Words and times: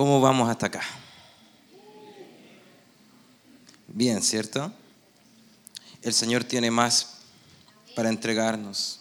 ¿Cómo 0.00 0.18
vamos 0.18 0.48
hasta 0.48 0.64
acá? 0.64 0.80
Bien, 3.86 4.22
¿cierto? 4.22 4.72
El 6.00 6.14
Señor 6.14 6.42
tiene 6.42 6.70
más 6.70 7.18
para 7.94 8.08
entregarnos. 8.08 9.00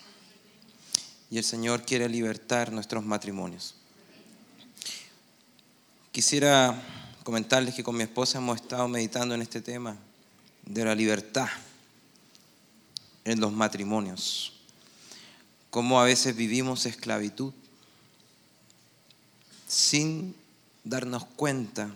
Y 1.31 1.37
el 1.37 1.45
Señor 1.45 1.83
quiere 1.83 2.09
libertar 2.09 2.73
nuestros 2.73 3.05
matrimonios. 3.05 3.75
Quisiera 6.11 6.75
comentarles 7.23 7.75
que 7.75 7.83
con 7.85 7.95
mi 7.95 8.03
esposa 8.03 8.39
hemos 8.39 8.59
estado 8.59 8.85
meditando 8.89 9.33
en 9.33 9.41
este 9.41 9.61
tema 9.61 9.95
de 10.65 10.83
la 10.83 10.95
libertad 10.95 11.47
en 13.23 13.39
los 13.39 13.53
matrimonios. 13.53 14.51
Cómo 15.69 16.01
a 16.01 16.03
veces 16.03 16.35
vivimos 16.35 16.85
esclavitud 16.85 17.53
sin 19.65 20.35
darnos 20.89 21.25
cuenta. 21.25 21.89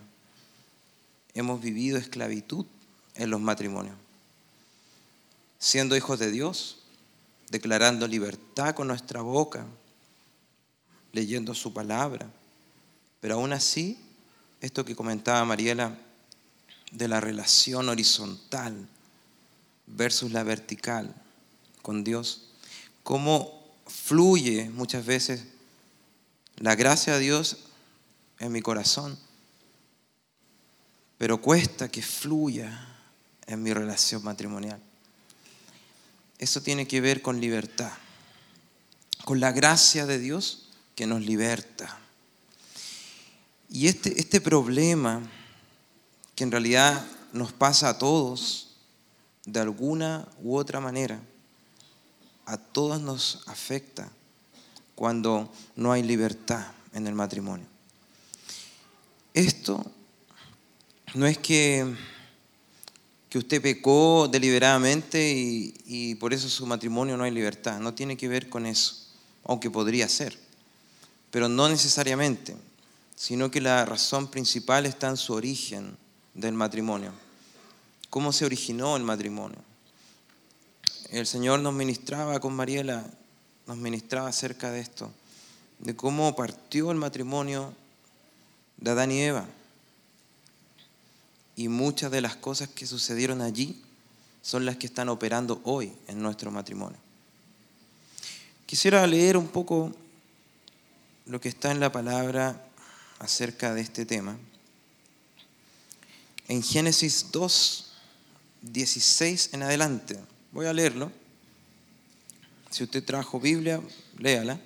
Hemos 1.33 1.61
vivido 1.61 1.97
esclavitud 1.97 2.65
en 3.15 3.29
los 3.29 3.41
matrimonios. 3.41 3.95
Siendo 5.57 5.97
hijos 5.97 6.19
de 6.19 6.29
Dios, 6.29 6.79
declarando 7.49 8.07
libertad 8.07 8.75
con 8.75 8.87
nuestra 8.87 9.21
boca, 9.21 9.65
leyendo 11.11 11.53
su 11.53 11.73
palabra. 11.73 12.29
Pero 13.19 13.35
aún 13.35 13.53
así, 13.53 13.97
esto 14.61 14.85
que 14.85 14.95
comentaba 14.95 15.43
Mariela 15.45 15.97
de 16.91 17.07
la 17.07 17.19
relación 17.19 17.89
horizontal 17.89 18.87
versus 19.87 20.31
la 20.31 20.43
vertical 20.43 21.13
con 21.81 22.03
Dios, 22.03 22.49
cómo 23.03 23.63
fluye 23.87 24.69
muchas 24.69 25.05
veces 25.05 25.45
la 26.57 26.75
gracia 26.75 27.13
de 27.13 27.19
Dios 27.19 27.57
en 28.43 28.51
mi 28.51 28.61
corazón, 28.61 29.17
pero 31.17 31.41
cuesta 31.41 31.87
que 31.87 32.01
fluya 32.01 32.97
en 33.47 33.63
mi 33.63 33.73
relación 33.73 34.21
matrimonial. 34.21 34.81
Eso 36.37 36.61
tiene 36.61 36.85
que 36.85 36.99
ver 36.99 37.21
con 37.21 37.39
libertad, 37.39 37.93
con 39.23 39.39
la 39.39 39.53
gracia 39.53 40.05
de 40.05 40.19
Dios 40.19 40.67
que 40.93 41.07
nos 41.07 41.21
liberta. 41.21 41.97
Y 43.69 43.87
este, 43.87 44.19
este 44.19 44.41
problema 44.41 45.21
que 46.35 46.43
en 46.43 46.51
realidad 46.51 47.05
nos 47.31 47.53
pasa 47.53 47.87
a 47.87 47.97
todos, 47.97 48.75
de 49.45 49.61
alguna 49.61 50.27
u 50.41 50.57
otra 50.57 50.81
manera, 50.81 51.21
a 52.45 52.57
todos 52.57 52.99
nos 53.01 53.47
afecta 53.47 54.11
cuando 54.95 55.49
no 55.77 55.93
hay 55.93 56.03
libertad 56.03 56.73
en 56.93 57.07
el 57.07 57.15
matrimonio. 57.15 57.72
Esto 59.33 59.83
no 61.15 61.25
es 61.25 61.37
que, 61.39 61.95
que 63.29 63.37
usted 63.39 63.61
pecó 63.61 64.27
deliberadamente 64.31 65.31
y, 65.85 66.15
por 66.15 66.33
eso 66.33 66.49
su 66.49 66.65
matrimonio 66.65 67.17
no 67.17 67.23
hay 67.23 67.31
libertad. 67.31 67.79
No 67.79 67.93
tiene 67.93 68.15
que 68.15 68.27
ver 68.27 68.49
con 68.49 68.65
eso, 68.65 69.07
aunque 69.43 69.71
podría 69.71 70.07
ser, 70.07 70.37
pero 71.31 71.49
no 71.49 71.67
necesariamente, 71.67 72.55
sino 73.15 73.49
que 73.49 73.61
la 73.61 73.85
razón 73.85 74.27
principal 74.27 74.85
está 74.85 75.09
en 75.09 75.17
su 75.17 75.33
origen 75.33 75.97
del 76.33 76.53
matrimonio. 76.53 77.11
¿Cómo 78.09 78.31
se 78.31 78.45
originó 78.45 78.95
el 78.97 79.03
matrimonio? 79.03 79.57
El 81.09 81.25
Señor 81.25 81.59
nos 81.59 81.73
ministraba 81.73 82.39
con 82.39 82.55
Mariela, 82.55 83.05
nos 83.65 83.77
ministraba 83.77 84.29
acerca 84.29 84.71
de 84.71 84.79
esto, 84.79 85.11
de 85.79 85.95
cómo 85.95 86.35
partió 86.35 86.91
el 86.91 86.97
matrimonio 86.97 87.73
de 88.83 88.91
Adán 88.91 89.11
y 89.11 89.21
Eva. 89.21 89.45
Y 91.55 91.69
muchas 91.69 92.11
de 92.11 92.19
las 92.19 92.35
cosas 92.35 92.67
que 92.67 92.85
sucedieron 92.85 93.41
allí 93.41 93.81
son 94.41 94.65
las 94.65 94.75
que 94.75 94.87
están 94.87 95.07
operando 95.07 95.61
hoy 95.63 95.93
en 96.07 96.21
nuestro 96.21 96.51
matrimonio. 96.51 96.97
Quisiera 98.65 99.07
leer 99.07 99.37
un 99.37 99.47
poco 99.47 99.93
lo 101.27 101.39
que 101.39 101.47
está 101.47 101.71
en 101.71 101.79
la 101.79 101.93
palabra 101.93 102.61
acerca 103.19 103.73
de 103.73 103.81
este 103.81 104.05
tema. 104.05 104.37
En 106.49 106.61
Génesis 106.61 107.27
2, 107.31 107.93
16 108.63 109.51
en 109.53 109.63
adelante. 109.63 110.19
Voy 110.51 110.65
a 110.65 110.73
leerlo. 110.73 111.09
Si 112.69 112.83
usted 112.83 113.05
trajo 113.05 113.39
Biblia, 113.39 113.81
léala. 114.17 114.59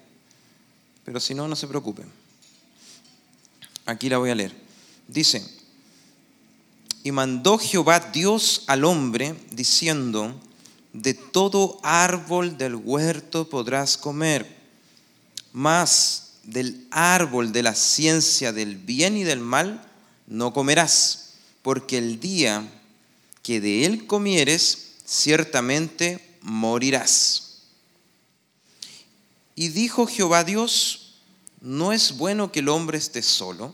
Pero 1.05 1.19
si 1.19 1.35
no, 1.35 1.47
no 1.47 1.55
se 1.55 1.67
preocupe. 1.67 2.03
Aquí 3.87 4.09
la 4.09 4.17
voy 4.17 4.29
a 4.29 4.35
leer. 4.35 4.53
Dice, 5.07 5.43
y 7.03 7.11
mandó 7.11 7.57
Jehová 7.57 8.01
Dios 8.11 8.63
al 8.67 8.83
hombre 8.83 9.33
diciendo, 9.51 10.37
de 10.91 11.13
todo 11.13 11.79
árbol 11.83 12.57
del 12.57 12.75
huerto 12.75 13.49
podrás 13.49 13.97
comer, 13.97 14.45
mas 15.53 16.33
del 16.43 16.85
árbol 16.91 17.53
de 17.53 17.63
la 17.63 17.75
ciencia 17.75 18.51
del 18.51 18.75
bien 18.75 19.15
y 19.15 19.23
del 19.23 19.39
mal 19.39 19.89
no 20.27 20.51
comerás, 20.51 21.35
porque 21.61 21.97
el 21.97 22.19
día 22.19 22.69
que 23.41 23.61
de 23.61 23.85
él 23.85 24.05
comieres, 24.05 24.95
ciertamente 25.05 26.37
morirás. 26.41 27.61
Y 29.55 29.69
dijo 29.69 30.07
Jehová 30.07 30.43
Dios, 30.43 31.21
no 31.61 31.93
es 31.93 32.17
bueno 32.17 32.51
que 32.51 32.59
el 32.59 32.67
hombre 32.67 32.97
esté 32.97 33.21
solo, 33.21 33.73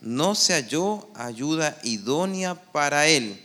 no 0.00 0.34
se 0.34 0.54
halló 0.54 1.08
ayuda 1.14 1.78
idónea 1.84 2.54
para 2.54 3.06
él. 3.06 3.40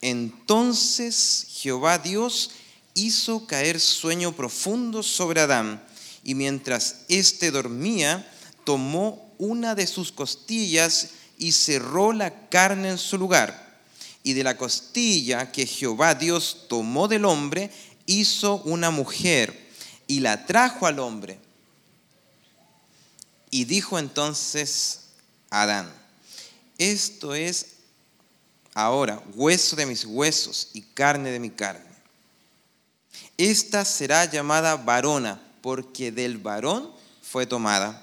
Entonces 0.00 1.46
Jehová 1.50 1.98
Dios 1.98 2.50
hizo 2.94 3.46
caer 3.46 3.80
sueño 3.80 4.32
profundo 4.32 5.02
sobre 5.02 5.40
Adán, 5.40 5.82
y 6.24 6.34
mientras 6.34 7.04
éste 7.08 7.50
dormía, 7.50 8.28
tomó 8.64 9.32
una 9.38 9.74
de 9.74 9.86
sus 9.86 10.12
costillas 10.12 11.10
y 11.38 11.52
cerró 11.52 12.12
la 12.12 12.48
carne 12.48 12.90
en 12.90 12.98
su 12.98 13.16
lugar. 13.18 13.66
Y 14.22 14.32
de 14.32 14.44
la 14.44 14.56
costilla 14.56 15.52
que 15.52 15.64
Jehová 15.64 16.14
Dios 16.14 16.66
tomó 16.68 17.08
del 17.08 17.24
hombre, 17.24 17.70
hizo 18.04 18.56
una 18.64 18.90
mujer 18.90 19.68
y 20.06 20.20
la 20.20 20.44
trajo 20.44 20.86
al 20.86 20.98
hombre. 20.98 21.38
Y 23.50 23.64
dijo 23.64 23.98
entonces 23.98 25.07
Adán, 25.50 25.92
esto 26.76 27.34
es 27.34 27.74
ahora 28.74 29.22
hueso 29.34 29.76
de 29.76 29.86
mis 29.86 30.04
huesos 30.04 30.70
y 30.72 30.82
carne 30.82 31.30
de 31.30 31.40
mi 31.40 31.50
carne. 31.50 31.88
Esta 33.36 33.84
será 33.84 34.24
llamada 34.24 34.76
varona, 34.76 35.40
porque 35.62 36.12
del 36.12 36.38
varón 36.38 36.92
fue 37.22 37.46
tomada. 37.46 38.02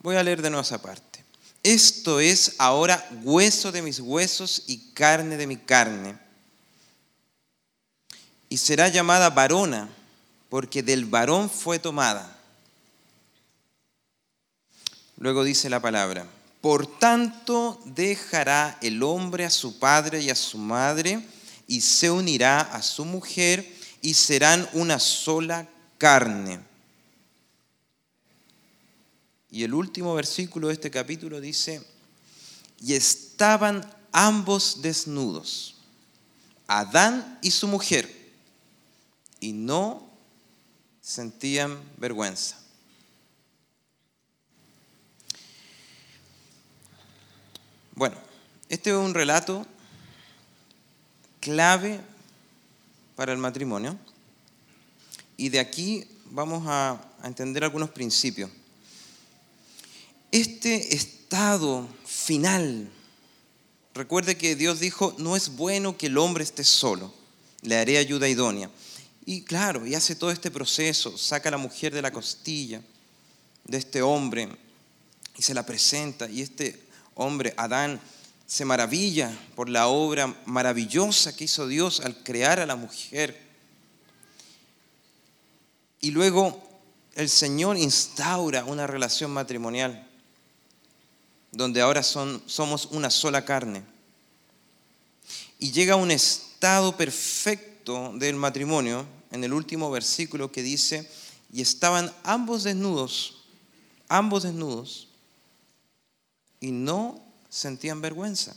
Voy 0.00 0.16
a 0.16 0.22
leer 0.22 0.40
de 0.40 0.50
nuevo 0.50 0.62
esa 0.62 0.80
parte. 0.80 1.24
Esto 1.62 2.20
es 2.20 2.54
ahora 2.58 3.06
hueso 3.24 3.72
de 3.72 3.82
mis 3.82 4.00
huesos 4.00 4.64
y 4.66 4.78
carne 4.92 5.36
de 5.36 5.46
mi 5.46 5.56
carne. 5.56 6.16
Y 8.48 8.56
será 8.56 8.88
llamada 8.88 9.30
varona 9.30 9.88
porque 10.48 10.82
del 10.82 11.04
varón 11.04 11.50
fue 11.50 11.78
tomada. 11.78 12.37
Luego 15.18 15.42
dice 15.42 15.68
la 15.68 15.80
palabra, 15.80 16.26
por 16.60 16.86
tanto 16.98 17.80
dejará 17.84 18.78
el 18.80 19.02
hombre 19.02 19.44
a 19.44 19.50
su 19.50 19.78
padre 19.78 20.20
y 20.22 20.30
a 20.30 20.34
su 20.34 20.58
madre 20.58 21.20
y 21.66 21.80
se 21.80 22.10
unirá 22.10 22.60
a 22.60 22.82
su 22.82 23.04
mujer 23.04 23.68
y 24.00 24.14
serán 24.14 24.68
una 24.72 24.98
sola 25.00 25.68
carne. 25.98 26.60
Y 29.50 29.64
el 29.64 29.74
último 29.74 30.14
versículo 30.14 30.68
de 30.68 30.74
este 30.74 30.90
capítulo 30.90 31.40
dice, 31.40 31.82
y 32.80 32.94
estaban 32.94 33.88
ambos 34.12 34.82
desnudos, 34.82 35.74
Adán 36.68 37.38
y 37.42 37.50
su 37.50 37.66
mujer, 37.66 38.14
y 39.40 39.52
no 39.52 40.08
sentían 41.00 41.80
vergüenza. 41.96 42.67
Bueno, 47.98 48.14
este 48.68 48.90
es 48.90 48.96
un 48.96 49.12
relato 49.12 49.66
clave 51.40 52.00
para 53.16 53.32
el 53.32 53.38
matrimonio 53.38 53.98
y 55.36 55.48
de 55.48 55.58
aquí 55.58 56.06
vamos 56.26 56.62
a, 56.68 57.04
entender 57.24 57.64
algunos 57.64 57.90
principios. 57.90 58.52
Este 60.30 60.94
estado 60.94 61.88
final, 62.06 62.88
recuerde 63.94 64.36
que 64.36 64.54
Dios 64.54 64.78
dijo, 64.78 65.16
no 65.18 65.34
es 65.34 65.56
bueno 65.56 65.98
que 65.98 66.06
el 66.06 66.18
hombre 66.18 66.44
esté 66.44 66.62
solo, 66.62 67.12
le 67.62 67.78
haré 67.78 67.98
ayuda 67.98 68.28
idónea. 68.28 68.70
Y 69.26 69.42
claro, 69.42 69.84
y 69.84 69.96
hace 69.96 70.14
todo 70.14 70.30
este 70.30 70.52
proceso, 70.52 71.18
saca 71.18 71.48
a 71.48 71.50
la 71.50 71.58
mujer 71.58 71.92
de 71.92 72.02
la 72.02 72.12
costilla 72.12 72.80
de 73.64 73.76
este 73.76 74.02
hombre 74.02 74.48
y 75.36 75.42
se 75.42 75.52
la 75.52 75.66
presenta 75.66 76.30
y 76.30 76.42
este 76.42 76.86
hombre, 77.18 77.52
Adán, 77.56 78.00
se 78.46 78.64
maravilla 78.64 79.36
por 79.54 79.68
la 79.68 79.88
obra 79.88 80.34
maravillosa 80.46 81.36
que 81.36 81.44
hizo 81.44 81.66
Dios 81.66 82.00
al 82.00 82.16
crear 82.22 82.60
a 82.60 82.66
la 82.66 82.76
mujer. 82.76 83.38
Y 86.00 86.12
luego 86.12 86.62
el 87.14 87.28
Señor 87.28 87.76
instaura 87.76 88.64
una 88.64 88.86
relación 88.86 89.32
matrimonial 89.32 90.06
donde 91.50 91.80
ahora 91.80 92.02
son, 92.02 92.40
somos 92.46 92.86
una 92.92 93.10
sola 93.10 93.44
carne. 93.44 93.82
Y 95.58 95.72
llega 95.72 95.94
a 95.94 95.96
un 95.96 96.12
estado 96.12 96.96
perfecto 96.96 98.12
del 98.14 98.36
matrimonio 98.36 99.04
en 99.32 99.42
el 99.42 99.52
último 99.52 99.90
versículo 99.90 100.52
que 100.52 100.62
dice, 100.62 101.10
y 101.52 101.62
estaban 101.62 102.14
ambos 102.22 102.62
desnudos, 102.62 103.42
ambos 104.08 104.44
desnudos, 104.44 105.07
y 106.60 106.70
no 106.70 107.20
sentían 107.48 108.00
vergüenza. 108.00 108.54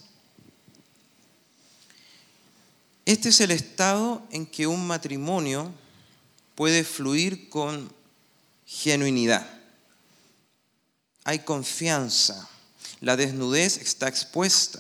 Este 3.06 3.30
es 3.30 3.42
el 3.42 3.52
estado 3.52 4.22
en 4.32 4.46
que 4.46 4.68
un 4.68 4.86
matrimonio 4.86 5.72
puede 6.56 6.84
fluir 6.84 7.50
con 7.50 7.92
genuinidad. 8.66 9.48
Hay 11.24 11.40
confianza. 11.40 12.48
La 13.00 13.18
desnudez 13.18 13.78
está 13.78 14.08
expuesta. 14.08 14.80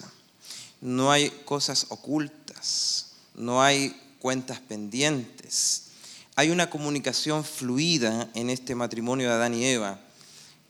No 0.80 1.12
hay 1.12 1.30
cosas 1.46 1.88
ocultas. 1.90 3.08
No 3.36 3.62
hay 3.62 4.00
cuentas 4.20 4.60
pendientes. 4.60 5.84
Hay 6.36 6.50
una 6.50 6.70
comunicación 6.70 7.44
fluida 7.44 8.30
en 8.34 8.50
este 8.50 8.76
matrimonio 8.76 9.28
de 9.28 9.34
Adán 9.34 9.54
y 9.54 9.66
Eva. 9.66 10.00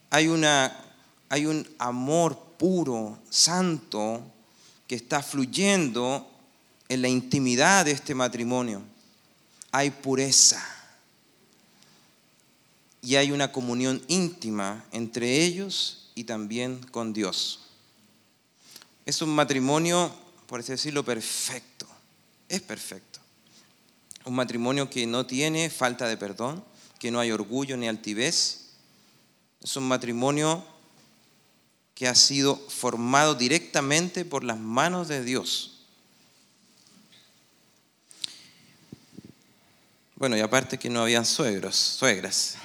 Hay, 0.10 0.28
una, 0.28 0.91
hay 1.32 1.46
un 1.46 1.66
amor 1.80 2.38
puro, 2.58 3.18
santo, 3.30 4.22
que 4.86 4.96
está 4.96 5.24
fluyendo 5.24 6.30
en 6.90 7.02
la 7.02 7.08
intimidad 7.08 7.86
de 7.86 7.92
este 7.92 8.14
matrimonio. 8.14 8.82
Hay 9.72 9.92
pureza 9.92 10.62
y 13.02 13.16
hay 13.16 13.32
una 13.32 13.50
comunión 13.54 14.04
íntima 14.10 14.84
entre 14.92 15.46
ellos 15.46 16.12
y 16.16 16.26
también 16.26 16.86
con 16.92 17.14
Dios. 17.14 17.62
Es 19.06 19.22
un 19.22 19.30
matrimonio, 19.30 20.14
por 20.48 20.60
así 20.60 20.74
decirlo, 20.74 21.06
perfecto. 21.06 21.88
Es 22.50 22.62
perfecto. 22.62 23.22
Un 24.26 24.36
matrimonio 24.36 24.90
que 24.90 25.08
no 25.08 25.26
tiene 25.26 25.70
falta 25.70 26.10
de 26.10 26.18
perdón, 26.18 26.62
que 27.00 27.10
no 27.10 27.22
hay 27.22 27.32
orgullo 27.32 27.78
ni 27.78 27.88
altivez. 27.88 28.66
Es 29.62 29.78
un 29.78 29.88
matrimonio 29.88 30.66
que 32.02 32.08
ha 32.08 32.16
sido 32.16 32.58
formado 32.58 33.36
directamente 33.36 34.26
por 34.26 34.44
las 34.44 34.58
manos 34.58 35.08
de 35.08 35.24
Dios. 35.24 35.84
Bueno, 40.16 40.36
y 40.36 40.40
aparte 40.40 40.80
que 40.80 40.90
no 40.90 41.04
habían 41.04 41.28
suegros, 41.28 41.76
suegras. 41.76 42.56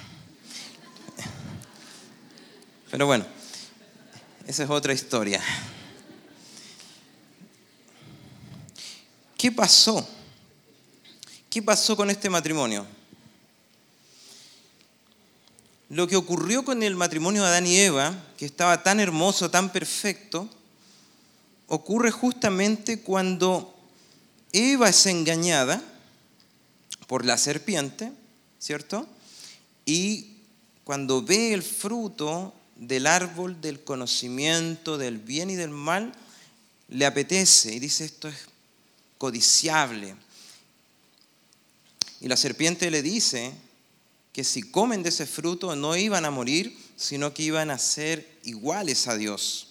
Pero 2.89 3.05
bueno, 3.05 3.27
esa 4.47 4.63
es 4.63 4.69
otra 4.71 4.91
historia. 4.91 5.39
¿Qué 9.37 9.51
pasó? 9.51 10.09
¿Qué 11.47 11.61
pasó 11.61 11.95
con 11.95 12.09
este 12.09 12.27
matrimonio? 12.27 12.87
Lo 15.89 16.07
que 16.07 16.17
ocurrió 16.17 16.65
con 16.65 16.83
el 16.83 16.95
matrimonio 16.95 17.43
de 17.43 17.47
Adán 17.47 17.67
y 17.67 17.77
Eva, 17.77 18.13
que 18.37 18.45
estaba 18.45 18.83
tan 18.83 18.99
hermoso, 18.99 19.49
tan 19.49 19.71
perfecto, 19.71 20.49
ocurre 21.67 22.11
justamente 22.11 23.01
cuando 23.01 23.73
Eva 24.51 24.89
es 24.89 25.05
engañada 25.05 25.81
por 27.07 27.25
la 27.25 27.37
serpiente, 27.37 28.11
¿cierto? 28.59 29.07
Y 29.85 30.37
cuando 30.83 31.21
ve 31.21 31.53
el 31.53 31.63
fruto 31.63 32.53
del 32.75 33.07
árbol 33.07 33.61
del 33.61 33.83
conocimiento 33.83 34.97
del 34.97 35.17
bien 35.17 35.49
y 35.49 35.55
del 35.55 35.69
mal, 35.69 36.13
le 36.89 37.05
apetece 37.05 37.73
y 37.73 37.79
dice 37.79 38.05
esto 38.05 38.27
es 38.27 38.35
codiciable. 39.17 40.15
Y 42.19 42.27
la 42.27 42.37
serpiente 42.37 42.89
le 42.91 43.01
dice, 43.01 43.53
que 44.37 44.43
si 44.43 44.61
comen 44.61 45.01
de 45.01 45.09
ese 45.09 45.25
fruto 45.25 45.75
no 45.75 45.95
iban 45.95 46.23
a 46.23 46.29
morir, 46.29 46.77
sino 46.95 47.33
que 47.33 47.41
iban 47.41 47.71
a 47.71 47.79
ser 47.79 48.37
iguales 48.43 49.07
a 49.07 49.17
Dios. 49.17 49.69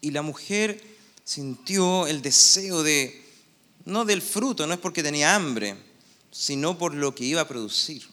Y 0.00 0.12
la 0.12 0.22
mujer 0.22 0.80
sintió 1.24 2.06
el 2.06 2.22
deseo 2.22 2.84
de, 2.84 3.20
no 3.84 4.04
del 4.04 4.22
fruto, 4.22 4.64
no 4.68 4.74
es 4.74 4.78
porque 4.78 5.02
tenía 5.02 5.34
hambre, 5.34 5.76
sino 6.30 6.78
por 6.78 6.94
lo 6.94 7.16
que 7.16 7.24
iba 7.24 7.40
a 7.40 7.48
producir. 7.48 8.06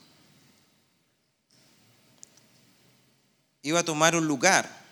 Iba 3.61 3.81
a 3.81 3.85
tomar 3.85 4.15
un 4.15 4.25
lugar. 4.25 4.83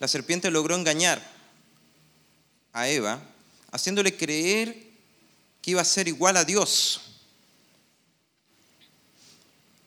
La 0.00 0.08
serpiente 0.08 0.50
logró 0.50 0.74
engañar 0.74 1.24
a 2.72 2.88
Eva, 2.88 3.22
haciéndole 3.70 4.16
creer 4.16 4.90
que 5.62 5.70
iba 5.70 5.82
a 5.82 5.84
ser 5.84 6.08
igual 6.08 6.36
a 6.36 6.44
Dios 6.44 7.09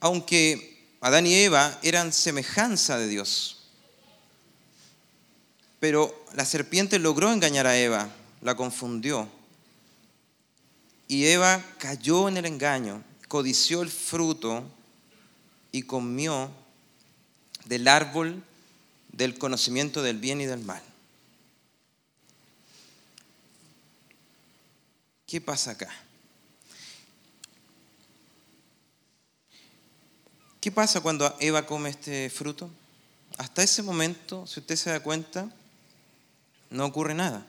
aunque 0.03 0.97
Adán 0.99 1.25
y 1.25 1.33
Eva 1.33 1.79
eran 1.81 2.11
semejanza 2.11 2.97
de 2.97 3.07
Dios. 3.07 3.69
Pero 5.79 6.25
la 6.33 6.43
serpiente 6.43 6.99
logró 6.99 7.31
engañar 7.31 7.67
a 7.67 7.77
Eva, 7.77 8.09
la 8.41 8.57
confundió. 8.57 9.29
Y 11.07 11.27
Eva 11.27 11.63
cayó 11.77 12.27
en 12.27 12.35
el 12.35 12.45
engaño, 12.45 13.01
codició 13.29 13.81
el 13.81 13.89
fruto 13.89 14.65
y 15.71 15.83
comió 15.83 16.51
del 17.63 17.87
árbol 17.87 18.43
del 19.13 19.37
conocimiento 19.37 20.01
del 20.01 20.17
bien 20.17 20.41
y 20.41 20.47
del 20.47 20.65
mal. 20.65 20.83
¿Qué 25.25 25.39
pasa 25.39 25.71
acá? 25.71 26.02
¿Qué 30.63 30.71
pasa 30.71 31.01
cuando 31.01 31.35
Eva 31.41 31.65
come 31.65 31.89
este 31.89 32.29
fruto? 32.29 32.69
Hasta 33.37 33.63
ese 33.63 33.83
momento, 33.83 34.47
si 34.47 34.61
usted 34.61 34.77
se 34.77 34.91
da 34.91 35.01
cuenta, 35.01 35.53
no 36.69 36.85
ocurre 36.85 37.13
nada. 37.13 37.45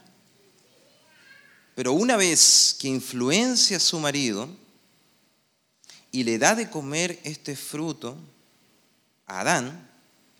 Pero 1.76 1.92
una 1.92 2.16
vez 2.16 2.74
que 2.76 2.88
influencia 2.88 3.76
a 3.76 3.80
su 3.80 4.00
marido 4.00 4.48
y 6.10 6.24
le 6.24 6.38
da 6.38 6.56
de 6.56 6.68
comer 6.68 7.20
este 7.22 7.54
fruto 7.54 8.18
a 9.28 9.42
Adán, 9.42 9.88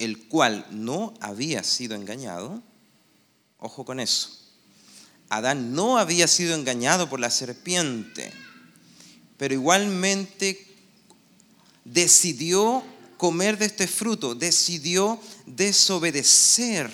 el 0.00 0.26
cual 0.26 0.66
no 0.72 1.14
había 1.20 1.62
sido 1.62 1.94
engañado, 1.94 2.60
ojo 3.60 3.84
con 3.84 4.00
eso, 4.00 4.30
Adán 5.28 5.76
no 5.76 5.96
había 5.96 6.26
sido 6.26 6.56
engañado 6.56 7.08
por 7.08 7.20
la 7.20 7.30
serpiente, 7.30 8.32
pero 9.36 9.54
igualmente 9.54 10.73
decidió 11.84 12.82
comer 13.16 13.58
de 13.58 13.66
este 13.66 13.86
fruto, 13.86 14.34
decidió 14.34 15.20
desobedecer 15.46 16.90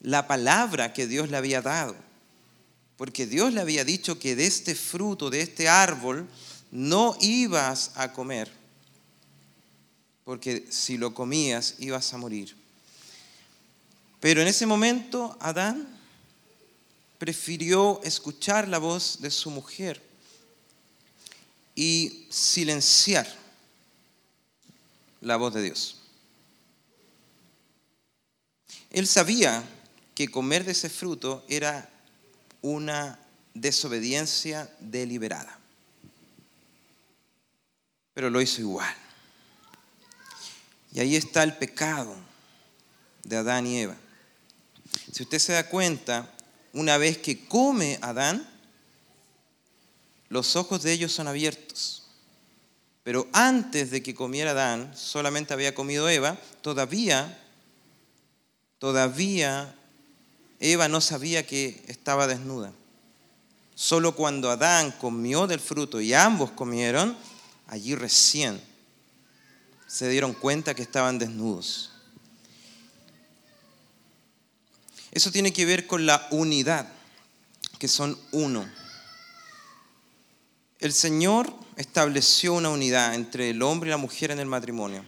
la 0.00 0.26
palabra 0.26 0.92
que 0.92 1.06
Dios 1.06 1.30
le 1.30 1.36
había 1.36 1.62
dado. 1.62 1.96
Porque 2.96 3.26
Dios 3.26 3.52
le 3.52 3.60
había 3.60 3.84
dicho 3.84 4.18
que 4.18 4.34
de 4.34 4.46
este 4.46 4.74
fruto, 4.74 5.30
de 5.30 5.40
este 5.40 5.68
árbol, 5.68 6.28
no 6.70 7.16
ibas 7.20 7.92
a 7.94 8.12
comer. 8.12 8.50
Porque 10.24 10.66
si 10.70 10.98
lo 10.98 11.14
comías 11.14 11.76
ibas 11.78 12.12
a 12.12 12.18
morir. 12.18 12.56
Pero 14.20 14.42
en 14.42 14.48
ese 14.48 14.66
momento 14.66 15.36
Adán 15.40 15.88
prefirió 17.18 18.00
escuchar 18.02 18.68
la 18.68 18.78
voz 18.78 19.20
de 19.20 19.30
su 19.30 19.50
mujer 19.50 20.02
y 21.74 22.26
silenciar 22.30 23.47
la 25.20 25.36
voz 25.36 25.54
de 25.54 25.62
Dios. 25.62 26.00
Él 28.90 29.06
sabía 29.06 29.62
que 30.14 30.28
comer 30.28 30.64
de 30.64 30.72
ese 30.72 30.88
fruto 30.88 31.44
era 31.48 31.88
una 32.62 33.18
desobediencia 33.54 34.70
deliberada. 34.80 35.58
Pero 38.14 38.30
lo 38.30 38.40
hizo 38.40 38.60
igual. 38.60 38.94
Y 40.92 41.00
ahí 41.00 41.16
está 41.16 41.42
el 41.42 41.56
pecado 41.56 42.16
de 43.22 43.36
Adán 43.36 43.66
y 43.66 43.78
Eva. 43.78 43.96
Si 45.12 45.22
usted 45.22 45.38
se 45.38 45.52
da 45.52 45.68
cuenta, 45.68 46.32
una 46.72 46.96
vez 46.96 47.18
que 47.18 47.46
come 47.46 47.98
Adán, 48.00 48.48
los 50.28 50.56
ojos 50.56 50.82
de 50.82 50.92
ellos 50.92 51.12
son 51.12 51.28
abiertos. 51.28 51.97
Pero 53.08 53.26
antes 53.32 53.90
de 53.90 54.02
que 54.02 54.14
comiera 54.14 54.50
Adán, 54.50 54.92
solamente 54.94 55.54
había 55.54 55.74
comido 55.74 56.10
Eva, 56.10 56.36
todavía, 56.60 57.42
todavía 58.78 59.74
Eva 60.60 60.88
no 60.88 61.00
sabía 61.00 61.46
que 61.46 61.82
estaba 61.88 62.26
desnuda. 62.26 62.70
Solo 63.74 64.14
cuando 64.14 64.50
Adán 64.50 64.92
comió 65.00 65.46
del 65.46 65.58
fruto 65.58 66.02
y 66.02 66.12
ambos 66.12 66.50
comieron, 66.50 67.16
allí 67.66 67.94
recién 67.94 68.60
se 69.86 70.06
dieron 70.10 70.34
cuenta 70.34 70.74
que 70.74 70.82
estaban 70.82 71.18
desnudos. 71.18 71.92
Eso 75.12 75.32
tiene 75.32 75.54
que 75.54 75.64
ver 75.64 75.86
con 75.86 76.04
la 76.04 76.28
unidad, 76.30 76.86
que 77.78 77.88
son 77.88 78.18
uno. 78.32 78.68
El 80.80 80.92
Señor 80.92 81.52
estableció 81.76 82.54
una 82.54 82.68
unidad 82.68 83.14
entre 83.14 83.50
el 83.50 83.62
hombre 83.62 83.88
y 83.88 83.90
la 83.90 83.96
mujer 83.96 84.30
en 84.30 84.38
el 84.38 84.46
matrimonio. 84.46 85.04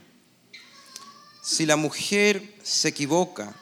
Si 1.42 1.64
la 1.64 1.76
mujer 1.76 2.58
se 2.62 2.88
equivoca, 2.88 3.54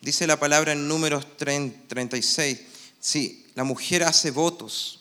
dice 0.00 0.26
la 0.26 0.40
palabra 0.40 0.72
en 0.72 0.88
números 0.88 1.26
36, 1.36 2.60
si 2.98 3.46
la 3.54 3.64
mujer 3.64 4.04
hace 4.04 4.30
votos 4.30 5.00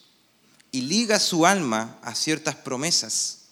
y 0.71 0.81
liga 0.81 1.17
su 1.17 1.45
alma 1.45 1.97
a 2.01 2.13
ciertas 2.13 2.55
promesas, 2.55 3.45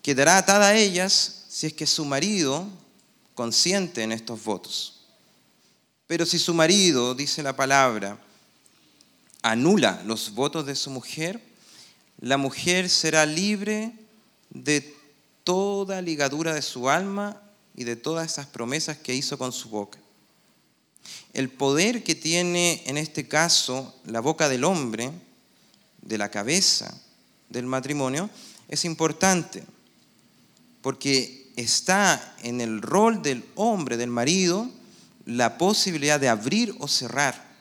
quedará 0.00 0.38
atada 0.38 0.68
a 0.68 0.76
ellas 0.76 1.44
si 1.48 1.66
es 1.66 1.72
que 1.72 1.86
su 1.88 2.04
marido 2.04 2.68
consiente 3.34 4.02
en 4.04 4.12
estos 4.12 4.44
votos. 4.44 5.06
Pero 6.06 6.24
si 6.24 6.38
su 6.38 6.54
marido, 6.54 7.14
dice 7.14 7.42
la 7.42 7.56
palabra, 7.56 8.18
anula 9.42 10.02
los 10.06 10.34
votos 10.34 10.64
de 10.66 10.76
su 10.76 10.90
mujer, 10.90 11.42
la 12.20 12.36
mujer 12.36 12.88
será 12.88 13.26
libre 13.26 13.92
de 14.50 14.94
toda 15.44 16.00
ligadura 16.00 16.54
de 16.54 16.62
su 16.62 16.88
alma 16.88 17.42
y 17.74 17.84
de 17.84 17.96
todas 17.96 18.30
esas 18.30 18.46
promesas 18.46 18.96
que 18.96 19.14
hizo 19.14 19.36
con 19.36 19.52
su 19.52 19.68
boca. 19.68 19.98
El 21.32 21.48
poder 21.48 22.04
que 22.04 22.14
tiene 22.14 22.82
en 22.86 22.96
este 22.96 23.26
caso 23.26 23.94
la 24.04 24.20
boca 24.20 24.48
del 24.48 24.62
hombre, 24.62 25.10
de 26.00 26.18
la 26.18 26.30
cabeza 26.30 26.96
del 27.48 27.66
matrimonio, 27.66 28.30
es 28.68 28.84
importante, 28.84 29.64
porque 30.80 31.50
está 31.56 32.36
en 32.42 32.60
el 32.60 32.80
rol 32.80 33.22
del 33.22 33.44
hombre, 33.56 33.96
del 33.96 34.10
marido, 34.10 34.70
la 35.26 35.58
posibilidad 35.58 36.20
de 36.20 36.28
abrir 36.28 36.74
o 36.78 36.86
cerrar 36.86 37.51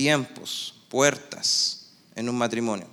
tiempos, 0.00 0.72
puertas 0.88 1.90
en 2.14 2.30
un 2.30 2.34
matrimonio. 2.34 2.88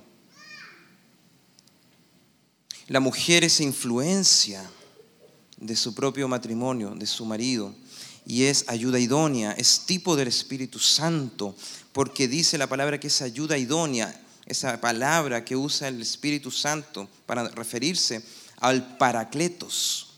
La 2.86 3.00
mujer 3.00 3.44
es 3.44 3.60
influencia 3.60 4.70
de 5.56 5.74
su 5.74 5.94
propio 5.94 6.28
matrimonio, 6.28 6.90
de 6.90 7.06
su 7.06 7.24
marido, 7.24 7.74
y 8.26 8.44
es 8.44 8.66
ayuda 8.68 8.98
idónea, 8.98 9.52
es 9.52 9.86
tipo 9.86 10.16
del 10.16 10.28
Espíritu 10.28 10.78
Santo, 10.78 11.56
porque 11.92 12.28
dice 12.28 12.58
la 12.58 12.66
palabra 12.66 13.00
que 13.00 13.06
es 13.06 13.22
ayuda 13.22 13.56
idónea, 13.56 14.14
esa 14.44 14.78
palabra 14.78 15.46
que 15.46 15.56
usa 15.56 15.88
el 15.88 16.02
Espíritu 16.02 16.50
Santo 16.50 17.08
para 17.24 17.48
referirse 17.48 18.22
al 18.58 18.98
paracletos. 18.98 20.08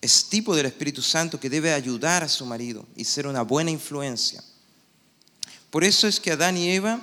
Es 0.00 0.24
tipo 0.24 0.56
del 0.56 0.64
Espíritu 0.64 1.02
Santo 1.02 1.38
que 1.38 1.50
debe 1.50 1.74
ayudar 1.74 2.24
a 2.24 2.30
su 2.30 2.46
marido 2.46 2.86
y 2.96 3.04
ser 3.04 3.26
una 3.26 3.42
buena 3.42 3.70
influencia. 3.70 4.42
Por 5.70 5.84
eso 5.84 6.08
es 6.08 6.18
que 6.18 6.32
Adán 6.32 6.56
y 6.56 6.70
Eva 6.70 7.00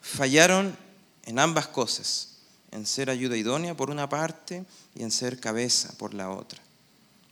fallaron 0.00 0.76
en 1.24 1.38
ambas 1.38 1.66
cosas, 1.68 2.38
en 2.70 2.86
ser 2.86 3.10
ayuda 3.10 3.36
idónea 3.36 3.76
por 3.76 3.90
una 3.90 4.08
parte 4.08 4.64
y 4.94 5.02
en 5.02 5.10
ser 5.10 5.40
cabeza 5.40 5.92
por 5.98 6.14
la 6.14 6.30
otra. 6.30 6.60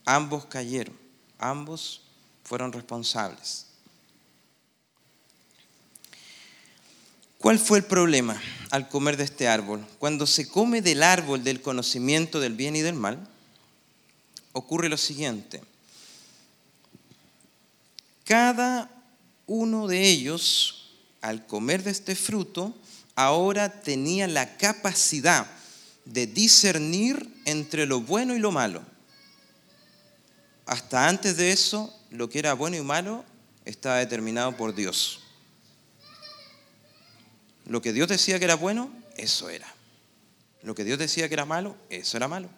Ambos 0.04 0.46
cayeron, 0.46 0.96
ambos 1.38 2.02
fueron 2.44 2.72
responsables. 2.72 3.66
¿Cuál 7.38 7.58
fue 7.58 7.78
el 7.78 7.84
problema 7.84 8.40
al 8.70 8.88
comer 8.88 9.16
de 9.16 9.24
este 9.24 9.48
árbol? 9.48 9.86
Cuando 9.98 10.26
se 10.26 10.48
come 10.48 10.82
del 10.82 11.02
árbol 11.02 11.42
del 11.42 11.62
conocimiento 11.62 12.38
del 12.38 12.54
bien 12.54 12.76
y 12.76 12.82
del 12.82 12.96
mal, 12.96 13.26
ocurre 14.52 14.88
lo 14.88 14.98
siguiente. 14.98 15.62
Cada 18.24 18.90
uno 19.52 19.88
de 19.88 20.08
ellos, 20.08 20.92
al 21.20 21.44
comer 21.44 21.82
de 21.82 21.90
este 21.90 22.14
fruto, 22.14 22.72
ahora 23.16 23.82
tenía 23.82 24.28
la 24.28 24.56
capacidad 24.56 25.44
de 26.04 26.28
discernir 26.28 27.28
entre 27.46 27.84
lo 27.84 28.00
bueno 28.00 28.36
y 28.36 28.38
lo 28.38 28.52
malo. 28.52 28.80
Hasta 30.66 31.08
antes 31.08 31.36
de 31.36 31.50
eso, 31.50 31.92
lo 32.10 32.30
que 32.30 32.38
era 32.38 32.54
bueno 32.54 32.76
y 32.76 32.82
malo 32.82 33.24
estaba 33.64 33.96
determinado 33.96 34.56
por 34.56 34.72
Dios. 34.72 35.18
Lo 37.66 37.82
que 37.82 37.92
Dios 37.92 38.06
decía 38.06 38.38
que 38.38 38.44
era 38.44 38.54
bueno, 38.54 38.92
eso 39.16 39.50
era. 39.50 39.66
Lo 40.62 40.76
que 40.76 40.84
Dios 40.84 40.96
decía 40.96 41.26
que 41.26 41.34
era 41.34 41.44
malo, 41.44 41.76
eso 41.88 42.16
era 42.16 42.28
malo. 42.28 42.48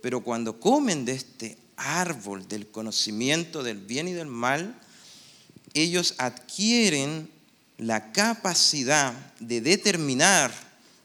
Pero 0.00 0.20
cuando 0.20 0.60
comen 0.60 1.04
de 1.04 1.14
este 1.14 1.58
árbol 1.76 2.46
del 2.46 2.68
conocimiento 2.68 3.64
del 3.64 3.78
bien 3.78 4.06
y 4.06 4.12
del 4.12 4.28
mal, 4.28 4.80
ellos 5.82 6.14
adquieren 6.18 7.30
la 7.78 8.12
capacidad 8.12 9.12
de 9.38 9.60
determinar 9.60 10.52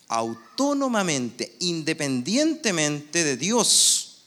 autónomamente, 0.07 1.55
independientemente 1.59 3.23
de 3.23 3.37
Dios, 3.37 4.23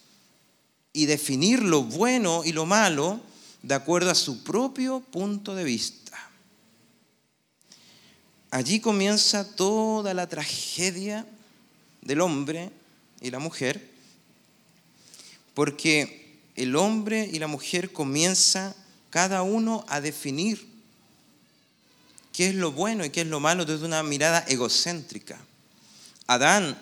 y 0.92 1.06
definir 1.06 1.62
lo 1.62 1.82
bueno 1.82 2.42
y 2.44 2.52
lo 2.52 2.64
malo 2.64 3.20
de 3.62 3.74
acuerdo 3.74 4.10
a 4.10 4.14
su 4.14 4.42
propio 4.42 5.00
punto 5.00 5.54
de 5.54 5.64
vista. 5.64 6.16
Allí 8.50 8.80
comienza 8.80 9.56
toda 9.56 10.14
la 10.14 10.26
tragedia 10.28 11.26
del 12.00 12.20
hombre 12.20 12.70
y 13.20 13.30
la 13.30 13.38
mujer, 13.38 13.90
porque 15.52 16.38
el 16.54 16.76
hombre 16.76 17.28
y 17.30 17.38
la 17.38 17.48
mujer 17.48 17.92
comienzan 17.92 18.74
cada 19.16 19.40
uno 19.40 19.82
a 19.88 20.02
definir 20.02 20.68
qué 22.34 22.48
es 22.48 22.54
lo 22.54 22.70
bueno 22.72 23.02
y 23.02 23.08
qué 23.08 23.22
es 23.22 23.26
lo 23.26 23.40
malo 23.40 23.64
desde 23.64 23.86
una 23.86 24.02
mirada 24.02 24.44
egocéntrica. 24.46 25.38
Adán 26.26 26.78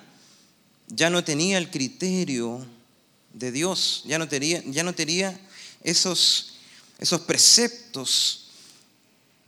ya 0.88 1.10
no 1.10 1.22
tenía 1.22 1.58
el 1.58 1.70
criterio 1.70 2.66
de 3.32 3.52
Dios, 3.52 4.02
ya 4.04 4.18
no 4.18 4.26
tenía, 4.26 4.60
ya 4.66 4.82
no 4.82 4.92
tenía 4.96 5.40
esos, 5.84 6.54
esos 6.98 7.20
preceptos, 7.20 8.48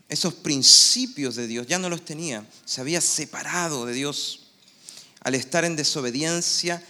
esos 0.09 0.35
principios 0.35 1.35
de 1.35 1.49
Dios, 1.49 1.66
ya 1.66 1.81
no 1.81 1.88
los 1.88 2.05
tenía, 2.05 2.47
se 2.64 2.81
había 2.81 3.00
separado 3.00 3.85
de 3.85 3.95
Dios. 3.95 4.43
Al 5.23 5.35
estar 5.35 5.64
en 5.64 5.75
desobediencia, 5.75 6.81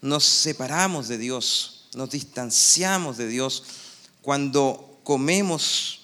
nos 0.00 0.24
separamos 0.24 1.08
de 1.08 1.18
Dios, 1.18 1.88
nos 1.92 2.08
distanciamos 2.08 3.18
de 3.18 3.28
Dios. 3.28 3.64
Cuando 4.22 4.88
comemos 5.02 6.00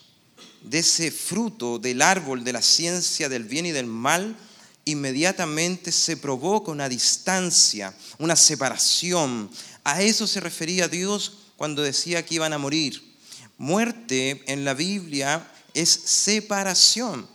de 0.63 0.81
ese 0.81 1.11
fruto 1.11 1.79
del 1.79 2.03
árbol 2.03 2.45
de 2.45 2.53
la 2.53 2.63
ciencia 2.63 3.29
del 3.29 3.45
bien 3.45 3.67
y 3.67 3.73
del 3.73 3.87
mal, 3.87 4.37
inmediatamente 4.85 5.93
se 5.93 6.17
provoca 6.17 6.71
una 6.71 6.89
distancia, 6.89 7.95
una 8.19 8.37
separación. 8.37 9.51
A 9.85 10.03
eso 10.03 10.27
se 10.27 10.41
refería 10.41 10.89
Dios 10.89 11.39
cuando 11.57 11.83
decía 11.83 12.25
que 12.25 12.37
iban 12.37 12.53
a 12.53 12.59
morir. 12.59 13.17
Muerte 13.57 14.43
en 14.47 14.65
la 14.65 14.75
Biblia 14.75 15.51
es 15.75 15.91
separación. 15.91 17.29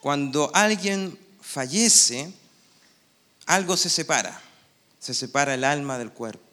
Cuando 0.00 0.50
alguien 0.54 1.18
fallece, 1.40 2.32
algo 3.46 3.76
se 3.76 3.90
separa. 3.90 4.40
Se 4.98 5.14
separa 5.14 5.54
el 5.54 5.64
alma 5.64 5.98
del 5.98 6.12
cuerpo. 6.12 6.51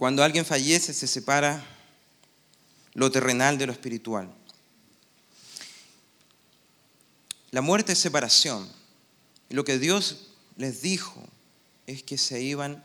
Cuando 0.00 0.24
alguien 0.24 0.46
fallece 0.46 0.94
se 0.94 1.06
separa 1.06 1.62
lo 2.94 3.10
terrenal 3.10 3.58
de 3.58 3.66
lo 3.66 3.72
espiritual. 3.74 4.34
La 7.50 7.60
muerte 7.60 7.92
es 7.92 7.98
separación. 7.98 8.66
lo 9.50 9.62
que 9.62 9.78
Dios 9.78 10.28
les 10.56 10.80
dijo 10.80 11.22
es 11.86 12.02
que 12.02 12.16
se 12.16 12.40
iban 12.40 12.82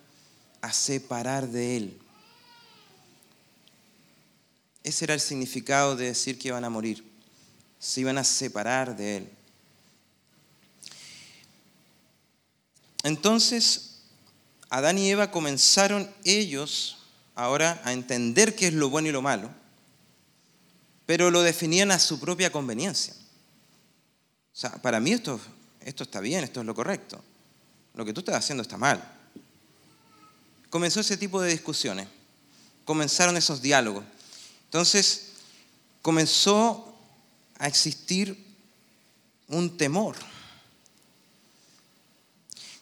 a 0.60 0.74
separar 0.74 1.48
de 1.48 1.78
Él. 1.78 2.00
Ese 4.84 5.06
era 5.06 5.14
el 5.14 5.22
significado 5.22 5.96
de 5.96 6.08
decir 6.08 6.38
que 6.38 6.50
iban 6.50 6.66
a 6.66 6.70
morir. 6.70 7.02
Se 7.80 8.02
iban 8.02 8.18
a 8.18 8.26
separar 8.26 8.94
de 8.98 9.16
Él. 9.16 9.30
Entonces, 13.04 14.02
Adán 14.70 14.98
y 14.98 15.10
Eva 15.10 15.32
comenzaron 15.32 16.14
ellos 16.26 16.95
ahora 17.36 17.82
a 17.84 17.94
entender 17.94 18.56
qué 18.56 18.68
es 18.68 18.74
lo 18.74 18.90
bueno 18.90 19.10
y 19.10 19.12
lo 19.12 19.22
malo, 19.22 19.52
pero 21.06 21.30
lo 21.30 21.42
definían 21.44 21.92
a 21.92 22.00
su 22.00 22.20
propia 22.20 22.52
conveniencia. 22.52 23.14
O 23.14 24.58
sea, 24.58 24.72
para 24.82 25.00
mí 25.00 25.12
esto, 25.12 25.40
esto 25.82 26.04
está 26.04 26.22
bien, 26.22 26.44
esto 26.44 26.62
es 26.62 26.66
lo 26.66 26.74
correcto. 26.74 27.22
Lo 27.94 28.06
que 28.06 28.14
tú 28.14 28.22
estás 28.22 28.36
haciendo 28.36 28.62
está 28.62 28.78
mal. 28.78 29.04
Comenzó 30.70 31.02
ese 31.02 31.18
tipo 31.18 31.42
de 31.42 31.52
discusiones, 31.52 32.08
comenzaron 32.86 33.38
esos 33.38 33.62
diálogos. 33.62 34.04
Entonces, 34.66 35.34
comenzó 36.02 36.98
a 37.60 37.68
existir 37.68 38.44
un 39.48 39.78
temor. 39.78 40.16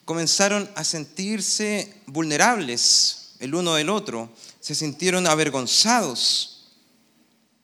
Comenzaron 0.05 0.69
a 0.75 0.83
sentirse 0.83 2.01
vulnerables 2.07 3.22
el 3.43 3.55
uno 3.55 3.73
del 3.73 3.89
otro, 3.89 4.31
se 4.61 4.73
sintieron 4.73 5.27
avergonzados 5.27 6.61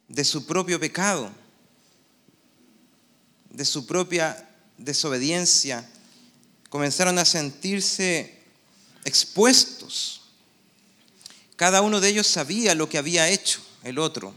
de 0.10 0.26
su 0.26 0.46
propio 0.46 0.78
pecado, 0.78 1.32
de 3.50 3.64
su 3.64 3.86
propia 3.86 4.46
desobediencia, 4.78 5.90
comenzaron 6.68 7.18
a 7.18 7.24
sentirse 7.24 8.40
expuestos. 9.06 10.24
Cada 11.56 11.82
uno 11.82 12.02
de 12.02 12.10
ellos 12.10 12.28
sabía 12.28 12.76
lo 12.76 12.90
que 12.90 12.98
había 12.98 13.30
hecho 13.30 13.62
el 13.84 14.00
otro 14.00 14.34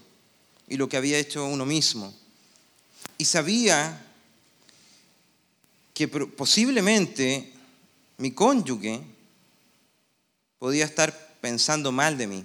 y 0.68 0.76
lo 0.76 0.88
que 0.88 0.96
había 0.96 1.18
hecho 1.18 1.44
uno 1.44 1.66
mismo. 1.66 2.14
Y 3.18 3.24
sabía 3.24 4.00
que 5.92 6.06
posiblemente 6.06 7.52
mi 8.18 8.30
cónyuge 8.30 9.02
podía 10.60 10.84
estar 10.84 11.31
pensando 11.42 11.90
mal 11.90 12.16
de 12.16 12.28
mí, 12.28 12.44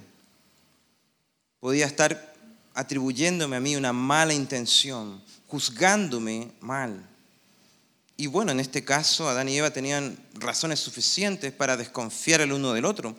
podía 1.60 1.86
estar 1.86 2.34
atribuyéndome 2.74 3.56
a 3.56 3.60
mí 3.60 3.76
una 3.76 3.92
mala 3.92 4.34
intención, 4.34 5.22
juzgándome 5.46 6.50
mal. 6.60 7.08
Y 8.16 8.26
bueno, 8.26 8.50
en 8.50 8.58
este 8.58 8.84
caso 8.84 9.28
Adán 9.28 9.48
y 9.48 9.56
Eva 9.56 9.70
tenían 9.70 10.18
razones 10.34 10.80
suficientes 10.80 11.52
para 11.52 11.76
desconfiar 11.76 12.40
el 12.40 12.52
uno 12.52 12.72
del 12.72 12.84
otro, 12.84 13.16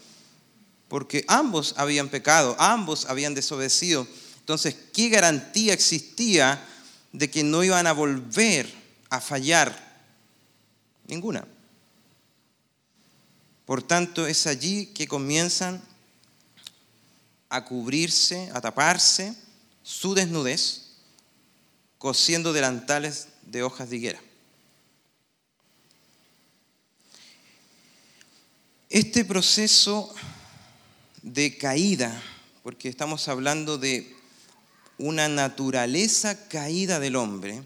porque 0.89 1.23
ambos 1.29 1.73
habían 1.77 2.09
pecado, 2.09 2.57
ambos 2.59 3.05
habían 3.05 3.33
desobedecido. 3.33 4.05
Entonces, 4.39 4.75
¿qué 4.93 5.07
garantía 5.07 5.73
existía 5.73 6.61
de 7.13 7.31
que 7.31 7.43
no 7.43 7.63
iban 7.63 7.87
a 7.87 7.93
volver 7.93 8.69
a 9.09 9.21
fallar? 9.21 9.73
Ninguna. 11.07 11.47
Por 13.69 13.83
tanto, 13.83 14.25
es 14.25 14.47
allí 14.47 14.87
que 14.87 15.07
comienzan 15.07 15.79
a 17.49 17.65
cubrirse, 17.65 18.49
a 18.51 18.61
taparse 18.61 19.35
su 19.83 20.15
desnudez, 20.15 20.93
cosiendo 21.99 22.51
delantales 22.51 23.27
de 23.43 23.61
hojas 23.61 23.91
de 23.91 23.97
higuera. 23.97 24.19
Este 28.89 29.23
proceso 29.23 30.15
de 31.21 31.55
caída, 31.55 32.19
porque 32.63 32.89
estamos 32.89 33.27
hablando 33.27 33.77
de 33.77 34.15
una 34.97 35.29
naturaleza 35.29 36.47
caída 36.47 36.99
del 36.99 37.15
hombre 37.15 37.61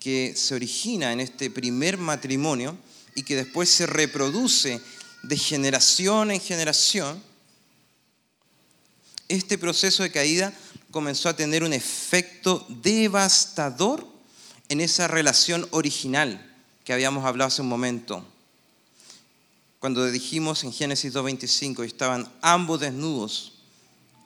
que 0.00 0.34
se 0.36 0.54
origina 0.54 1.14
en 1.14 1.20
este 1.20 1.48
primer 1.48 1.96
matrimonio 1.96 2.76
y 3.14 3.22
que 3.22 3.36
después 3.36 3.70
se 3.70 3.86
reproduce 3.86 4.82
de 5.22 5.36
generación 5.36 6.30
en 6.30 6.40
generación, 6.40 7.22
este 9.28 9.58
proceso 9.58 10.02
de 10.02 10.10
caída 10.10 10.52
comenzó 10.90 11.28
a 11.28 11.36
tener 11.36 11.62
un 11.62 11.72
efecto 11.72 12.66
devastador 12.68 14.06
en 14.68 14.80
esa 14.80 15.06
relación 15.06 15.66
original 15.70 16.44
que 16.84 16.92
habíamos 16.92 17.24
hablado 17.24 17.48
hace 17.48 17.62
un 17.62 17.68
momento 17.68 18.24
cuando 19.78 20.10
dijimos 20.10 20.64
en 20.64 20.72
Génesis 20.72 21.14
2.25, 21.14 21.84
estaban 21.84 22.28
ambos 22.42 22.80
desnudos, 22.80 23.52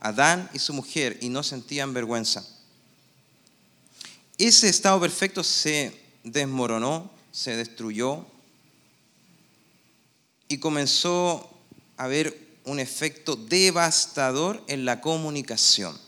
Adán 0.01 0.49
y 0.55 0.59
su 0.59 0.73
mujer, 0.73 1.19
y 1.21 1.29
no 1.29 1.43
sentían 1.43 1.93
vergüenza. 1.93 2.47
Ese 4.39 4.69
estado 4.69 4.99
perfecto 4.99 5.45
se 5.45 5.95
desmoronó, 6.25 7.11
se 7.33 7.55
destruyó 7.55 8.27
y 10.53 10.59
comenzó 10.59 11.51
a 11.97 12.05
haber 12.05 12.39
un 12.65 12.79
efecto 12.79 13.37
devastador 13.37 14.63
en 14.67 14.85
la 14.85 15.01
comunicación. 15.01 15.99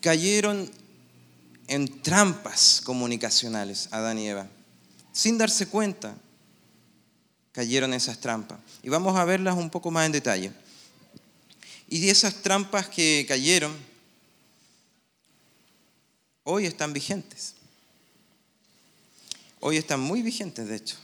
Cayeron 0.00 0.70
en 1.66 2.00
trampas 2.00 2.80
comunicacionales 2.84 3.88
Adán 3.90 4.20
y 4.20 4.28
Eva, 4.28 4.48
sin 5.12 5.36
darse 5.36 5.66
cuenta 5.66 6.16
cayeron 7.50 7.92
esas 7.92 8.20
trampas. 8.20 8.60
Y 8.84 8.88
vamos 8.88 9.16
a 9.16 9.24
verlas 9.24 9.56
un 9.56 9.68
poco 9.68 9.90
más 9.90 10.06
en 10.06 10.12
detalle. 10.12 10.52
Y 11.88 12.08
esas 12.08 12.34
trampas 12.36 12.88
que 12.88 13.24
cayeron, 13.26 13.76
hoy 16.44 16.66
están 16.66 16.92
vigentes. 16.92 17.54
Hoy 19.58 19.76
están 19.76 19.98
muy 19.98 20.22
vigentes, 20.22 20.68
de 20.68 20.76
hecho. 20.76 20.96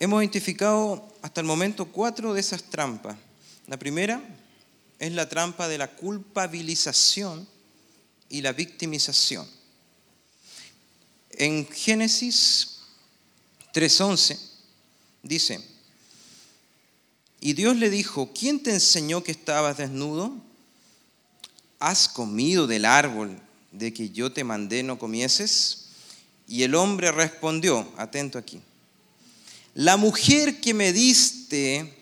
Hemos 0.00 0.22
identificado 0.22 1.06
hasta 1.20 1.42
el 1.42 1.46
momento 1.46 1.84
cuatro 1.84 2.32
de 2.32 2.40
esas 2.40 2.62
trampas. 2.64 3.18
La 3.66 3.78
primera 3.78 4.22
es 4.98 5.12
la 5.12 5.28
trampa 5.28 5.68
de 5.68 5.76
la 5.76 5.94
culpabilización 5.94 7.46
y 8.30 8.40
la 8.40 8.54
victimización. 8.54 9.46
En 11.32 11.68
Génesis 11.68 12.78
3.11 13.74 14.38
dice, 15.22 15.60
y 17.38 17.52
Dios 17.52 17.76
le 17.76 17.90
dijo, 17.90 18.30
¿quién 18.32 18.62
te 18.62 18.70
enseñó 18.72 19.22
que 19.22 19.32
estabas 19.32 19.76
desnudo? 19.76 20.32
¿Has 21.78 22.08
comido 22.08 22.66
del 22.66 22.86
árbol 22.86 23.38
de 23.70 23.92
que 23.92 24.08
yo 24.08 24.32
te 24.32 24.44
mandé 24.44 24.82
no 24.82 24.98
comieses? 24.98 25.88
Y 26.48 26.62
el 26.62 26.74
hombre 26.74 27.12
respondió, 27.12 27.86
atento 27.98 28.38
aquí, 28.38 28.62
la 29.74 29.96
mujer 29.96 30.60
que 30.60 30.74
me 30.74 30.92
diste 30.92 31.94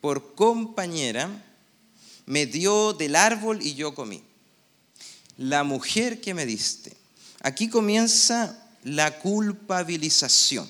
por 0.00 0.34
compañera 0.34 1.44
me 2.26 2.46
dio 2.46 2.92
del 2.92 3.16
árbol 3.16 3.60
y 3.62 3.74
yo 3.74 3.94
comí. 3.94 4.22
La 5.36 5.64
mujer 5.64 6.20
que 6.20 6.34
me 6.34 6.46
diste. 6.46 6.92
Aquí 7.40 7.68
comienza 7.68 8.68
la 8.84 9.18
culpabilización. 9.18 10.68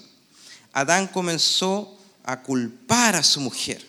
Adán 0.73 1.09
comenzó 1.09 1.99
a 2.25 2.43
culpar 2.43 3.17
a 3.17 3.23
su 3.23 3.41
mujer. 3.41 3.85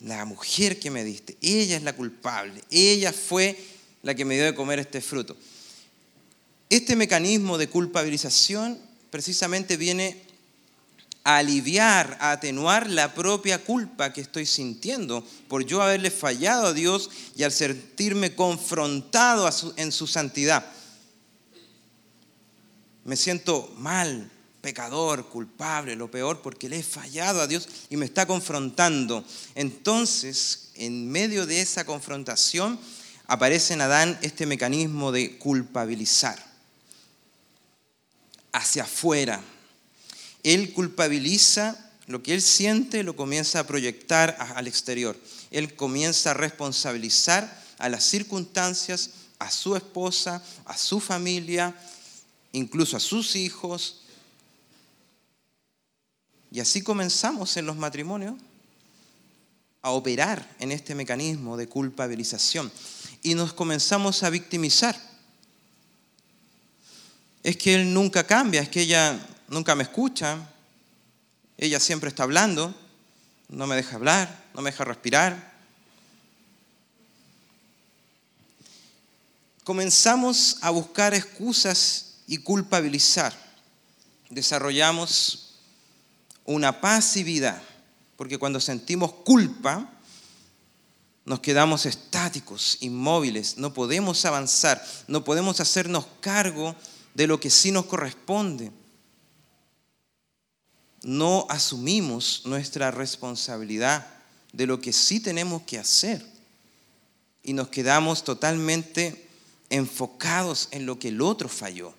La 0.00 0.24
mujer 0.24 0.78
que 0.78 0.90
me 0.90 1.04
diste, 1.04 1.36
ella 1.40 1.76
es 1.76 1.82
la 1.82 1.94
culpable, 1.94 2.62
ella 2.70 3.12
fue 3.12 3.58
la 4.02 4.14
que 4.14 4.24
me 4.24 4.34
dio 4.34 4.44
de 4.44 4.54
comer 4.54 4.78
este 4.78 5.00
fruto. 5.00 5.34
Este 6.68 6.94
mecanismo 6.94 7.56
de 7.56 7.68
culpabilización 7.68 8.78
precisamente 9.10 9.76
viene 9.76 10.23
aliviar, 11.24 12.18
atenuar 12.20 12.88
la 12.88 13.14
propia 13.14 13.64
culpa 13.64 14.12
que 14.12 14.20
estoy 14.20 14.44
sintiendo 14.44 15.26
por 15.48 15.64
yo 15.64 15.82
haberle 15.82 16.10
fallado 16.10 16.66
a 16.66 16.72
Dios 16.74 17.10
y 17.34 17.42
al 17.42 17.52
sentirme 17.52 18.34
confrontado 18.34 19.50
en 19.76 19.90
su 19.90 20.06
santidad. 20.06 20.64
Me 23.04 23.16
siento 23.16 23.72
mal, 23.78 24.30
pecador, 24.60 25.28
culpable, 25.28 25.96
lo 25.96 26.10
peor, 26.10 26.40
porque 26.42 26.68
le 26.68 26.78
he 26.78 26.82
fallado 26.82 27.40
a 27.40 27.46
Dios 27.46 27.68
y 27.88 27.96
me 27.96 28.04
está 28.04 28.26
confrontando. 28.26 29.24
Entonces, 29.54 30.70
en 30.74 31.10
medio 31.10 31.46
de 31.46 31.60
esa 31.60 31.84
confrontación, 31.84 32.78
aparece 33.26 33.74
en 33.74 33.80
Adán 33.80 34.18
este 34.22 34.46
mecanismo 34.46 35.10
de 35.10 35.38
culpabilizar 35.38 36.42
hacia 38.52 38.84
afuera. 38.84 39.42
Él 40.44 40.72
culpabiliza 40.72 41.90
lo 42.06 42.22
que 42.22 42.34
él 42.34 42.42
siente, 42.42 43.02
lo 43.02 43.16
comienza 43.16 43.60
a 43.60 43.66
proyectar 43.66 44.36
al 44.54 44.68
exterior. 44.68 45.16
Él 45.50 45.74
comienza 45.74 46.30
a 46.30 46.34
responsabilizar 46.34 47.64
a 47.78 47.88
las 47.88 48.04
circunstancias, 48.04 49.10
a 49.38 49.50
su 49.50 49.74
esposa, 49.74 50.44
a 50.66 50.76
su 50.76 51.00
familia, 51.00 51.74
incluso 52.52 52.96
a 52.96 53.00
sus 53.00 53.34
hijos, 53.34 54.02
Y 56.54 56.60
así 56.60 56.82
comenzamos 56.82 57.56
en 57.56 57.66
los 57.66 57.76
matrimonios 57.76 58.36
a 59.82 59.90
operar 59.90 60.48
en 60.60 60.70
este 60.70 60.94
mecanismo 60.94 61.56
de 61.56 61.68
culpabilización 61.68 62.70
y 63.24 63.34
nos 63.34 63.52
comenzamos 63.52 64.22
a 64.22 64.30
victimizar. 64.30 64.96
Es 67.42 67.56
que 67.56 67.74
él 67.74 67.92
nunca 67.92 68.24
cambia, 68.24 68.60
es 68.60 68.68
que 68.68 68.82
ella 68.82 69.18
nunca 69.48 69.74
me 69.74 69.82
escucha, 69.82 70.38
ella 71.56 71.80
siempre 71.80 72.08
está 72.08 72.22
hablando, 72.24 72.74
no 73.48 73.66
me 73.66 73.76
deja 73.76 73.96
hablar, 73.96 74.44
no 74.54 74.62
me 74.62 74.70
deja 74.70 74.84
respirar. 74.84 75.54
Comenzamos 79.62 80.58
a 80.60 80.70
buscar 80.70 81.14
excusas 81.14 82.16
y 82.26 82.38
culpabilizar. 82.38 83.32
Desarrollamos 84.30 85.56
una 86.44 86.80
pasividad 86.80 87.62
porque 88.16 88.38
cuando 88.38 88.60
sentimos 88.60 89.12
culpa, 89.12 89.90
nos 91.24 91.40
quedamos 91.40 91.86
estáticos, 91.86 92.78
inmóviles, 92.80 93.56
no 93.56 93.72
podemos 93.72 94.24
avanzar, 94.24 94.84
no 95.08 95.24
podemos 95.24 95.60
hacernos 95.60 96.06
cargo 96.20 96.76
de 97.14 97.26
lo 97.26 97.40
que 97.40 97.50
sí 97.50 97.70
nos 97.70 97.86
corresponde. 97.86 98.70
No 101.04 101.46
asumimos 101.50 102.42
nuestra 102.46 102.90
responsabilidad 102.90 104.06
de 104.52 104.66
lo 104.66 104.80
que 104.80 104.92
sí 104.92 105.20
tenemos 105.20 105.62
que 105.62 105.78
hacer 105.78 106.24
y 107.42 107.52
nos 107.52 107.68
quedamos 107.68 108.24
totalmente 108.24 109.28
enfocados 109.68 110.68
en 110.70 110.86
lo 110.86 110.98
que 110.98 111.08
el 111.08 111.20
otro 111.20 111.48
falló. 111.48 111.94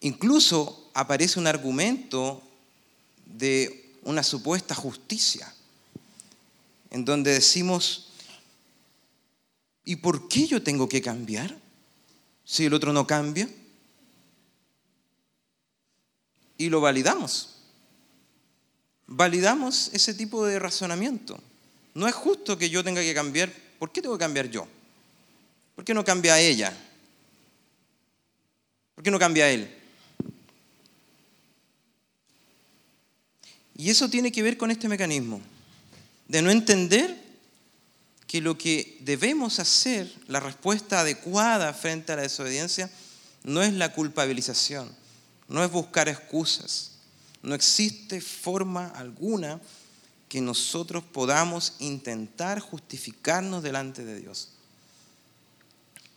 Incluso 0.00 0.90
aparece 0.92 1.38
un 1.38 1.46
argumento 1.46 2.42
de 3.24 3.96
una 4.02 4.22
supuesta 4.22 4.74
justicia, 4.74 5.52
en 6.90 7.04
donde 7.04 7.32
decimos, 7.32 8.08
¿y 9.84 9.96
por 9.96 10.28
qué 10.28 10.46
yo 10.46 10.62
tengo 10.62 10.88
que 10.88 11.02
cambiar 11.02 11.56
si 12.44 12.64
el 12.64 12.74
otro 12.74 12.92
no 12.92 13.06
cambia? 13.06 13.48
Y 16.58 16.68
lo 16.68 16.82
validamos. 16.82 17.54
Validamos 19.06 19.88
ese 19.94 20.12
tipo 20.12 20.44
de 20.44 20.58
razonamiento. 20.58 21.40
No 21.94 22.06
es 22.06 22.14
justo 22.14 22.58
que 22.58 22.68
yo 22.68 22.84
tenga 22.84 23.00
que 23.00 23.14
cambiar. 23.14 23.50
¿Por 23.78 23.90
qué 23.90 24.02
tengo 24.02 24.18
que 24.18 24.24
cambiar 24.24 24.50
yo? 24.50 24.68
¿Por 25.74 25.84
qué 25.84 25.94
no 25.94 26.04
cambia 26.04 26.38
ella? 26.38 26.76
¿Por 28.94 29.04
qué 29.04 29.10
no 29.10 29.18
cambia 29.18 29.48
él? 29.48 29.72
Y 33.76 33.90
eso 33.90 34.10
tiene 34.10 34.32
que 34.32 34.42
ver 34.42 34.58
con 34.58 34.72
este 34.72 34.88
mecanismo, 34.88 35.40
de 36.26 36.42
no 36.42 36.50
entender 36.50 37.16
que 38.26 38.40
lo 38.40 38.58
que 38.58 38.98
debemos 39.02 39.60
hacer, 39.60 40.12
la 40.26 40.40
respuesta 40.40 41.00
adecuada 41.00 41.72
frente 41.72 42.12
a 42.12 42.16
la 42.16 42.22
desobediencia, 42.22 42.90
no 43.44 43.62
es 43.62 43.72
la 43.72 43.92
culpabilización, 43.92 44.92
no 45.48 45.64
es 45.64 45.70
buscar 45.70 46.08
excusas. 46.08 46.92
No 47.42 47.54
existe 47.54 48.20
forma 48.20 48.86
alguna 48.88 49.60
que 50.28 50.40
nosotros 50.40 51.02
podamos 51.04 51.74
intentar 51.78 52.60
justificarnos 52.60 53.62
delante 53.62 54.04
de 54.04 54.20
Dios. 54.20 54.50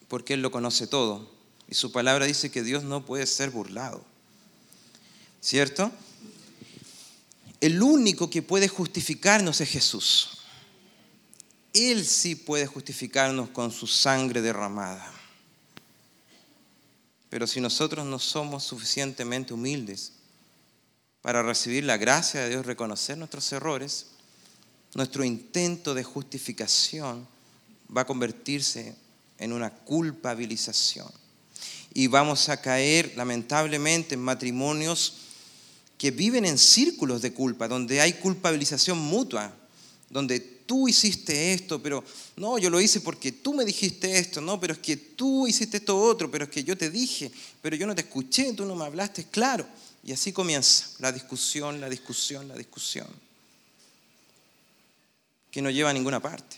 Porque 0.07 0.33
Él 0.33 0.41
lo 0.41 0.51
conoce 0.51 0.87
todo. 0.87 1.31
Y 1.69 1.75
su 1.75 1.91
palabra 1.91 2.25
dice 2.25 2.51
que 2.51 2.63
Dios 2.63 2.83
no 2.83 3.05
puede 3.05 3.25
ser 3.25 3.49
burlado. 3.49 4.03
¿Cierto? 5.39 5.91
el 7.61 7.83
único 7.83 8.29
que 8.29 8.41
puede 8.41 8.67
justificarnos 8.67 9.61
es 9.61 9.69
Jesús. 9.69 10.29
Él 11.73 12.05
sí 12.05 12.35
puede 12.35 12.65
justificarnos 12.65 13.49
con 13.49 13.71
su 13.71 13.85
sangre 13.85 14.41
derramada. 14.41 15.09
Pero 17.31 17.47
si 17.47 17.61
nosotros 17.61 18.05
no 18.05 18.19
somos 18.19 18.65
suficientemente 18.65 19.53
humildes 19.53 20.11
para 21.21 21.41
recibir 21.41 21.85
la 21.85 21.95
gracia 21.95 22.41
de 22.41 22.49
Dios, 22.49 22.65
reconocer 22.65 23.17
nuestros 23.17 23.49
errores, 23.53 24.07
nuestro 24.95 25.23
intento 25.23 25.93
de 25.93 26.03
justificación 26.03 27.25
va 27.95 28.01
a 28.01 28.05
convertirse 28.05 28.97
en 29.37 29.53
una 29.53 29.69
culpabilización. 29.69 31.09
Y 31.93 32.07
vamos 32.07 32.49
a 32.49 32.59
caer 32.59 33.13
lamentablemente 33.15 34.15
en 34.15 34.21
matrimonios 34.21 35.13
que 35.97 36.11
viven 36.11 36.43
en 36.43 36.57
círculos 36.57 37.21
de 37.21 37.33
culpa, 37.33 37.69
donde 37.69 38.01
hay 38.01 38.11
culpabilización 38.11 38.97
mutua, 38.97 39.55
donde 40.09 40.60
tú 40.65 40.87
hiciste 40.87 41.53
esto, 41.53 41.81
pero 41.81 42.03
no, 42.35 42.57
yo 42.57 42.69
lo 42.69 42.79
hice 42.79 43.01
porque 43.01 43.31
tú 43.31 43.53
me 43.53 43.65
dijiste 43.65 44.17
esto, 44.17 44.41
no, 44.41 44.59
pero 44.59 44.73
es 44.73 44.79
que 44.79 44.97
tú 44.97 45.47
hiciste 45.47 45.77
esto 45.77 45.99
otro, 45.99 46.29
pero 46.29 46.45
es 46.45 46.49
que 46.49 46.63
yo 46.63 46.77
te 46.77 46.89
dije, 46.89 47.31
pero 47.61 47.75
yo 47.75 47.87
no 47.87 47.95
te 47.95 48.01
escuché, 48.01 48.53
tú 48.53 48.65
no 48.65 48.75
me 48.75 48.85
hablaste, 48.85 49.25
claro. 49.25 49.65
Y 50.03 50.11
así 50.11 50.31
comienza 50.31 50.87
la 50.99 51.11
discusión, 51.11 51.79
la 51.79 51.89
discusión, 51.89 52.47
la 52.47 52.55
discusión, 52.55 53.07
que 55.51 55.61
no 55.61 55.69
lleva 55.69 55.89
a 55.89 55.93
ninguna 55.93 56.19
parte, 56.19 56.57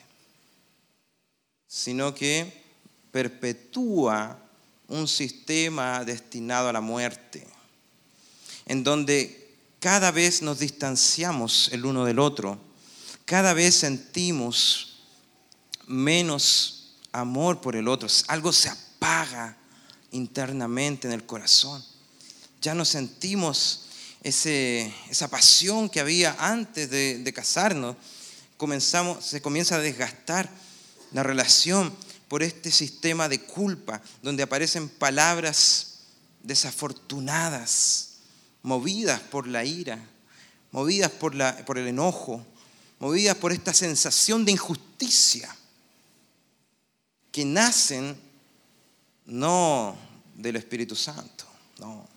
sino 1.68 2.14
que 2.16 2.64
perpetúa 3.12 4.40
un 4.88 5.08
sistema 5.08 6.04
destinado 6.04 6.70
a 6.70 6.74
la 6.74 6.82
muerte 6.82 7.46
en 8.66 8.84
donde 8.84 9.44
cada 9.80 10.12
vez 10.12 10.42
nos 10.42 10.60
distanciamos 10.60 11.70
el 11.74 11.86
uno 11.86 12.06
del 12.06 12.20
otro, 12.20 12.58
cada 13.26 13.54
vez 13.54 13.76
sentimos 13.76 15.00
menos 15.88 16.96
amor 17.12 17.62
por 17.62 17.76
el 17.76 17.88
otro, 17.88 18.08
algo 18.28 18.52
se 18.52 18.70
apaga 18.70 19.58
internamente 20.12 21.08
en 21.08 21.14
el 21.14 21.26
corazón. 21.26 21.84
Ya 22.62 22.74
no 22.74 22.86
sentimos 22.86 23.82
esa 24.24 25.28
pasión 25.30 25.90
que 25.90 26.00
había 26.00 26.36
antes 26.40 26.90
de, 26.90 27.34
casarnos. 27.36 27.98
Comenzamos, 28.58 29.26
se 29.26 29.42
comienza 29.42 29.76
a 29.76 29.80
desgastar 29.80 30.50
la 31.12 31.24
relación 31.24 31.94
por 32.28 32.42
este 32.42 32.72
sistema 32.72 33.28
de 33.28 33.42
culpa, 33.42 34.02
donde 34.22 34.44
aparecen 34.44 34.90
palabras 34.90 36.00
desafortunadas, 36.42 38.10
movidas 38.64 39.20
por 39.20 39.48
la 39.48 39.66
ira, 39.66 40.00
movidas 40.72 41.12
por 41.12 41.78
el 41.78 41.88
enojo, 41.88 42.46
movidas 43.04 43.36
por 43.36 43.52
esta 43.52 43.74
sensación 43.74 44.46
de 44.46 44.54
injusticia, 44.54 45.54
que 47.34 47.44
nacen 47.44 48.18
no 49.26 49.98
del 50.36 50.56
Espíritu 50.56 50.96
Santo, 50.96 51.46
no. 51.80 52.08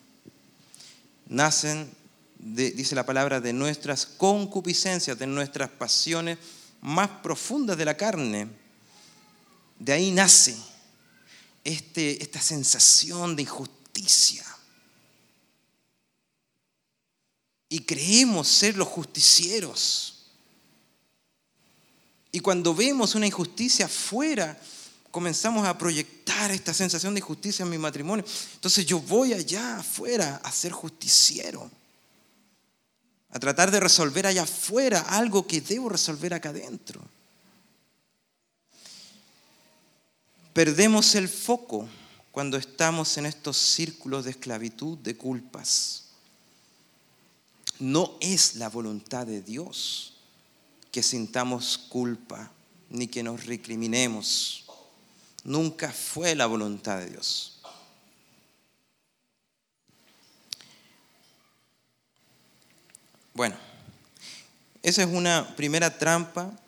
Nacen, 1.27 1.93
dice 2.39 2.95
la 2.95 3.05
palabra, 3.05 3.41
de 3.41 3.53
nuestras 3.53 4.07
concupiscencias, 4.07 5.19
de 5.19 5.27
nuestras 5.27 5.71
pasiones 5.71 6.39
más 6.81 7.09
profundas 7.21 7.77
de 7.77 7.85
la 7.85 7.97
carne. 7.97 8.47
De 9.81 9.93
ahí 9.93 10.13
nace 10.13 10.55
este, 11.65 12.23
esta 12.23 12.41
sensación 12.41 13.35
de 13.35 13.43
injusticia 13.43 14.47
y 17.69 17.81
creemos 17.81 18.47
ser 18.47 18.77
los 18.77 18.87
justicieros. 18.87 20.16
Y 22.37 22.41
cuando 22.41 22.75
vemos 22.75 23.15
una 23.15 23.27
injusticia 23.27 23.87
afuera, 23.87 24.61
comenzamos 25.11 25.67
a 25.67 25.79
proyectar 25.79 26.51
esta 26.51 26.75
sensación 26.75 27.15
de 27.15 27.21
injusticia 27.21 27.63
en 27.63 27.71
mi 27.71 27.79
matrimonio. 27.79 28.27
Entonces 28.53 28.85
yo 28.85 29.01
voy 29.01 29.33
allá 29.33 29.79
afuera 29.79 30.43
a 30.45 30.53
ser 30.53 30.71
justiciero, 30.71 31.71
a 33.31 33.39
tratar 33.39 33.71
de 33.71 33.81
resolver 33.81 34.27
allá 34.27 34.43
afuera 34.43 35.01
algo 35.01 35.47
que 35.47 35.63
debo 35.63 35.89
resolver 35.89 36.35
acá 36.35 36.51
adentro. 36.51 37.01
Perdemos 40.53 41.15
el 41.15 41.31
foco 41.31 41.89
cuando 42.33 42.59
estamos 42.59 43.17
en 43.17 43.25
estos 43.25 43.57
círculos 43.57 44.27
de 44.27 44.33
esclavitud, 44.33 44.99
de 44.99 45.17
culpas. 45.17 46.09
No 47.79 48.19
es 48.21 48.57
la 48.57 48.69
voluntad 48.69 49.27
de 49.27 49.41
Dios 49.41 50.16
que 50.97 51.03
sintamos 51.03 51.77
culpa 51.77 52.51
ni 52.89 53.07
que 53.07 53.23
nos 53.23 53.45
recriminemos. 53.45 54.65
Nunca 55.45 55.93
fue 55.93 56.35
la 56.35 56.47
voluntad 56.47 56.97
de 57.01 57.11
Dios. 57.11 57.61
Bueno, 63.35 63.55
esa 64.83 65.03
es 65.03 65.09
una 65.09 65.55
primera 65.55 65.99
trampa 65.99 66.59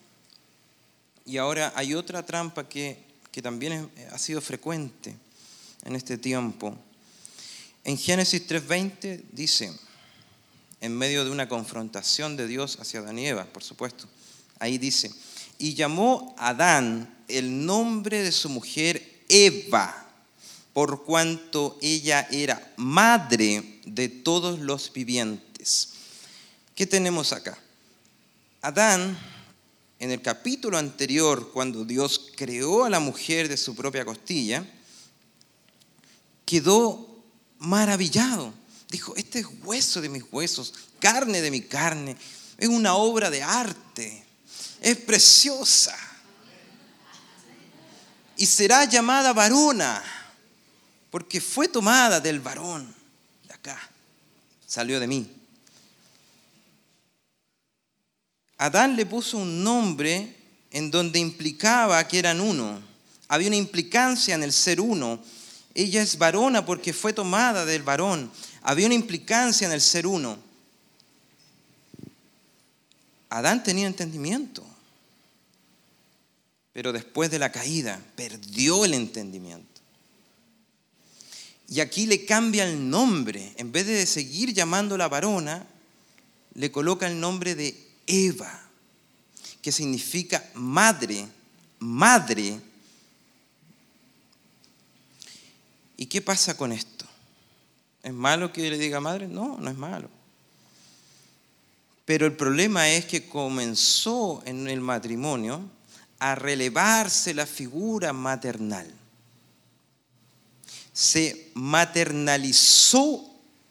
y 1.24 1.38
ahora 1.38 1.72
hay 1.74 1.94
otra 1.94 2.22
trampa 2.26 2.68
que, 2.68 3.02
que 3.32 3.40
también 3.40 3.90
ha 4.12 4.18
sido 4.18 4.42
frecuente 4.42 5.16
en 5.86 5.96
este 5.96 6.18
tiempo. 6.18 6.76
En 7.82 7.96
Génesis 7.96 8.46
3:20 8.46 9.22
dice, 9.32 9.72
en 10.82 10.94
medio 10.94 11.24
de 11.24 11.30
una 11.30 11.48
confrontación 11.48 12.36
de 12.36 12.46
Dios 12.46 12.76
hacia 12.78 13.00
Eva, 13.00 13.46
por 13.46 13.64
supuesto. 13.64 14.06
Ahí 14.58 14.78
dice, 14.78 15.12
y 15.58 15.74
llamó 15.74 16.34
Adán 16.38 17.22
el 17.28 17.66
nombre 17.66 18.22
de 18.22 18.32
su 18.32 18.48
mujer 18.48 19.22
Eva, 19.28 20.06
por 20.72 21.04
cuanto 21.04 21.78
ella 21.82 22.26
era 22.30 22.72
madre 22.76 23.80
de 23.84 24.08
todos 24.08 24.60
los 24.60 24.92
vivientes. 24.92 25.90
¿Qué 26.74 26.86
tenemos 26.86 27.32
acá? 27.32 27.58
Adán, 28.62 29.18
en 29.98 30.10
el 30.10 30.22
capítulo 30.22 30.78
anterior, 30.78 31.50
cuando 31.52 31.84
Dios 31.84 32.30
creó 32.36 32.84
a 32.84 32.90
la 32.90 33.00
mujer 33.00 33.48
de 33.48 33.56
su 33.56 33.74
propia 33.74 34.04
costilla, 34.04 34.64
quedó 36.44 37.24
maravillado. 37.58 38.54
Dijo, 38.88 39.14
este 39.16 39.40
es 39.40 39.46
hueso 39.64 40.00
de 40.00 40.08
mis 40.08 40.24
huesos, 40.30 40.72
carne 40.98 41.42
de 41.42 41.50
mi 41.50 41.60
carne, 41.60 42.16
es 42.56 42.68
una 42.68 42.94
obra 42.94 43.30
de 43.30 43.42
arte, 43.42 44.24
es 44.80 44.96
preciosa. 44.96 45.96
Y 48.36 48.46
será 48.46 48.84
llamada 48.84 49.32
varona, 49.32 50.02
porque 51.10 51.40
fue 51.40 51.68
tomada 51.68 52.20
del 52.20 52.40
varón, 52.40 52.94
de 53.46 53.54
acá, 53.54 53.78
salió 54.66 55.00
de 55.00 55.06
mí. 55.06 55.30
Adán 58.58 58.96
le 58.96 59.06
puso 59.06 59.38
un 59.38 59.62
nombre 59.62 60.36
en 60.70 60.90
donde 60.90 61.18
implicaba 61.18 62.06
que 62.06 62.18
eran 62.18 62.40
uno. 62.40 62.80
Había 63.28 63.48
una 63.48 63.56
implicancia 63.56 64.34
en 64.34 64.42
el 64.42 64.52
ser 64.52 64.80
uno. 64.80 65.20
Ella 65.74 66.02
es 66.02 66.18
varona 66.18 66.66
porque 66.66 66.92
fue 66.92 67.12
tomada 67.12 67.64
del 67.64 67.82
varón. 67.82 68.30
Había 68.62 68.86
una 68.86 68.94
implicancia 68.94 69.66
en 69.66 69.72
el 69.72 69.80
ser 69.80 70.06
uno. 70.06 70.38
Adán 73.30 73.62
tenía 73.62 73.86
entendimiento, 73.86 74.66
pero 76.78 76.92
después 76.92 77.28
de 77.28 77.40
la 77.40 77.50
caída 77.50 78.00
perdió 78.14 78.84
el 78.84 78.94
entendimiento. 78.94 79.80
Y 81.68 81.80
aquí 81.80 82.06
le 82.06 82.24
cambia 82.24 82.68
el 82.68 82.88
nombre. 82.88 83.52
En 83.56 83.72
vez 83.72 83.88
de 83.88 84.06
seguir 84.06 84.54
llamándola 84.54 85.08
varona, 85.08 85.66
le 86.54 86.70
coloca 86.70 87.08
el 87.08 87.18
nombre 87.18 87.56
de 87.56 87.76
Eva, 88.06 88.62
que 89.60 89.72
significa 89.72 90.48
madre, 90.54 91.26
madre. 91.80 92.60
¿Y 95.96 96.06
qué 96.06 96.22
pasa 96.22 96.56
con 96.56 96.70
esto? 96.70 97.06
¿Es 98.04 98.12
malo 98.12 98.52
que 98.52 98.70
le 98.70 98.78
diga 98.78 99.00
madre? 99.00 99.26
No, 99.26 99.56
no 99.58 99.68
es 99.68 99.76
malo. 99.76 100.08
Pero 102.04 102.24
el 102.24 102.36
problema 102.36 102.88
es 102.88 103.04
que 103.04 103.28
comenzó 103.28 104.44
en 104.46 104.68
el 104.68 104.80
matrimonio 104.80 105.76
a 106.18 106.34
relevarse 106.34 107.34
la 107.34 107.46
figura 107.46 108.12
maternal. 108.12 108.92
Se 110.92 111.50
maternalizó 111.54 113.24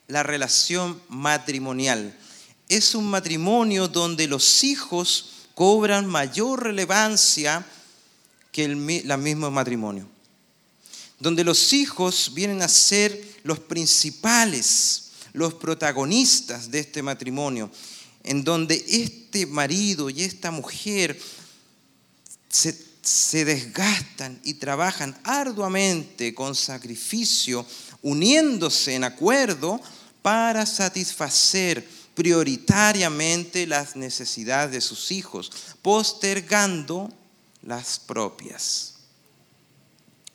la 0.08 0.24
relación 0.24 1.02
matrimonial. 1.10 2.18
Es 2.70 2.96
un 2.96 3.10
matrimonio 3.10 3.88
donde 3.88 4.28
los 4.28 4.64
hijos 4.64 5.32
cobran 5.54 6.06
mayor 6.06 6.64
relevancia 6.64 7.66
que 8.52 8.64
el 8.66 8.78
mismo 8.78 9.52
matrimonio. 9.52 10.08
Donde 11.20 11.44
los 11.44 11.74
hijos 11.74 12.32
vienen 12.34 12.62
a 12.62 12.68
ser 12.68 13.40
los 13.44 13.60
principales, 13.60 15.12
los 15.34 15.54
protagonistas 15.54 16.72
de 16.72 16.80
este 16.80 17.02
matrimonio 17.02 17.70
en 18.28 18.44
donde 18.44 18.84
este 18.90 19.46
marido 19.46 20.10
y 20.10 20.24
esta 20.24 20.52
mujer 20.52 21.20
se, 23.02 23.46
desgastan 23.46 24.40
y 24.44 24.56
trabajan 24.56 25.18
arduamente 25.24 26.34
con 26.34 26.56
sacrificio, 26.56 27.66
uniéndose 28.02 28.96
en 28.96 29.04
acuerdo 29.04 29.80
para 30.22 30.66
satisfacer 30.66 31.88
prioritariamente 32.16 33.68
las 33.68 33.96
necesidades 33.96 34.72
de 34.72 34.82
sus 34.82 35.12
hijos, 35.12 35.52
postergando 35.82 37.10
las 37.62 38.00
propias. 38.00 38.96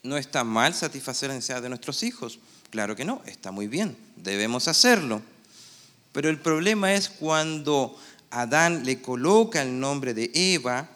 ¿No 0.02 0.16
está 0.16 0.44
mal 0.44 0.74
satisfacer 0.74 1.28
las 1.28 1.36
necesidades 1.36 1.64
de 1.64 1.68
nuestros 1.68 2.02
hijos? 2.02 2.38
Claro 2.70 2.96
que 2.96 3.04
no, 3.04 3.20
está 3.26 3.50
muy 3.50 3.66
bien, 3.66 3.96
debemos 4.16 4.68
hacerlo. 4.68 5.20
Pero 6.12 6.30
el 6.30 6.40
problema 6.40 6.94
es 6.94 7.08
cuando 7.08 7.98
Adán 8.30 8.84
le 8.84 9.02
coloca 9.02 9.62
el 9.62 9.78
nombre 9.78 10.14
de 10.14 10.30
Eva, 10.34 10.88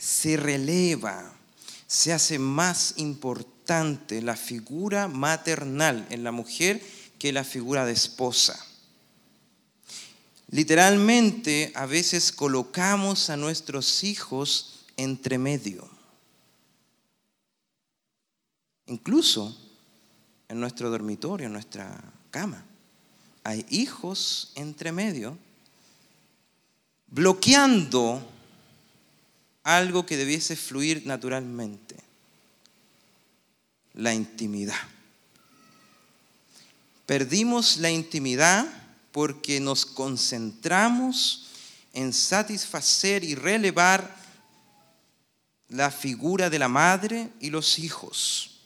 se 0.00 0.38
releva, 0.38 1.30
se 1.86 2.12
hace 2.14 2.38
más 2.38 2.94
importante 2.96 4.22
la 4.22 4.34
figura 4.34 5.08
maternal 5.08 6.06
en 6.08 6.24
la 6.24 6.32
mujer 6.32 6.82
que 7.18 7.32
la 7.32 7.44
figura 7.44 7.84
de 7.84 7.92
esposa. 7.92 8.58
Literalmente, 10.48 11.70
a 11.74 11.84
veces 11.84 12.32
colocamos 12.32 13.28
a 13.28 13.36
nuestros 13.36 14.02
hijos 14.02 14.86
entre 14.96 15.36
medio. 15.36 15.88
Incluso 18.86 19.56
en 20.48 20.58
nuestro 20.58 20.90
dormitorio, 20.90 21.46
en 21.46 21.52
nuestra 21.52 22.02
cama 22.30 22.64
hay 23.44 23.66
hijos 23.68 24.52
entre 24.54 24.92
medio, 24.92 25.36
bloqueando 27.08 28.39
algo 29.62 30.06
que 30.06 30.16
debiese 30.16 30.56
fluir 30.56 31.06
naturalmente, 31.06 31.96
la 33.94 34.14
intimidad. 34.14 34.80
Perdimos 37.06 37.78
la 37.78 37.90
intimidad 37.90 38.66
porque 39.12 39.60
nos 39.60 39.84
concentramos 39.84 41.48
en 41.92 42.12
satisfacer 42.12 43.24
y 43.24 43.34
relevar 43.34 44.16
la 45.68 45.90
figura 45.90 46.50
de 46.50 46.58
la 46.58 46.68
madre 46.68 47.30
y 47.40 47.50
los 47.50 47.78
hijos. 47.78 48.60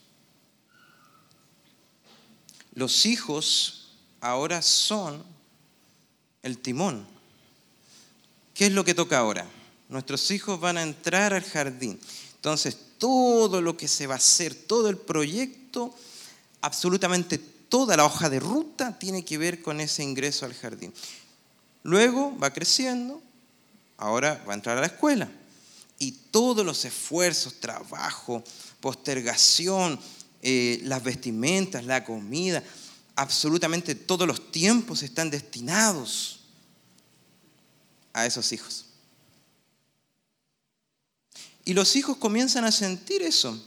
Los 2.75 3.07
hijos 3.07 3.89
ahora 4.21 4.61
son 4.63 5.25
el 6.43 6.59
timón. 6.59 7.07
¿Qué 8.53 8.67
es 8.67 8.73
lo 8.73 8.85
que 8.85 8.95
toca 8.95 9.19
ahora? 9.19 9.47
Nuestros 9.95 10.29
hijos 10.33 10.59
van 10.59 10.77
a 10.77 10.83
entrar 10.83 11.33
al 11.33 11.45
jardín. 11.45 12.01
Entonces, 12.35 12.77
todo 12.99 13.63
lo 13.63 13.77
que 13.77 13.87
se 13.87 14.09
va 14.09 14.15
a 14.15 14.17
hacer, 14.17 14.53
todo 14.53 14.89
el 14.89 14.99
proyecto, 14.99 15.95
absolutamente 16.63 17.39
toda 17.39 17.97
la 17.97 18.05
hoja 18.05 18.29
de 18.29 18.41
ruta 18.41 18.99
tiene 18.99 19.25
que 19.25 19.39
ver 19.39 19.63
con 19.63 19.79
ese 19.79 20.03
ingreso 20.03 20.47
al 20.47 20.55
jardín. 20.55 20.93
Luego 21.85 22.37
va 22.37 22.53
creciendo, 22.53 23.23
ahora 23.97 24.43
va 24.49 24.55
a 24.55 24.57
entrar 24.57 24.79
a 24.79 24.81
la 24.81 24.89
escuela. 24.89 25.31
Y 26.01 26.11
todos 26.11 26.67
los 26.67 26.85
esfuerzos, 26.85 27.61
trabajo, 27.61 28.43
postergación, 28.81 30.01
eh, 30.43 30.81
las 30.83 31.05
vestimentas, 31.05 31.85
la 31.85 32.03
comida, 32.03 32.65
absolutamente 33.15 33.95
todos 33.95 34.27
los 34.27 34.51
tiempos 34.51 35.05
están 35.05 35.31
destinados 35.31 36.41
a 38.13 38.27
esos 38.27 38.51
hijos. 38.51 38.84
Y 41.65 41.75
los 41.75 41.97
hijos 41.97 42.17
comienzan 42.17 42.65
a 42.65 42.73
sentir 42.73 43.23
eso 43.23 43.63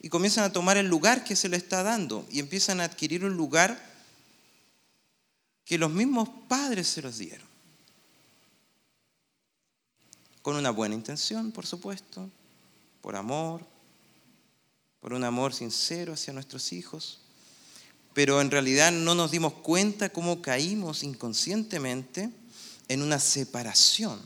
y 0.00 0.08
comienzan 0.08 0.44
a 0.44 0.52
tomar 0.52 0.76
el 0.76 0.86
lugar 0.86 1.24
que 1.24 1.36
se 1.36 1.48
le 1.48 1.56
está 1.56 1.82
dando 1.82 2.26
y 2.30 2.40
empiezan 2.40 2.80
a 2.80 2.84
adquirir 2.84 3.24
un 3.24 3.36
lugar 3.36 3.86
que 5.64 5.78
los 5.78 5.90
mismos 5.90 6.28
padres 6.48 6.88
se 6.88 7.02
los 7.02 7.18
dieron. 7.18 7.46
Con 10.42 10.56
una 10.56 10.70
buena 10.70 10.94
intención, 10.94 11.52
por 11.52 11.66
supuesto, 11.66 12.30
por 13.00 13.16
amor, 13.16 13.66
por 15.00 15.12
un 15.12 15.24
amor 15.24 15.54
sincero 15.54 16.14
hacia 16.14 16.32
nuestros 16.32 16.72
hijos 16.72 17.20
pero 18.18 18.40
en 18.40 18.50
realidad 18.50 18.90
no 18.90 19.14
nos 19.14 19.30
dimos 19.30 19.52
cuenta 19.52 20.08
cómo 20.08 20.42
caímos 20.42 21.04
inconscientemente 21.04 22.28
en 22.88 23.02
una 23.02 23.20
separación, 23.20 24.18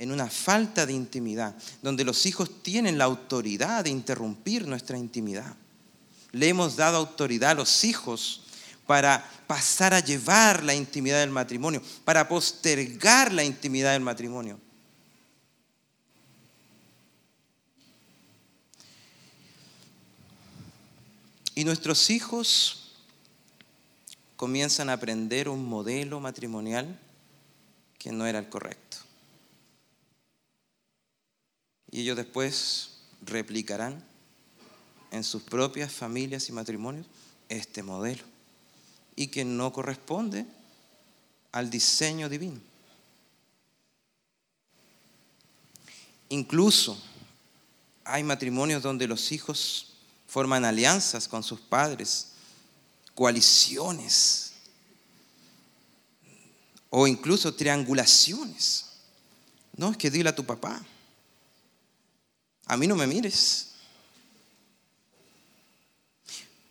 en 0.00 0.10
una 0.10 0.30
falta 0.30 0.86
de 0.86 0.94
intimidad, 0.94 1.54
donde 1.82 2.04
los 2.04 2.24
hijos 2.24 2.62
tienen 2.62 2.96
la 2.96 3.04
autoridad 3.04 3.84
de 3.84 3.90
interrumpir 3.90 4.66
nuestra 4.66 4.96
intimidad. 4.96 5.54
Le 6.32 6.48
hemos 6.48 6.74
dado 6.74 6.96
autoridad 6.96 7.50
a 7.50 7.54
los 7.54 7.84
hijos 7.84 8.44
para 8.86 9.22
pasar 9.46 9.92
a 9.92 10.00
llevar 10.00 10.64
la 10.64 10.74
intimidad 10.74 11.20
del 11.20 11.28
matrimonio, 11.28 11.82
para 12.06 12.26
postergar 12.26 13.30
la 13.30 13.44
intimidad 13.44 13.92
del 13.92 14.00
matrimonio. 14.00 14.58
Y 21.54 21.64
nuestros 21.64 22.08
hijos 22.08 22.94
comienzan 24.36 24.88
a 24.88 24.94
aprender 24.94 25.50
un 25.50 25.62
modelo 25.68 26.20
matrimonial 26.20 26.98
que 27.98 28.10
no 28.12 28.24
era 28.24 28.38
el 28.38 28.48
correcto. 28.48 29.09
Y 31.90 32.02
ellos 32.02 32.16
después 32.16 32.90
replicarán 33.22 34.04
en 35.10 35.24
sus 35.24 35.42
propias 35.42 35.92
familias 35.92 36.48
y 36.48 36.52
matrimonios 36.52 37.06
este 37.48 37.82
modelo 37.82 38.22
y 39.16 39.26
que 39.26 39.44
no 39.44 39.72
corresponde 39.72 40.46
al 41.52 41.68
diseño 41.68 42.28
divino. 42.28 42.60
Incluso 46.28 47.00
hay 48.04 48.22
matrimonios 48.22 48.82
donde 48.82 49.08
los 49.08 49.32
hijos 49.32 49.94
forman 50.26 50.64
alianzas 50.64 51.26
con 51.26 51.42
sus 51.42 51.60
padres, 51.60 52.28
coaliciones 53.14 54.52
o 56.88 57.06
incluso 57.06 57.54
triangulaciones. 57.54 58.86
No, 59.76 59.90
es 59.90 59.96
que 59.96 60.10
dile 60.10 60.28
a 60.28 60.34
tu 60.34 60.44
papá, 60.44 60.80
a 62.70 62.76
mí 62.76 62.86
no 62.86 62.94
me 62.94 63.08
mires. 63.08 63.66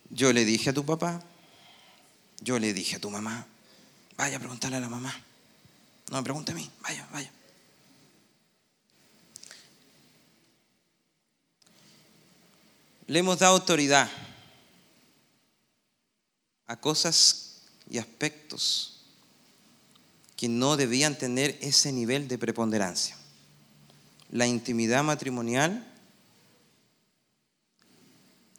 Yo 0.08 0.32
le 0.32 0.46
dije 0.46 0.70
a 0.70 0.72
tu 0.72 0.82
papá, 0.82 1.22
yo 2.40 2.58
le 2.58 2.72
dije 2.72 2.96
a 2.96 2.98
tu 2.98 3.10
mamá, 3.10 3.46
vaya 4.16 4.38
a 4.38 4.40
preguntarle 4.40 4.78
a 4.78 4.80
la 4.80 4.88
mamá. 4.88 5.14
No 6.10 6.16
me 6.16 6.22
pregunte 6.22 6.52
a 6.52 6.54
mí, 6.54 6.70
vaya, 6.80 7.06
vaya. 7.12 7.30
Le 13.06 13.18
hemos 13.18 13.38
dado 13.38 13.56
autoridad 13.56 14.10
a 16.66 16.80
cosas 16.80 17.60
y 17.90 17.98
aspectos 17.98 19.02
que 20.34 20.48
no 20.48 20.78
debían 20.78 21.18
tener 21.18 21.58
ese 21.60 21.92
nivel 21.92 22.26
de 22.26 22.38
preponderancia. 22.38 23.18
La 24.30 24.46
intimidad 24.46 25.04
matrimonial 25.04 25.88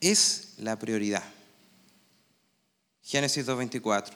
es 0.02 0.56
la 0.58 0.78
prioridad. 0.78 1.24
Génesis 3.04 3.46
2.24. 3.46 4.12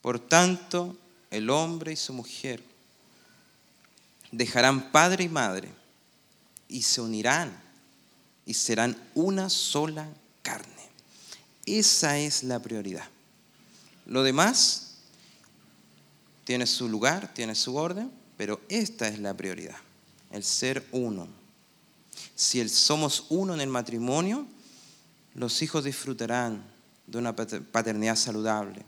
Por 0.00 0.18
tanto, 0.18 0.96
el 1.30 1.50
hombre 1.50 1.92
y 1.92 1.96
su 1.96 2.12
mujer 2.12 2.62
dejarán 4.32 4.90
padre 4.90 5.24
y 5.24 5.28
madre 5.28 5.68
y 6.68 6.82
se 6.82 7.00
unirán 7.00 7.56
y 8.44 8.54
serán 8.54 8.96
una 9.14 9.50
sola 9.50 10.08
carne. 10.42 10.72
Esa 11.64 12.18
es 12.18 12.42
la 12.42 12.60
prioridad. 12.60 13.06
Lo 14.06 14.22
demás 14.22 14.94
tiene 16.44 16.66
su 16.66 16.88
lugar, 16.88 17.34
tiene 17.34 17.56
su 17.56 17.74
orden, 17.74 18.10
pero 18.36 18.60
esta 18.68 19.08
es 19.08 19.18
la 19.18 19.34
prioridad, 19.34 19.76
el 20.30 20.44
ser 20.44 20.86
uno. 20.92 21.26
Si 22.34 22.68
somos 22.68 23.26
uno 23.28 23.54
en 23.54 23.60
el 23.60 23.68
matrimonio, 23.68 24.46
los 25.34 25.62
hijos 25.62 25.84
disfrutarán 25.84 26.64
de 27.06 27.18
una 27.18 27.34
paternidad 27.34 28.16
saludable. 28.16 28.84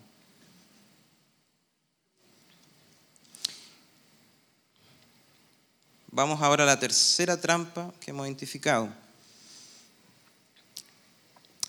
Vamos 6.10 6.42
ahora 6.42 6.64
a 6.64 6.66
la 6.66 6.80
tercera 6.80 7.40
trampa 7.40 7.92
que 8.00 8.10
hemos 8.10 8.26
identificado. 8.26 8.88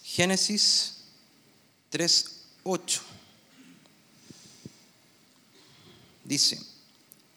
Génesis 0.01 1.03
3.8. 1.91 3.01
Dice, 6.23 6.68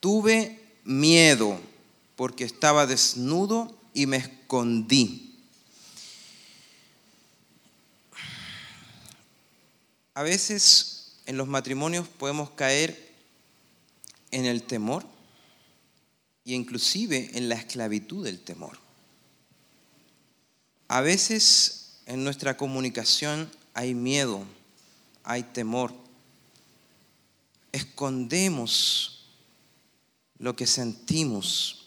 Tuve 0.00 0.58
miedo 0.84 1.60
porque 2.16 2.44
estaba 2.44 2.86
desnudo 2.86 3.78
y 3.94 4.06
me 4.06 4.16
escondí. 4.16 5.38
A 10.14 10.22
veces 10.22 11.12
en 11.26 11.36
los 11.36 11.48
matrimonios 11.48 12.08
podemos 12.08 12.50
caer 12.50 13.10
en 14.30 14.44
el 14.46 14.62
temor 14.62 15.04
e 16.44 16.52
inclusive 16.52 17.30
en 17.34 17.48
la 17.48 17.54
esclavitud 17.54 18.24
del 18.24 18.40
temor. 18.40 18.78
A 20.88 21.00
veces 21.00 22.00
en 22.06 22.24
nuestra 22.24 22.56
comunicación 22.56 23.50
hay 23.74 23.94
miedo, 23.94 24.44
hay 25.22 25.42
temor. 25.42 25.94
Escondemos 27.72 29.19
lo 30.40 30.56
que 30.56 30.66
sentimos, 30.66 31.86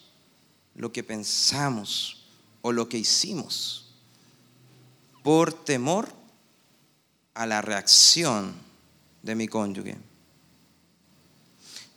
lo 0.74 0.90
que 0.90 1.04
pensamos 1.04 2.24
o 2.62 2.72
lo 2.72 2.88
que 2.88 2.96
hicimos 2.96 3.90
por 5.22 5.52
temor 5.52 6.10
a 7.34 7.44
la 7.44 7.60
reacción 7.60 8.54
de 9.22 9.34
mi 9.34 9.48
cónyuge. 9.48 9.98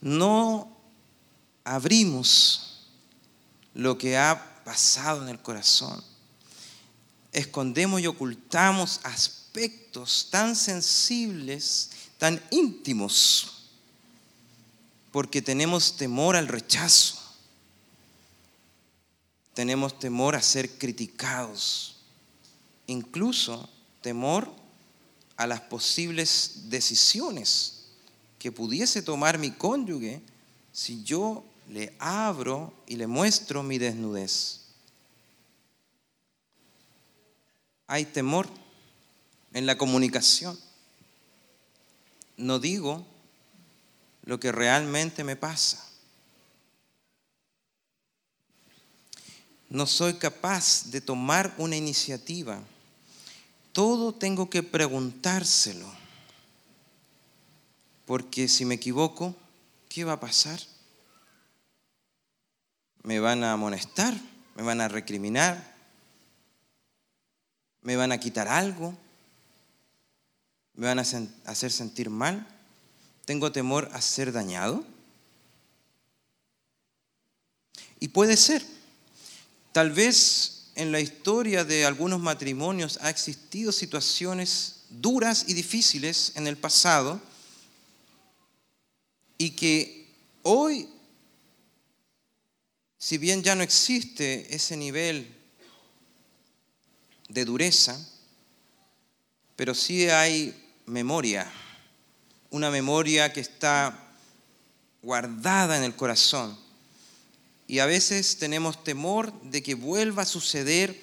No 0.02 0.78
abrimos 1.64 2.90
lo 3.74 3.98
que 3.98 4.18
ha 4.18 4.64
pasado 4.66 5.24
en 5.24 5.30
el 5.30 5.42
corazón 5.42 6.04
escondemos 7.38 8.02
y 8.02 8.08
ocultamos 8.08 9.00
aspectos 9.04 10.28
tan 10.32 10.56
sensibles, 10.56 11.92
tan 12.18 12.42
íntimos, 12.50 13.57
porque 15.18 15.42
tenemos 15.42 15.98
temor 15.98 16.36
al 16.36 16.48
rechazo, 16.48 17.18
tenemos 19.56 19.98
temor 19.98 20.36
a 20.36 20.44
ser 20.44 20.78
criticados, 20.78 21.96
incluso 22.86 23.68
temor 24.02 24.48
a 25.36 25.48
las 25.48 25.62
posibles 25.62 26.70
decisiones 26.70 27.86
que 28.38 28.52
pudiese 28.52 29.02
tomar 29.02 29.40
mi 29.40 29.50
cónyuge 29.50 30.22
si 30.72 31.04
yo 31.04 31.44
le 31.68 31.96
abro 31.98 32.72
y 32.86 32.96
le 32.96 33.08
muestro 33.08 33.64
mi 33.64 33.80
desnudez. 33.80 34.66
hay 37.88 38.06
temor 38.06 38.48
en 39.52 39.66
la 39.66 39.80
comunicación. 39.80 40.56
No 42.38 42.60
digo 42.60 43.04
lo 44.28 44.42
que 44.42 44.52
realmente 44.52 45.24
me 45.24 45.38
pasa. 45.38 45.88
No 49.70 49.86
soy 49.88 50.16
capaz 50.16 50.92
de 50.92 51.00
tomar 51.00 51.56
una 51.58 51.78
iniciativa. 51.78 52.62
Todo 53.72 54.14
tengo 54.14 54.50
que 54.50 54.64
preguntárselo. 54.64 55.90
Porque 58.06 58.50
si 58.50 58.66
me 58.66 58.76
equivoco, 58.76 59.34
¿qué 59.88 60.04
va 60.04 60.14
a 60.14 60.20
pasar? 60.20 60.60
¿Me 63.04 63.22
van 63.22 63.46
a 63.46 63.54
amonestar? 63.54 64.14
¿Me 64.56 64.64
van 64.64 64.82
a 64.82 64.90
recriminar? 64.90 65.74
¿Me 67.82 67.96
van 67.96 68.12
a 68.12 68.18
quitar 68.18 68.50
algo? 68.50 68.94
¿Me 70.74 70.88
van 70.88 71.00
a 71.00 71.04
hacer 71.46 71.72
sentir 71.72 72.10
mal? 72.10 72.57
¿Tengo 73.28 73.52
temor 73.52 73.90
a 73.92 74.00
ser 74.02 74.32
dañado? 74.32 74.86
Y 78.00 78.08
puede 78.08 78.38
ser. 78.38 78.66
Tal 79.74 79.92
vez 79.92 80.70
en 80.76 80.94
la 80.94 81.02
historia 81.02 81.66
de 81.66 81.86
algunos 81.86 82.22
matrimonios 82.22 82.98
ha 83.02 83.10
existido 83.10 83.74
situaciones 83.74 84.84
duras 84.90 85.44
y 85.46 85.56
difíciles 85.56 86.32
en 86.36 86.48
el 86.48 86.56
pasado 86.56 87.20
y 89.38 89.50
que 89.50 90.08
hoy, 90.44 90.88
si 92.98 93.18
bien 93.18 93.44
ya 93.44 93.56
no 93.56 93.62
existe 93.62 94.56
ese 94.56 94.78
nivel 94.78 95.36
de 97.28 97.44
dureza, 97.44 98.00
pero 99.58 99.76
sí 99.76 100.08
hay 100.08 100.56
memoria, 100.86 101.52
una 102.58 102.72
memoria 102.72 103.32
que 103.32 103.40
está 103.40 103.98
guardada 105.02 105.78
en 105.78 105.84
el 105.84 105.96
corazón. 105.96 106.58
Y 107.68 107.80
a 107.80 107.86
veces 107.86 108.38
tenemos 108.38 108.84
temor 108.84 109.32
de 109.44 109.62
que 109.62 109.76
vuelva 109.76 110.24
a 110.24 110.26
suceder 110.26 111.00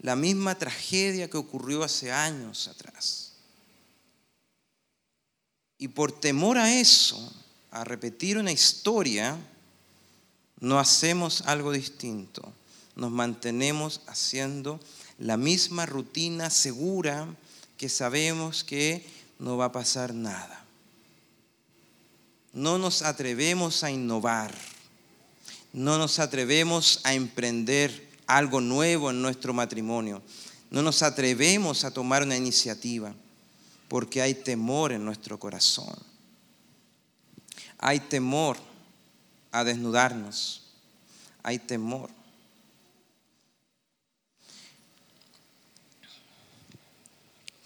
la 0.00 0.16
misma 0.16 0.56
tragedia 0.56 1.30
que 1.30 1.36
ocurrió 1.36 1.82
hace 1.82 2.12
años 2.12 2.68
atrás. 2.68 3.32
Y 5.78 5.88
por 5.88 6.12
temor 6.12 6.58
a 6.58 6.74
eso, 6.74 7.32
a 7.70 7.84
repetir 7.84 8.38
una 8.38 8.52
historia, 8.52 9.36
no 10.60 10.78
hacemos 10.78 11.42
algo 11.42 11.72
distinto. 11.72 12.52
Nos 12.94 13.10
mantenemos 13.10 14.00
haciendo 14.06 14.80
la 15.18 15.36
misma 15.36 15.86
rutina 15.86 16.50
segura 16.50 17.28
que 17.76 17.88
sabemos 17.88 18.64
que 18.64 19.06
no 19.38 19.56
va 19.56 19.66
a 19.66 19.72
pasar 19.72 20.14
nada. 20.14 20.65
No 22.56 22.78
nos 22.78 23.02
atrevemos 23.02 23.84
a 23.84 23.90
innovar. 23.90 24.50
No 25.74 25.98
nos 25.98 26.18
atrevemos 26.18 27.00
a 27.04 27.12
emprender 27.12 28.08
algo 28.26 28.62
nuevo 28.62 29.10
en 29.10 29.20
nuestro 29.20 29.52
matrimonio. 29.52 30.22
No 30.70 30.80
nos 30.80 31.02
atrevemos 31.02 31.84
a 31.84 31.90
tomar 31.90 32.22
una 32.22 32.34
iniciativa 32.34 33.14
porque 33.88 34.22
hay 34.22 34.32
temor 34.32 34.92
en 34.92 35.04
nuestro 35.04 35.38
corazón. 35.38 35.94
Hay 37.76 38.00
temor 38.00 38.56
a 39.52 39.62
desnudarnos. 39.62 40.62
Hay 41.42 41.58
temor. 41.58 42.08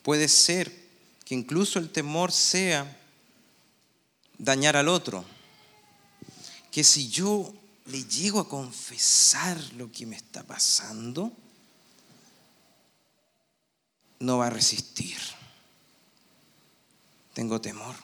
Puede 0.02 0.26
ser 0.26 0.74
que 1.24 1.36
incluso 1.36 1.78
el 1.78 1.90
temor 1.90 2.32
sea 2.32 2.96
dañar 4.40 4.76
al 4.76 4.88
otro. 4.88 5.24
Que 6.70 6.82
si 6.82 7.08
yo 7.08 7.52
le 7.86 8.04
llego 8.04 8.40
a 8.40 8.48
confesar 8.48 9.58
lo 9.74 9.90
que 9.90 10.06
me 10.06 10.16
está 10.16 10.42
pasando, 10.42 11.32
no 14.20 14.38
va 14.38 14.48
a 14.48 14.50
resistir. 14.50 15.18
Tengo 17.34 17.60
temor. 17.60 17.94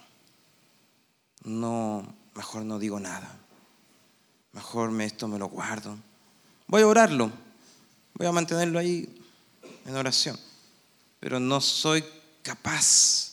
No, 1.44 2.14
mejor 2.34 2.62
no 2.64 2.78
digo 2.78 2.98
nada. 2.98 3.38
Mejor 4.52 4.90
me, 4.90 5.04
esto 5.04 5.28
me 5.28 5.38
lo 5.38 5.48
guardo. 5.48 5.96
Voy 6.66 6.82
a 6.82 6.86
orarlo. 6.86 7.30
Voy 8.14 8.26
a 8.26 8.32
mantenerlo 8.32 8.78
ahí 8.78 9.22
en 9.84 9.94
oración. 9.94 10.38
Pero 11.20 11.38
no 11.38 11.60
soy 11.60 12.04
capaz 12.42 13.25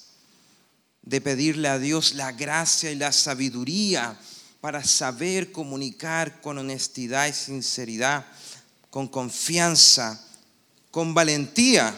de 1.03 1.21
pedirle 1.21 1.67
a 1.67 1.79
Dios 1.79 2.15
la 2.15 2.31
gracia 2.31 2.91
y 2.91 2.95
la 2.95 3.11
sabiduría 3.11 4.17
para 4.61 4.83
saber 4.83 5.51
comunicar 5.51 6.41
con 6.41 6.57
honestidad 6.57 7.27
y 7.27 7.33
sinceridad, 7.33 8.25
con 8.89 9.07
confianza, 9.07 10.25
con 10.89 11.13
valentía 11.13 11.93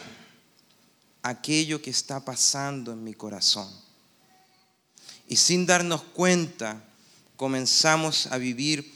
aquello 1.22 1.80
que 1.80 1.90
está 1.90 2.24
pasando 2.24 2.92
en 2.92 3.04
mi 3.04 3.14
corazón. 3.14 3.68
Y 5.28 5.36
sin 5.36 5.66
darnos 5.66 6.02
cuenta, 6.02 6.82
comenzamos 7.36 8.26
a 8.26 8.38
vivir 8.38 8.94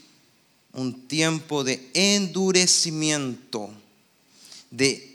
un 0.73 1.07
tiempo 1.07 1.63
de 1.63 1.89
endurecimiento, 1.93 3.69
de 4.69 5.10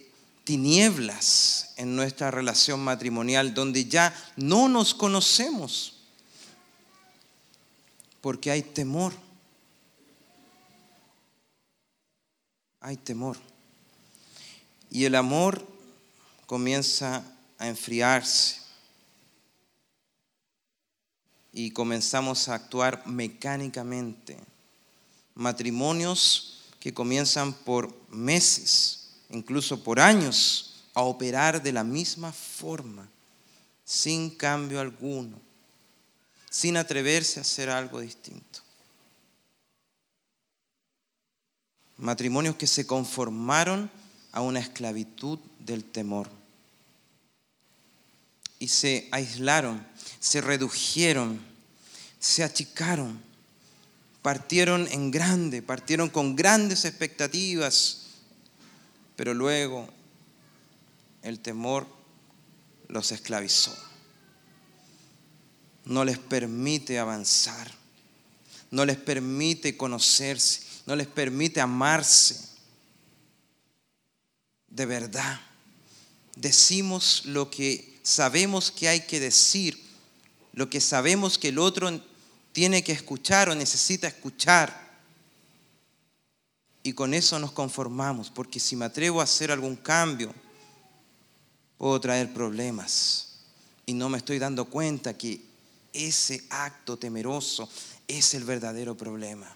tinieblas 0.46 1.74
en 1.76 1.94
nuestra 1.94 2.30
relación 2.30 2.80
matrimonial, 2.80 3.52
donde 3.52 3.84
ya 3.84 4.14
no 4.36 4.70
nos 4.70 4.94
conocemos 4.94 5.96
porque 8.26 8.50
hay 8.50 8.60
temor. 8.60 9.12
Hay 12.80 12.96
temor. 12.96 13.36
Y 14.90 15.04
el 15.04 15.14
amor 15.14 15.64
comienza 16.46 17.22
a 17.56 17.68
enfriarse. 17.68 18.62
Y 21.52 21.70
comenzamos 21.70 22.48
a 22.48 22.54
actuar 22.54 23.06
mecánicamente. 23.06 24.36
Matrimonios 25.36 26.64
que 26.80 26.92
comienzan 26.92 27.52
por 27.52 27.94
meses, 28.10 29.05
incluso 29.30 29.82
por 29.82 30.00
años, 30.00 30.84
a 30.94 31.02
operar 31.02 31.62
de 31.62 31.72
la 31.72 31.84
misma 31.84 32.32
forma, 32.32 33.08
sin 33.84 34.30
cambio 34.30 34.80
alguno 34.80 35.46
sin 36.56 36.78
atreverse 36.78 37.38
a 37.38 37.42
hacer 37.42 37.68
algo 37.68 38.00
distinto. 38.00 38.60
Matrimonios 41.98 42.56
que 42.56 42.66
se 42.66 42.86
conformaron 42.86 43.90
a 44.32 44.40
una 44.40 44.60
esclavitud 44.60 45.38
del 45.58 45.84
temor 45.84 46.30
y 48.58 48.68
se 48.68 49.06
aislaron, 49.12 49.86
se 50.18 50.40
redujeron, 50.40 51.38
se 52.18 52.42
achicaron, 52.42 53.20
partieron 54.22 54.88
en 54.90 55.10
grande, 55.10 55.60
partieron 55.60 56.08
con 56.08 56.36
grandes 56.36 56.86
expectativas, 56.86 58.05
pero 59.16 59.34
luego 59.34 59.88
el 61.22 61.40
temor 61.40 61.86
los 62.88 63.10
esclavizó 63.10 63.76
no 65.86 66.04
les 66.04 66.18
permite 66.18 66.98
avanzar, 66.98 67.72
no 68.70 68.84
les 68.84 68.96
permite 68.96 69.76
conocerse, 69.76 70.60
no 70.84 70.96
les 70.96 71.06
permite 71.06 71.60
amarse. 71.60 72.40
De 74.68 74.84
verdad, 74.84 75.40
decimos 76.34 77.22
lo 77.24 77.50
que 77.50 77.98
sabemos 78.02 78.70
que 78.72 78.88
hay 78.88 79.00
que 79.00 79.20
decir, 79.20 79.80
lo 80.52 80.68
que 80.68 80.80
sabemos 80.80 81.38
que 81.38 81.48
el 81.48 81.58
otro 81.58 82.00
tiene 82.52 82.82
que 82.82 82.92
escuchar 82.92 83.48
o 83.48 83.54
necesita 83.54 84.08
escuchar. 84.08 84.85
Y 86.86 86.92
con 86.92 87.14
eso 87.14 87.36
nos 87.40 87.50
conformamos, 87.50 88.30
porque 88.30 88.60
si 88.60 88.76
me 88.76 88.84
atrevo 88.84 89.20
a 89.20 89.24
hacer 89.24 89.50
algún 89.50 89.74
cambio, 89.74 90.32
puedo 91.78 92.00
traer 92.00 92.32
problemas. 92.32 93.40
Y 93.86 93.92
no 93.92 94.08
me 94.08 94.18
estoy 94.18 94.38
dando 94.38 94.66
cuenta 94.66 95.18
que 95.18 95.44
ese 95.92 96.46
acto 96.48 96.96
temeroso 96.96 97.68
es 98.06 98.34
el 98.34 98.44
verdadero 98.44 98.96
problema. 98.96 99.52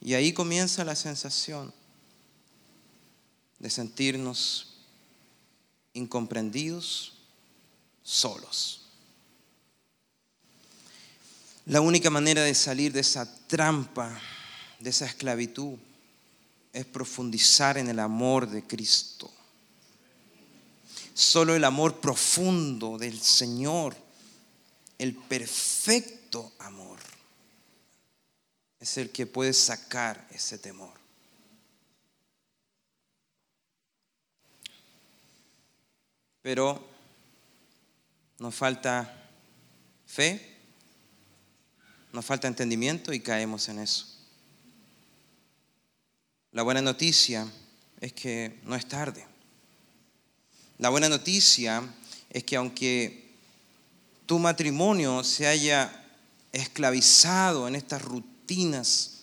Y 0.00 0.14
ahí 0.14 0.32
comienza 0.32 0.84
la 0.84 0.96
sensación 0.96 1.72
de 3.60 3.70
sentirnos 3.70 4.74
incomprendidos, 5.92 7.12
solos. 8.02 8.79
La 11.70 11.80
única 11.80 12.10
manera 12.10 12.42
de 12.42 12.52
salir 12.52 12.92
de 12.92 12.98
esa 12.98 13.32
trampa, 13.46 14.20
de 14.80 14.90
esa 14.90 15.06
esclavitud, 15.06 15.78
es 16.72 16.84
profundizar 16.84 17.78
en 17.78 17.88
el 17.88 18.00
amor 18.00 18.48
de 18.48 18.66
Cristo. 18.66 19.30
Solo 21.14 21.54
el 21.54 21.62
amor 21.62 22.00
profundo 22.00 22.98
del 22.98 23.20
Señor, 23.20 23.94
el 24.98 25.14
perfecto 25.14 26.54
amor, 26.58 26.98
es 28.80 28.96
el 28.96 29.10
que 29.10 29.26
puede 29.26 29.52
sacar 29.52 30.26
ese 30.32 30.58
temor. 30.58 30.98
Pero 36.42 36.84
nos 38.40 38.56
falta 38.56 39.30
fe, 40.04 40.49
nos 42.12 42.24
falta 42.24 42.48
entendimiento 42.48 43.12
y 43.12 43.20
caemos 43.20 43.68
en 43.68 43.78
eso. 43.78 44.06
La 46.52 46.62
buena 46.62 46.82
noticia 46.82 47.46
es 48.00 48.12
que 48.12 48.58
no 48.64 48.74
es 48.74 48.86
tarde. 48.86 49.24
La 50.78 50.88
buena 50.88 51.08
noticia 51.08 51.82
es 52.30 52.42
que 52.44 52.56
aunque 52.56 53.30
tu 54.26 54.38
matrimonio 54.38 55.22
se 55.22 55.46
haya 55.46 56.04
esclavizado 56.52 57.68
en 57.68 57.76
estas 57.76 58.02
rutinas, 58.02 59.20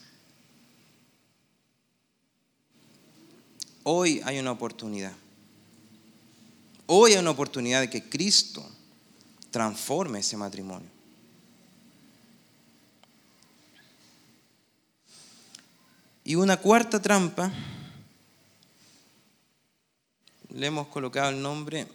hoy 3.83 4.21
hay 4.23 4.39
una 4.39 4.51
oportunidad. 4.51 5.13
Hoy 6.85 7.13
hay 7.13 7.17
una 7.17 7.31
oportunidad 7.31 7.81
de 7.81 7.89
que 7.89 8.07
Cristo 8.07 8.65
transforme 9.51 10.19
ese 10.19 10.38
matrimonio. 10.38 10.96
Y 16.28 16.36
una 16.36 16.57
cuarta 16.57 17.01
trampa 17.01 17.49
le 20.53 20.67
hemos 20.67 20.89
colocado 20.89 21.30
el 21.30 21.41
nombre 21.41 21.88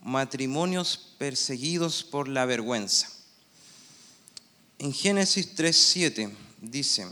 matrimonios 0.00 0.96
perseguidos 1.18 2.04
por 2.04 2.28
la 2.28 2.46
vergüenza. 2.46 3.10
En 4.78 4.92
Génesis 4.92 5.56
3:7 5.56 6.32
dice, 6.60 7.08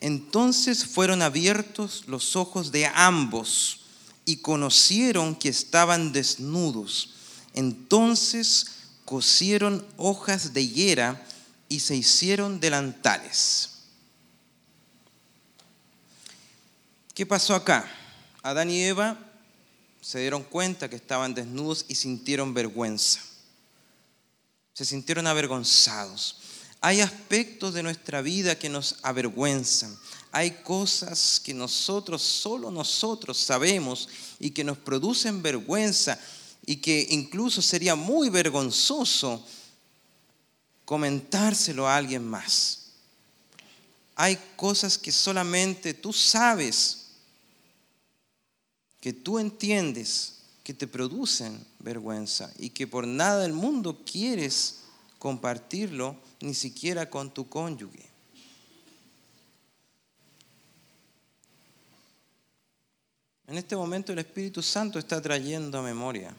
entonces 0.00 0.86
fueron 0.86 1.20
abiertos 1.20 2.04
los 2.06 2.34
ojos 2.34 2.72
de 2.72 2.86
ambos 2.86 3.80
y 4.24 4.38
conocieron 4.38 5.34
que 5.34 5.50
estaban 5.50 6.10
desnudos. 6.10 7.10
Entonces 7.52 8.68
cosieron 9.04 9.86
hojas 9.98 10.54
de 10.54 10.62
higuera 10.62 11.22
y 11.68 11.80
se 11.80 11.96
hicieron 11.96 12.60
delantales. 12.60 13.77
¿Qué 17.18 17.26
pasó 17.26 17.56
acá? 17.56 17.84
Adán 18.44 18.70
y 18.70 18.80
Eva 18.80 19.18
se 20.00 20.20
dieron 20.20 20.44
cuenta 20.44 20.88
que 20.88 20.94
estaban 20.94 21.34
desnudos 21.34 21.84
y 21.88 21.96
sintieron 21.96 22.54
vergüenza. 22.54 23.18
Se 24.72 24.84
sintieron 24.84 25.26
avergonzados. 25.26 26.36
Hay 26.80 27.00
aspectos 27.00 27.74
de 27.74 27.82
nuestra 27.82 28.22
vida 28.22 28.56
que 28.56 28.68
nos 28.68 28.98
avergüenzan. 29.02 29.98
Hay 30.30 30.62
cosas 30.62 31.40
que 31.44 31.52
nosotros, 31.52 32.22
solo 32.22 32.70
nosotros 32.70 33.36
sabemos 33.36 34.08
y 34.38 34.52
que 34.52 34.62
nos 34.62 34.78
producen 34.78 35.42
vergüenza 35.42 36.20
y 36.66 36.76
que 36.76 37.04
incluso 37.10 37.60
sería 37.62 37.96
muy 37.96 38.30
vergonzoso 38.30 39.44
comentárselo 40.84 41.88
a 41.88 41.96
alguien 41.96 42.24
más. 42.24 42.92
Hay 44.14 44.38
cosas 44.54 44.96
que 44.96 45.10
solamente 45.10 45.94
tú 45.94 46.12
sabes, 46.12 47.07
que 49.00 49.12
tú 49.12 49.38
entiendes, 49.38 50.40
que 50.64 50.74
te 50.74 50.86
producen 50.86 51.64
vergüenza 51.78 52.52
y 52.58 52.70
que 52.70 52.86
por 52.86 53.06
nada 53.06 53.42
del 53.42 53.52
mundo 53.52 54.02
quieres 54.04 54.80
compartirlo 55.18 56.16
ni 56.40 56.54
siquiera 56.54 57.08
con 57.08 57.32
tu 57.32 57.48
cónyuge. 57.48 58.08
En 63.46 63.56
este 63.56 63.76
momento 63.76 64.12
el 64.12 64.18
Espíritu 64.18 64.62
Santo 64.62 64.98
está 64.98 65.22
trayendo 65.22 65.78
a 65.78 65.82
memoria, 65.82 66.34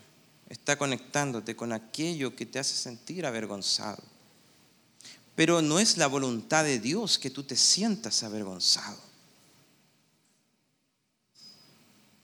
está 0.47 0.77
conectándote 0.77 1.55
con 1.55 1.73
aquello 1.73 2.35
que 2.35 2.45
te 2.45 2.59
hace 2.59 2.75
sentir 2.75 3.25
avergonzado. 3.25 4.03
Pero 5.35 5.63
no 5.63 5.79
es 5.79 5.97
la 5.97 6.05
voluntad 6.05 6.63
de 6.63 6.79
Dios 6.79 7.17
que 7.17 7.31
tú 7.31 7.43
te 7.43 7.55
sientas 7.55 8.21
avergonzado, 8.21 8.99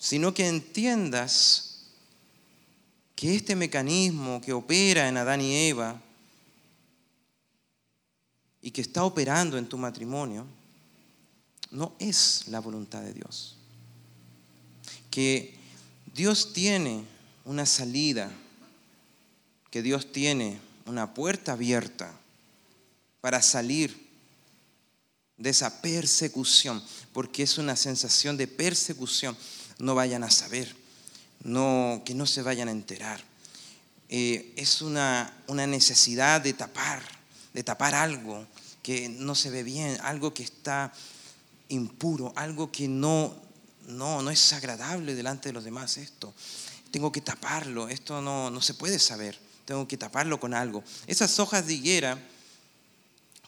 sino 0.06 0.36
que 0.36 0.48
entiendas 0.48 1.80
que 3.16 3.36
este 3.36 3.56
mecanismo 3.56 4.40
que 4.40 4.54
opera 4.54 5.10
en 5.10 5.18
Adán 5.18 5.42
y 5.42 5.70
Eva 5.70 6.00
y 8.62 8.70
que 8.70 8.82
está 8.82 9.04
operando 9.04 9.58
en 9.58 9.66
tu 9.66 9.80
matrimonio, 9.80 10.46
no 11.72 11.96
es 11.98 12.44
la 12.50 12.60
voluntad 12.60 13.02
de 13.02 13.14
Dios. 13.14 13.56
Que 15.10 15.56
Dios 16.14 16.54
tiene 16.54 17.04
una 17.44 17.66
salida, 17.66 18.32
que 19.72 19.82
Dios 19.82 20.12
tiene 20.12 20.60
una 20.86 21.16
puerta 21.16 21.54
abierta 21.54 22.16
para 23.22 23.42
salir 23.42 24.06
de 25.36 25.50
esa 25.50 25.82
persecución, 25.82 26.84
porque 27.12 27.42
es 27.42 27.58
una 27.58 27.76
sensación 27.76 28.38
de 28.38 28.48
persecución. 28.48 29.36
No 29.80 29.96
vayan 29.96 30.24
a 30.24 30.32
saber, 30.32 30.76
no, 31.44 32.02
que 32.06 32.14
no 32.14 32.26
se 32.26 32.42
vayan 32.42 32.68
a 32.68 32.72
enterar. 32.72 33.22
Eh, 34.10 34.54
es 34.56 34.82
una, 34.82 35.34
una 35.48 35.68
necesidad 35.68 36.42
de 36.42 36.54
tapar, 36.54 37.02
de 37.54 37.64
tapar 37.64 37.96
algo, 37.96 38.46
que 38.84 39.10
no 39.10 39.34
se 39.36 39.50
ve 39.50 39.64
bien, 39.64 39.98
algo 40.02 40.34
que 40.34 40.44
está 40.44 40.94
impuro, 41.70 42.34
algo 42.36 42.72
que 42.72 42.88
no, 42.88 43.36
no, 43.88 44.22
no 44.22 44.30
es 44.30 44.54
agradable 44.54 45.16
delante 45.16 45.50
de 45.50 45.54
los 45.54 45.64
demás 45.64 45.98
esto. 45.98 46.34
Tengo 46.92 47.12
que 47.12 47.22
taparlo, 47.22 47.90
esto 47.90 48.22
no, 48.22 48.50
no 48.50 48.62
se 48.62 48.76
puede 48.76 49.00
saber, 49.00 49.40
tengo 49.66 49.88
que 49.88 49.98
taparlo 49.98 50.40
con 50.40 50.54
algo. 50.54 50.84
Esas 51.08 51.40
hojas 51.40 51.66
de 51.66 51.74
higuera 51.74 52.20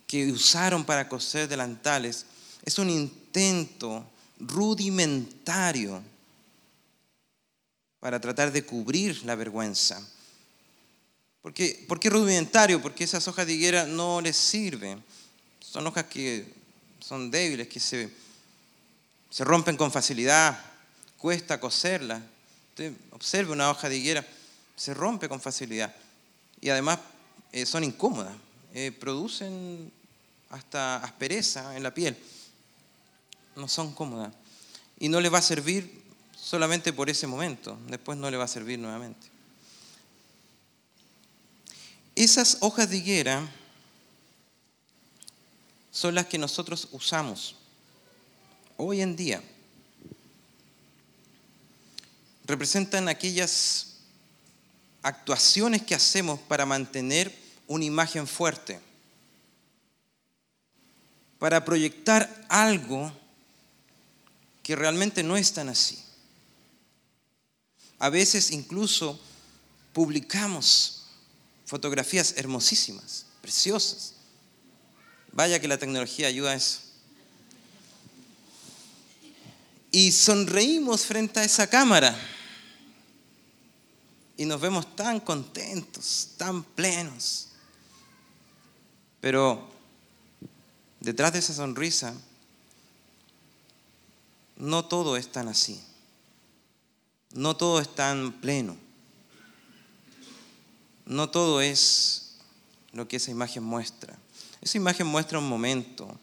que 0.08 0.32
usaron 0.32 0.86
para 0.86 1.08
coser 1.08 1.48
delantales 1.48 2.26
es 2.64 2.80
un 2.80 2.90
intento 2.90 4.06
rudimentario 4.40 6.02
para 8.00 8.20
tratar 8.20 8.52
de 8.52 8.64
cubrir 8.64 9.24
la 9.26 9.36
vergüenza. 9.36 10.02
¿Por 11.42 11.54
qué, 11.54 11.86
¿Por 11.88 12.00
qué 12.00 12.10
rudimentario? 12.10 12.82
Porque 12.82 13.04
esas 13.04 13.28
hojas 13.28 13.48
de 13.48 13.54
higuera 13.54 13.86
no 13.86 14.22
les 14.22 14.36
sirven 14.36 15.04
son 15.68 15.86
hojas 15.86 16.06
que 16.06 16.46
son 17.00 17.30
débiles, 17.30 17.68
que 17.68 17.80
se, 17.80 18.10
se 19.30 19.44
rompen 19.44 19.76
con 19.76 19.92
facilidad, 19.92 20.60
cuesta 21.18 21.60
coserlas. 21.60 22.22
Usted 22.70 22.94
observe 23.12 23.52
una 23.52 23.70
hoja 23.70 23.90
de 23.90 23.98
higuera, 23.98 24.26
se 24.76 24.94
rompe 24.94 25.28
con 25.28 25.42
facilidad. 25.42 25.94
Y 26.62 26.70
además 26.70 27.00
eh, 27.52 27.66
son 27.66 27.84
incómodas, 27.84 28.36
eh, 28.74 28.92
producen 28.92 29.92
hasta 30.50 30.98
aspereza 30.98 31.76
en 31.76 31.84
la 31.84 31.94
piel. 31.94 32.18
No 33.56 33.68
son 33.68 33.94
cómodas. 33.94 34.34
Y 35.00 35.10
no 35.10 35.20
le 35.20 35.30
va 35.30 35.40
a 35.40 35.44
servir 35.44 35.97
solamente 36.48 36.94
por 36.94 37.10
ese 37.10 37.28
momento, 37.28 37.78
después 37.88 38.18
no 38.18 38.32
le 38.32 38.38
va 38.38 38.46
a 38.46 38.48
servir 38.48 38.80
nuevamente. 38.80 39.28
Esas 42.16 42.60
hojas 42.62 42.90
de 42.90 42.96
higuera 42.96 43.46
son 45.92 46.16
las 46.16 46.28
que 46.28 46.38
nosotros 46.38 46.88
usamos 46.94 47.58
hoy 48.78 49.02
en 49.02 49.18
día. 49.18 49.44
Representan 52.46 53.10
aquellas 53.10 53.98
actuaciones 55.02 55.82
que 55.82 55.96
hacemos 55.96 56.40
para 56.40 56.66
mantener 56.66 57.38
una 57.68 57.84
imagen 57.84 58.26
fuerte, 58.26 58.80
para 61.40 61.66
proyectar 61.66 62.46
algo 62.48 63.12
que 64.64 64.78
realmente 64.78 65.24
no 65.24 65.36
es 65.36 65.52
tan 65.52 65.68
así. 65.68 66.07
A 68.00 68.10
veces 68.10 68.52
incluso 68.52 69.20
publicamos 69.94 71.06
fotografías 71.66 72.34
hermosísimas, 72.38 73.26
preciosas, 73.42 74.14
Vaya 75.38 75.60
que 75.62 75.68
la 75.68 75.78
tecnología 75.78 76.30
ayuda 76.30 76.50
a 76.50 76.56
eso. 76.56 76.80
Y 79.92 80.12
sonreímos 80.12 81.06
frente 81.06 81.40
a 81.40 81.44
esa 81.44 81.68
cámara. 81.68 82.20
Y 84.36 84.46
nos 84.46 84.60
vemos 84.60 84.96
tan 84.96 85.20
contentos, 85.20 86.30
tan 86.38 86.64
plenos. 86.64 87.50
Pero 89.22 89.70
detrás 91.00 91.34
de 91.34 91.38
esa 91.40 91.54
sonrisa, 91.54 92.16
no 94.56 94.86
todo 94.86 95.18
es 95.18 95.32
tan 95.32 95.50
así. 95.50 95.80
No 97.38 97.56
todo 97.56 97.80
es 97.80 97.94
tan 97.94 98.32
pleno. 98.42 98.76
No 101.06 101.30
todo 101.30 101.62
es 101.62 102.38
lo 102.94 103.08
que 103.08 103.18
esa 103.18 103.30
imagen 103.30 103.62
muestra. 103.62 104.18
Esa 104.60 104.78
imagen 104.78 105.06
muestra 105.06 105.38
un 105.38 105.48
momento, 105.48 106.20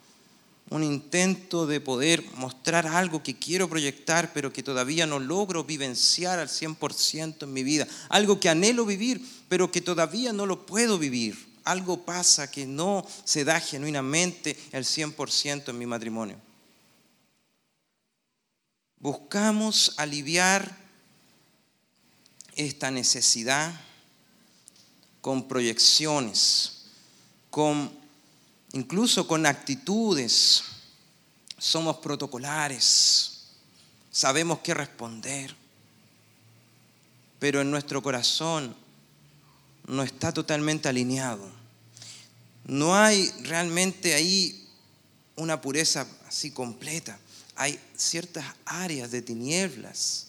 un 0.70 0.82
intento 0.82 1.68
de 1.68 1.80
poder 1.80 2.24
mostrar 2.34 2.88
algo 2.88 3.22
que 3.22 3.38
quiero 3.38 3.68
proyectar, 3.68 4.32
pero 4.32 4.52
que 4.52 4.64
todavía 4.64 5.06
no 5.06 5.20
logro 5.20 5.62
vivenciar 5.62 6.40
al 6.40 6.48
100% 6.48 7.44
en 7.44 7.52
mi 7.52 7.62
vida. 7.62 7.86
Algo 8.08 8.40
que 8.40 8.48
anhelo 8.48 8.84
vivir, 8.84 9.24
pero 9.48 9.70
que 9.70 9.80
todavía 9.80 10.32
no 10.32 10.46
lo 10.46 10.66
puedo 10.66 10.98
vivir. 10.98 11.54
Algo 11.62 12.04
pasa 12.04 12.50
que 12.50 12.66
no 12.66 13.06
se 13.22 13.44
da 13.44 13.60
genuinamente 13.60 14.58
al 14.72 14.82
100% 14.82 15.68
en 15.68 15.78
mi 15.78 15.86
matrimonio. 15.86 16.40
Buscamos 18.98 19.94
aliviar 19.96 20.83
esta 22.56 22.90
necesidad 22.90 23.72
con 25.20 25.48
proyecciones, 25.48 26.82
con 27.50 27.90
incluso 28.72 29.26
con 29.26 29.46
actitudes, 29.46 30.64
somos 31.58 31.96
protocolares, 31.98 33.44
sabemos 34.10 34.58
qué 34.58 34.74
responder, 34.74 35.54
pero 37.38 37.60
en 37.60 37.70
nuestro 37.70 38.02
corazón 38.02 38.74
no 39.86 40.02
está 40.02 40.32
totalmente 40.32 40.88
alineado. 40.88 41.48
No 42.66 42.94
hay 42.94 43.30
realmente 43.42 44.14
ahí 44.14 44.66
una 45.36 45.60
pureza 45.60 46.06
así 46.26 46.50
completa. 46.50 47.18
Hay 47.56 47.78
ciertas 47.96 48.44
áreas 48.64 49.10
de 49.10 49.22
tinieblas, 49.22 50.28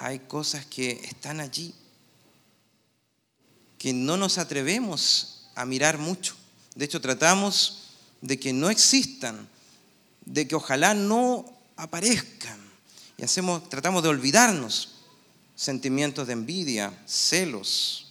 hay 0.00 0.20
cosas 0.20 0.64
que 0.64 0.92
están 1.04 1.40
allí 1.40 1.74
que 3.78 3.92
no 3.92 4.16
nos 4.16 4.38
atrevemos 4.38 5.46
a 5.54 5.64
mirar 5.66 5.98
mucho. 5.98 6.34
De 6.74 6.86
hecho, 6.86 7.00
tratamos 7.00 7.82
de 8.20 8.38
que 8.38 8.52
no 8.52 8.70
existan, 8.70 9.48
de 10.24 10.48
que 10.48 10.54
ojalá 10.54 10.94
no 10.94 11.50
aparezcan. 11.76 12.58
Y 13.16 13.24
hacemos, 13.24 13.68
tratamos 13.68 14.02
de 14.02 14.08
olvidarnos 14.08 14.96
sentimientos 15.54 16.26
de 16.26 16.32
envidia, 16.32 16.92
celos, 17.06 18.06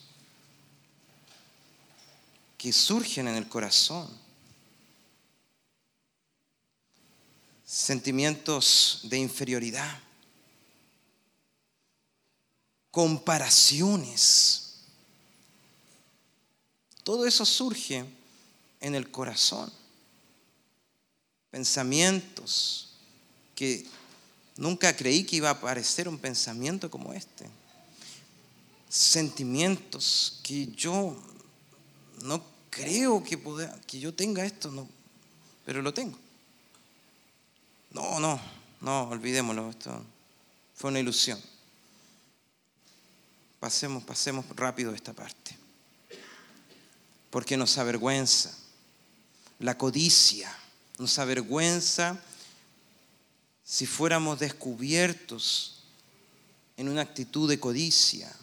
que 2.58 2.72
surgen 2.72 3.28
en 3.28 3.36
el 3.36 3.48
corazón. 3.48 4.08
Sentimientos 7.66 9.02
de 9.04 9.18
inferioridad, 9.18 10.00
comparaciones. 12.92 14.74
Todo 17.04 17.26
eso 17.26 17.46
surge 17.46 18.06
en 18.80 18.96
el 18.96 19.10
corazón. 19.12 19.72
Pensamientos 21.52 22.94
que 23.56 23.86
nunca 24.56 24.96
creí 24.96 25.24
que 25.24 25.38
iba 25.38 25.50
a 25.50 25.54
aparecer 25.54 26.08
un 26.08 26.18
pensamiento 26.18 26.92
como 26.92 27.14
este. 27.14 27.50
Sentimientos 28.88 30.40
que 30.44 30.68
yo 30.68 31.16
no 32.24 32.44
creo 32.70 33.24
que, 33.24 33.40
que 33.88 34.00
yo 34.00 34.14
tenga 34.14 34.46
esto, 34.46 34.72
no, 34.72 34.88
pero 35.66 35.82
lo 35.82 35.94
tengo. 35.94 36.18
No, 37.92 38.20
no, 38.20 38.40
no, 38.82 39.10
olvidémoslo, 39.10 39.70
esto 39.70 40.04
fue 40.76 40.92
una 40.92 41.00
ilusión. 41.00 41.42
Pasemos, 43.60 44.04
pasemos 44.04 44.46
rápido 44.56 44.94
esta 44.94 45.14
parte. 45.14 45.58
Porque 47.30 47.58
nos 47.58 47.78
avergüenza 47.78 48.56
la 49.60 49.78
codicia, 49.78 50.56
nos 50.98 51.20
avergüenza 51.20 52.20
si 53.64 53.86
fuéramos 53.86 54.40
descubiertos 54.40 55.84
en 56.78 56.90
una 56.90 57.02
actitud 57.02 57.50
de 57.50 57.60
codicia. 57.60 58.34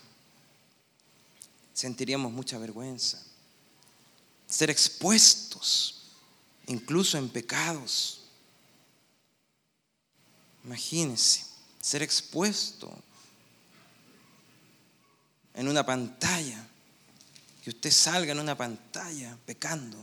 Sentiríamos 1.73 2.31
mucha 2.31 2.59
vergüenza. 2.59 3.21
Ser 4.49 4.71
expuestos, 4.71 6.03
incluso 6.67 7.19
en 7.19 7.29
pecados. 7.29 8.21
Imagínense, 10.65 11.45
ser 11.81 12.03
expuesto 12.03 12.97
en 15.57 15.69
una 15.69 15.85
pantalla, 15.85 16.63
que 17.63 17.71
usted 17.71 17.91
salga 17.91 18.33
en 18.33 18.39
una 18.39 18.57
pantalla 18.57 19.37
pecando. 19.47 19.97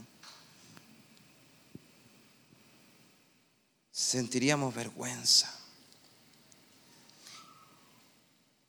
Sentiríamos 3.92 4.74
vergüenza. 4.74 5.54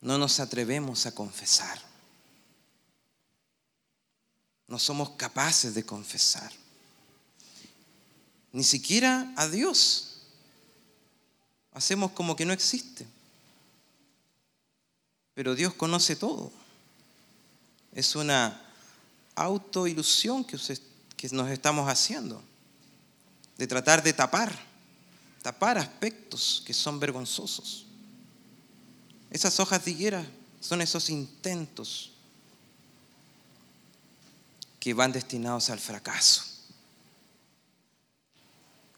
No 0.03 0.19
nos 0.19 0.39
atrevemos 0.39 1.07
a 1.07 1.15
confesar. 1.15 1.81
No 4.69 4.79
somos 4.79 5.11
capaces 5.11 5.75
de 5.75 5.87
confesar. 5.87 6.53
Ni 8.53 8.63
siquiera 8.63 9.33
a 9.37 9.49
Dios. 9.49 10.19
Hacemos 11.73 12.13
como 12.13 12.37
que 12.37 12.45
no 12.45 12.53
existe. 12.53 13.07
Pero 15.33 15.55
Dios 15.55 15.73
conoce 15.73 16.15
todo. 16.15 16.53
Es 17.95 18.17
una 18.17 18.61
autoilusión 19.35 20.45
que, 20.45 20.59
nos 21.31 21.51
estamos 21.51 21.89
haciendo. 21.89 22.43
De 23.57 23.67
tratar 23.67 24.03
de 24.03 24.13
tapar. 24.13 24.53
Tapar 25.43 25.79
aspectos 25.79 26.63
que 26.67 26.75
son 26.75 26.99
vergonzosos. 26.99 27.87
Esas 29.31 29.59
hojas 29.61 29.85
de 29.85 29.91
higuera 29.93 30.27
son 30.61 30.81
esos 30.81 31.11
intentos 31.11 32.13
que 34.81 34.95
van 34.95 35.13
destinados 35.13 35.71
al 35.71 35.79
fracaso. 35.79 36.45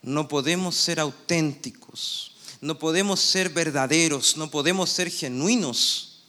No 0.03 0.29
podemos 0.29 0.77
ser 0.77 1.01
auténticos, 1.01 2.37
no 2.61 2.79
podemos 2.79 3.21
ser 3.21 3.51
verdaderos, 3.51 4.37
no 4.37 4.51
podemos 4.51 4.91
ser 4.91 5.11
genuinos 5.11 6.23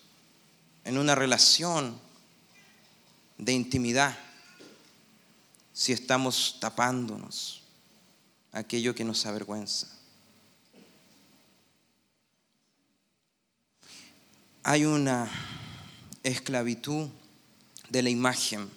en 0.83 0.97
una 0.97 1.13
relación 1.13 2.06
de 3.37 3.53
intimidad 3.53 4.17
si 5.73 5.93
estamos 5.93 6.57
tapándonos 6.59 7.61
aquello 8.51 8.95
que 8.95 9.03
nos 9.03 9.25
avergüenza. 9.25 9.87
Hay 14.63 14.85
una 14.85 15.29
esclavitud 16.23 17.07
de 17.89 18.01
la 18.01 18.09
imagen 18.09 18.69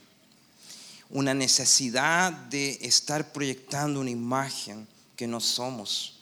una 1.10 1.34
necesidad 1.34 2.32
de 2.32 2.78
estar 2.82 3.32
proyectando 3.32 4.00
una 4.00 4.10
imagen 4.10 4.86
que 5.16 5.26
no 5.26 5.40
somos. 5.40 6.19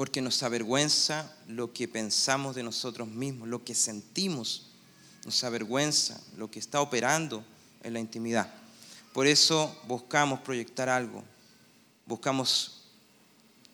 Porque 0.00 0.22
nos 0.22 0.42
avergüenza 0.42 1.30
lo 1.46 1.74
que 1.74 1.86
pensamos 1.86 2.56
de 2.56 2.62
nosotros 2.62 3.06
mismos, 3.06 3.50
lo 3.50 3.62
que 3.62 3.74
sentimos, 3.74 4.70
nos 5.26 5.44
avergüenza 5.44 6.18
lo 6.38 6.50
que 6.50 6.58
está 6.58 6.80
operando 6.80 7.44
en 7.82 7.92
la 7.92 8.00
intimidad. 8.00 8.50
Por 9.12 9.26
eso 9.26 9.78
buscamos 9.86 10.40
proyectar 10.40 10.88
algo, 10.88 11.22
buscamos 12.06 12.84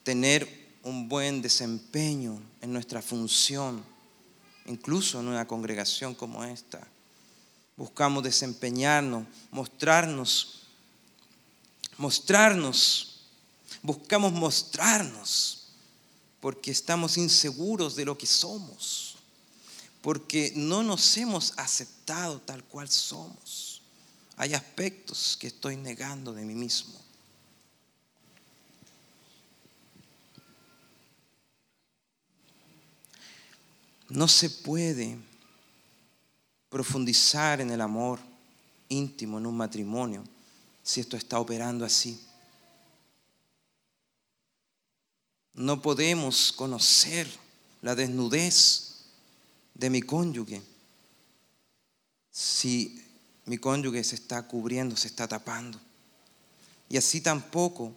tener 0.03 0.67
un 0.83 1.09
buen 1.09 1.43
desempeño 1.43 2.43
en 2.61 2.73
nuestra 2.73 3.01
función 3.01 3.85
incluso 4.67 5.21
en 5.21 5.29
una 5.29 5.47
congregación 5.47 6.13
como 6.13 6.43
esta. 6.43 6.85
Buscamos 7.77 8.25
desempeñarnos, 8.25 9.29
mostrarnos, 9.53 10.63
mostrarnos, 11.99 13.21
buscamos 13.81 14.33
mostrarnos, 14.33 15.56
porque 16.47 16.71
estamos 16.71 17.17
inseguros 17.19 17.97
de 17.97 18.05
lo 18.05 18.17
que 18.17 18.25
somos, 18.25 19.17
porque 20.01 20.53
no 20.55 20.85
nos 20.85 21.17
hemos 21.17 21.53
aceptado 21.59 22.41
tal 22.41 22.63
cual 22.63 22.89
somos. 22.89 23.83
Hay 24.37 24.55
aspectos 24.55 25.37
que 25.41 25.49
estoy 25.49 25.77
negando 25.77 26.33
de 26.33 26.45
mí 26.45 26.55
mismo. 26.55 26.95
No 34.09 34.29
se 34.29 34.49
puede 34.49 35.19
profundizar 36.69 37.61
en 37.61 37.73
el 37.73 37.81
amor 37.81 38.21
íntimo 38.89 39.39
en 39.39 39.47
un 39.47 39.57
matrimonio 39.57 40.23
si 40.85 41.01
esto 41.01 41.17
está 41.17 41.41
operando 41.41 41.85
así. 41.85 42.25
No 45.57 45.83
podemos 45.83 46.53
conocer 46.53 47.29
la 47.83 47.95
desnudez 47.95 49.05
de 49.75 49.91
mi 49.91 50.03
cónyuge 50.03 50.63
si 52.37 53.03
mi 53.47 53.57
cónyuge 53.57 54.05
se 54.05 54.17
está 54.17 54.47
cubriendo, 54.47 54.95
se 54.95 55.09
está 55.09 55.27
tapando. 55.27 55.81
Y 56.87 56.99
así 56.99 57.23
tampoco 57.23 57.95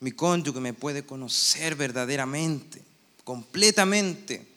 mi 0.00 0.10
cónyuge 0.10 0.58
me 0.58 0.72
puede 0.72 1.06
conocer 1.06 1.76
verdaderamente, 1.76 2.82
completamente 3.22 4.48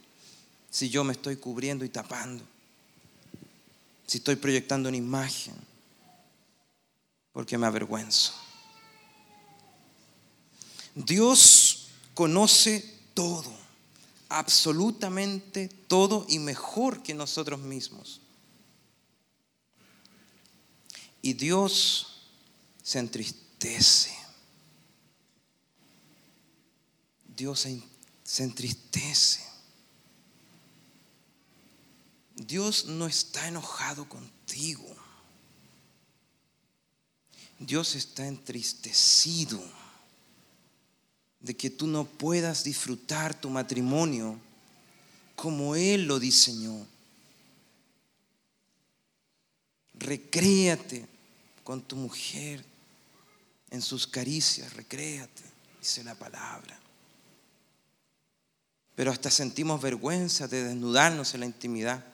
si 0.71 0.89
yo 0.89 1.03
me 1.03 1.13
estoy 1.13 1.35
cubriendo 1.35 1.85
y 1.85 1.89
tapando? 1.89 2.43
Si 4.07 4.17
estoy 4.17 4.37
proyectando 4.37 4.89
una 4.89 4.97
imagen, 4.97 5.53
porque 7.31 7.57
me 7.59 7.67
avergüenzo. 7.67 8.33
Dios 10.95 11.60
conoce 12.13 12.99
todo, 13.13 13.51
absolutamente 14.29 15.67
todo 15.87 16.25
y 16.29 16.39
mejor 16.39 17.03
que 17.03 17.13
nosotros 17.13 17.59
mismos. 17.59 18.21
Y 21.21 21.33
Dios 21.33 22.07
se 22.81 22.99
entristece. 22.99 24.11
Dios 27.35 27.67
se 28.23 28.43
entristece 28.43 29.51
Dios 32.47 32.85
no 32.85 33.07
está 33.07 33.47
enojado 33.47 34.07
contigo. 34.07 34.85
Dios 37.59 37.95
está 37.95 38.25
entristecido 38.25 39.61
de 41.41 41.55
que 41.55 41.69
tú 41.69 41.87
no 41.87 42.05
puedas 42.05 42.63
disfrutar 42.63 43.39
tu 43.39 43.49
matrimonio 43.49 44.39
como 45.35 45.75
Él 45.75 46.05
lo 46.05 46.19
diseñó. 46.19 46.85
Recréate 49.95 51.07
con 51.63 51.81
tu 51.81 51.95
mujer 51.95 52.63
en 53.71 53.81
sus 53.81 54.05
caricias, 54.05 54.73
recréate, 54.73 55.43
dice 55.79 56.03
la 56.03 56.15
palabra. 56.15 56.79
Pero 58.95 59.11
hasta 59.11 59.31
sentimos 59.31 59.81
vergüenza 59.81 60.47
de 60.47 60.63
desnudarnos 60.63 61.33
en 61.33 61.39
la 61.39 61.45
intimidad 61.47 62.05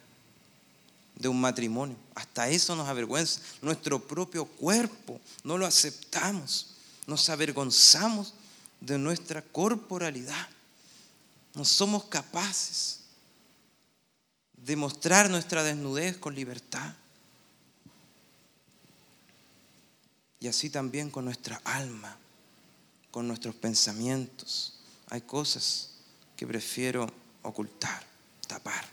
de 1.15 1.27
un 1.27 1.41
matrimonio. 1.41 1.97
Hasta 2.15 2.47
eso 2.49 2.75
nos 2.75 2.87
avergüenza. 2.87 3.41
Nuestro 3.61 3.99
propio 3.99 4.45
cuerpo 4.45 5.19
no 5.43 5.57
lo 5.57 5.65
aceptamos. 5.65 6.75
Nos 7.07 7.29
avergonzamos 7.29 8.35
de 8.79 8.97
nuestra 8.97 9.41
corporalidad. 9.41 10.47
No 11.53 11.65
somos 11.65 12.05
capaces 12.05 13.01
de 14.55 14.75
mostrar 14.75 15.29
nuestra 15.29 15.63
desnudez 15.63 16.17
con 16.17 16.35
libertad. 16.35 16.93
Y 20.39 20.47
así 20.47 20.69
también 20.69 21.09
con 21.09 21.25
nuestra 21.25 21.59
alma, 21.63 22.15
con 23.09 23.27
nuestros 23.27 23.55
pensamientos. 23.55 24.79
Hay 25.09 25.21
cosas 25.21 25.91
que 26.35 26.45
prefiero 26.45 27.11
ocultar, 27.41 28.05
tapar. 28.45 28.85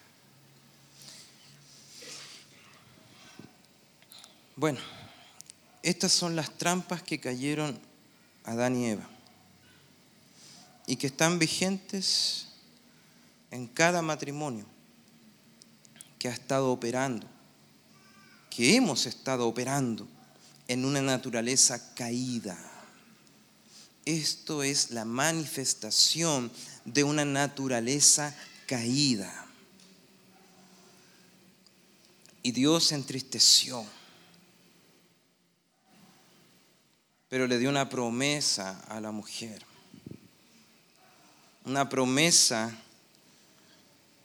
Bueno, 4.56 4.80
estas 5.82 6.12
son 6.12 6.36
las 6.36 6.56
trampas 6.56 7.02
que 7.02 7.20
cayeron 7.20 7.78
Adán 8.44 8.76
y 8.76 8.86
Eva 8.90 9.13
y 10.86 10.96
que 10.96 11.06
están 11.06 11.38
vigentes 11.38 12.48
en 13.50 13.66
cada 13.66 14.02
matrimonio 14.02 14.66
que 16.18 16.28
ha 16.28 16.32
estado 16.32 16.72
operando, 16.72 17.26
que 18.50 18.76
hemos 18.76 19.06
estado 19.06 19.46
operando 19.46 20.08
en 20.68 20.84
una 20.84 21.02
naturaleza 21.02 21.94
caída. 21.94 22.58
Esto 24.04 24.62
es 24.62 24.90
la 24.90 25.04
manifestación 25.04 26.50
de 26.84 27.04
una 27.04 27.24
naturaleza 27.24 28.34
caída. 28.66 29.46
Y 32.42 32.52
Dios 32.52 32.92
entristeció, 32.92 33.84
pero 37.28 37.46
le 37.46 37.58
dio 37.58 37.70
una 37.70 37.88
promesa 37.88 38.80
a 38.88 39.00
la 39.00 39.12
mujer. 39.12 39.64
Una 41.64 41.88
promesa 41.88 42.76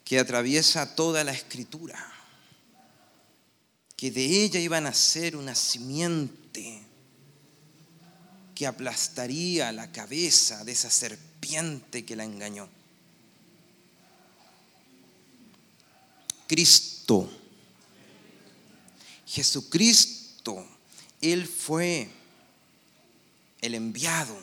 que 0.03 0.19
atraviesa 0.19 0.95
toda 0.95 1.23
la 1.23 1.31
escritura 1.31 2.09
que 3.99 4.11
de 4.11 4.45
ella 4.45 4.61
iba 4.61 4.77
a 4.77 4.81
nacer 4.81 5.35
una 5.35 5.53
simiente 5.53 6.81
que 8.55 8.65
aplastaría 8.65 9.73
la 9.73 9.91
cabeza 9.91 10.63
de 10.63 10.71
esa 10.71 10.89
serpiente 10.89 12.05
que 12.05 12.15
la 12.15 12.23
engañó. 12.23 12.69
Cristo, 16.47 17.29
Jesucristo, 19.27 20.65
Él 21.21 21.45
fue 21.45 22.09
el 23.59 23.75
enviado, 23.75 24.37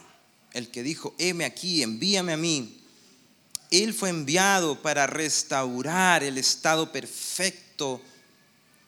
el 0.52 0.70
que 0.70 0.82
dijo, 0.82 1.14
heme 1.18 1.46
aquí, 1.46 1.82
envíame 1.82 2.34
a 2.34 2.36
mí. 2.36 2.78
Él 3.70 3.92
fue 3.94 4.10
enviado 4.10 4.80
para 4.80 5.06
restaurar 5.06 6.22
el 6.22 6.38
estado 6.38 6.92
perfecto 6.92 8.00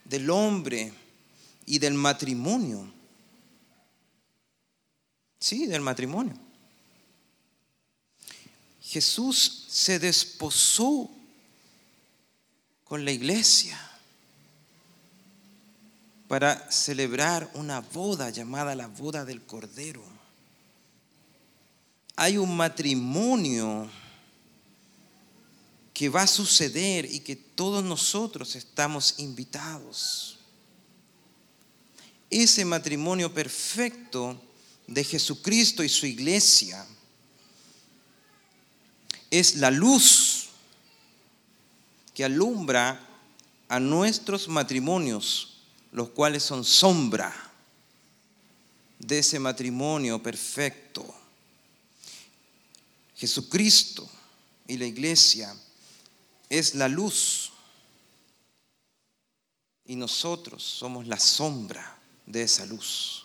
del 0.05 0.31
hombre 0.31 0.93
y 1.67 1.79
del 1.79 1.95
matrimonio. 1.95 2.91
Sí, 5.41 5.67
del 5.67 5.81
matrimonio. 5.81 6.35
Jesús 8.81 9.67
se 9.69 9.99
desposó 9.99 11.11
con 12.85 13.05
la 13.05 13.13
iglesia 13.13 13.79
para 16.27 16.71
celebrar 16.71 17.51
una 17.55 17.81
boda 17.81 18.31
llamada 18.31 18.75
la 18.75 18.87
boda 18.87 19.25
del 19.25 19.43
Cordero. 19.45 20.03
Hay 22.17 22.39
un 22.39 22.57
matrimonio 22.57 23.89
que 25.99 26.09
va 26.09 26.23
a 26.23 26.27
suceder 26.29 27.13
y 27.13 27.19
que 27.19 27.35
todos 27.35 27.83
nosotros 27.83 28.55
estamos 28.55 29.17
invitados. 29.19 30.39
Ese 32.31 32.65
matrimonio 32.65 33.35
perfecto 33.35 34.41
de 34.87 35.03
Jesucristo 35.03 35.83
y 35.83 35.89
su 35.89 36.07
iglesia 36.07 36.87
es 39.29 39.57
la 39.57 39.73
luz 39.73 40.51
que 42.15 42.25
alumbra 42.25 43.05
a 43.69 43.81
nuestros 43.81 44.47
matrimonios, 44.47 45.63
los 45.91 46.11
cuales 46.11 46.45
son 46.45 46.65
sombra 46.65 47.35
de 49.01 49.19
ese 49.19 49.41
matrimonio 49.41 50.23
perfecto. 50.23 51.13
Jesucristo 53.17 54.09
y 54.69 54.77
la 54.77 54.87
iglesia 54.87 55.53
es 56.49 56.75
la 56.75 56.89
luz 56.89 57.53
y 59.85 59.97
nosotros 59.97 60.63
somos 60.63 61.07
la 61.07 61.19
sombra 61.19 61.99
de 62.27 62.43
esa 62.43 62.67
luz. 62.67 63.25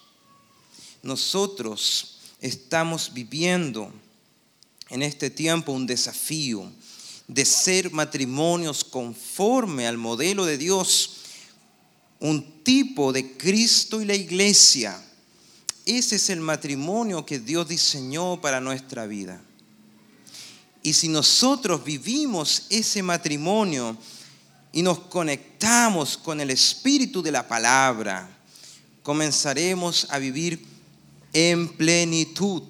Nosotros 1.01 2.19
estamos 2.39 3.13
viviendo 3.13 3.91
en 4.89 5.01
este 5.01 5.30
tiempo 5.30 5.74
un 5.74 5.86
desafío 5.86 6.71
de 7.28 7.45
ser 7.45 7.91
matrimonios 7.91 8.84
conforme 8.84 9.88
al 9.88 9.97
modelo 9.97 10.45
de 10.45 10.57
Dios, 10.57 11.17
un 12.19 12.63
tipo 12.63 13.11
de 13.11 13.38
Cristo 13.38 14.01
y 14.01 14.05
la 14.05 14.15
iglesia. 14.15 15.01
Ese 15.86 16.15
es 16.15 16.30
el 16.30 16.39
matrimonio 16.39 17.26
que 17.26 17.39
Dios 17.39 17.67
diseñó 17.67 18.39
para 18.39 18.61
nuestra 18.61 19.05
vida. 19.05 19.41
Y 20.84 20.91
si 20.91 21.07
nosotros 21.07 21.81
vivimos 21.81 22.67
ese 22.69 23.01
matrimonio 23.01 23.97
y 24.73 24.81
nos 24.81 24.99
conectamos 24.99 26.17
con 26.17 26.41
el 26.41 26.49
espíritu 26.49 27.21
de 27.21 27.31
la 27.31 27.47
palabra, 27.47 28.29
comenzaremos 29.01 30.07
a 30.09 30.19
vivir 30.19 30.65
en 31.31 31.69
plenitud. 31.69 32.63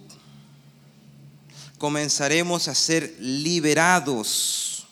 Comenzaremos 1.79 2.67
a 2.67 2.75
ser 2.75 3.15
liberados, 3.19 4.85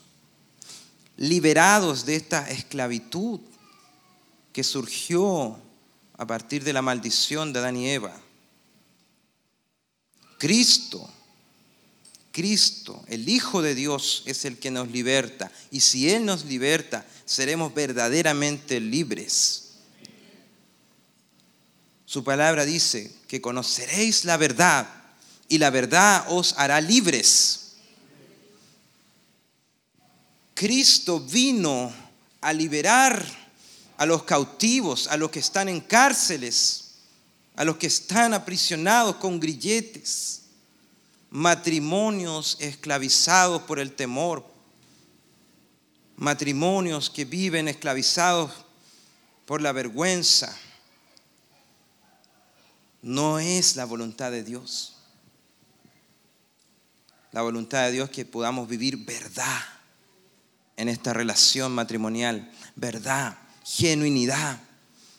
liberados 1.16 2.06
de 2.06 2.16
esta 2.16 2.50
esclavitud 2.50 3.40
que 4.52 4.64
surgió 4.64 5.60
a 6.18 6.26
partir 6.26 6.64
de 6.64 6.74
la 6.74 6.82
maldición 6.82 7.54
de 7.54 7.60
Adán 7.60 7.78
y 7.78 7.88
Eva. 7.88 8.20
Cristo 10.40 11.08
Cristo, 12.32 13.04
el 13.08 13.28
Hijo 13.28 13.62
de 13.62 13.76
Dios, 13.76 14.24
es 14.26 14.46
el 14.46 14.58
que 14.58 14.72
nos 14.72 14.90
liberta. 14.90 15.52
Y 15.70 15.82
si 15.82 16.10
Él 16.10 16.26
nos 16.26 16.46
liberta, 16.46 17.06
seremos 17.26 17.74
verdaderamente 17.74 18.80
libres. 18.80 19.72
Su 22.06 22.24
palabra 22.24 22.66
dice 22.66 23.12
que 23.28 23.42
conoceréis 23.42 24.26
la 24.26 24.38
verdad 24.38 24.88
y 25.48 25.58
la 25.58 25.70
verdad 25.70 26.26
os 26.30 26.54
hará 26.58 26.80
libres. 26.80 27.74
Cristo 30.54 31.20
vino 31.20 31.92
a 32.40 32.54
liberar 32.54 33.26
a 33.98 34.06
los 34.06 34.24
cautivos, 34.24 35.08
a 35.08 35.18
los 35.18 35.32
que 35.32 35.40
están 35.40 35.70
en 35.70 35.82
cárceles, 35.82 36.92
a 37.56 37.66
los 37.66 37.78
que 37.78 37.88
están 37.88 38.34
aprisionados 38.34 39.18
con 39.18 39.40
grilletes 39.40 40.41
matrimonios 41.32 42.58
esclavizados 42.60 43.62
por 43.64 43.80
el 43.80 43.94
temor, 43.94 44.46
matrimonios 46.18 47.10
que 47.10 47.26
viven 47.26 47.70
esclavizados 47.70 48.52
por 49.46 49.62
la 49.62 49.72
vergüenza. 49.72 50.56
No 53.02 53.40
es 53.40 53.78
la 53.78 53.86
voluntad 53.86 54.30
de 54.30 54.44
Dios. 54.44 54.98
La 57.32 57.42
voluntad 57.42 57.86
de 57.86 57.94
Dios 57.94 58.10
es 58.10 58.16
que 58.16 58.26
podamos 58.26 58.68
vivir 58.68 58.98
verdad 58.98 59.62
en 60.76 60.90
esta 60.90 61.14
relación 61.14 61.72
matrimonial, 61.72 62.52
verdad, 62.76 63.38
genuinidad, 63.64 64.62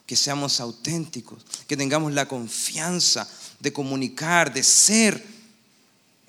que 0.04 0.14
seamos 0.14 0.60
auténticos, 0.60 1.42
que 1.66 1.76
tengamos 1.76 2.12
la 2.12 2.28
confianza 2.28 3.26
de 3.60 3.72
comunicar, 3.72 4.52
de 4.52 4.62
ser 4.62 5.31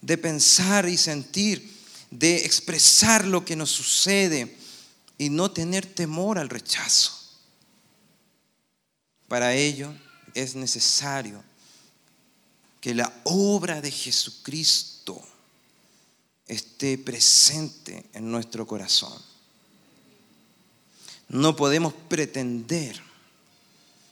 de 0.04 0.18
pensar 0.18 0.88
y 0.89 0.97
sentir, 0.97 1.72
de 2.12 2.45
expresar 2.45 3.26
lo 3.26 3.45
que 3.45 3.56
nos 3.56 3.72
sucede 3.72 4.54
y 5.18 5.30
no 5.30 5.49
tener 5.51 5.86
temor 5.86 6.38
al 6.38 6.49
rechazo. 6.49 7.14
Para 9.30 9.56
ello 9.56 9.93
es 10.34 10.56
necesario 10.56 11.41
que 12.82 12.93
la 12.93 13.14
obra 13.24 13.80
de 13.80 13.91
Jesucristo 13.91 15.22
esté 16.47 16.97
presente 16.97 18.06
en 18.12 18.30
nuestro 18.30 18.68
corazón. 18.68 19.18
No 21.30 21.56
podemos 21.56 21.93
pretender 22.10 23.01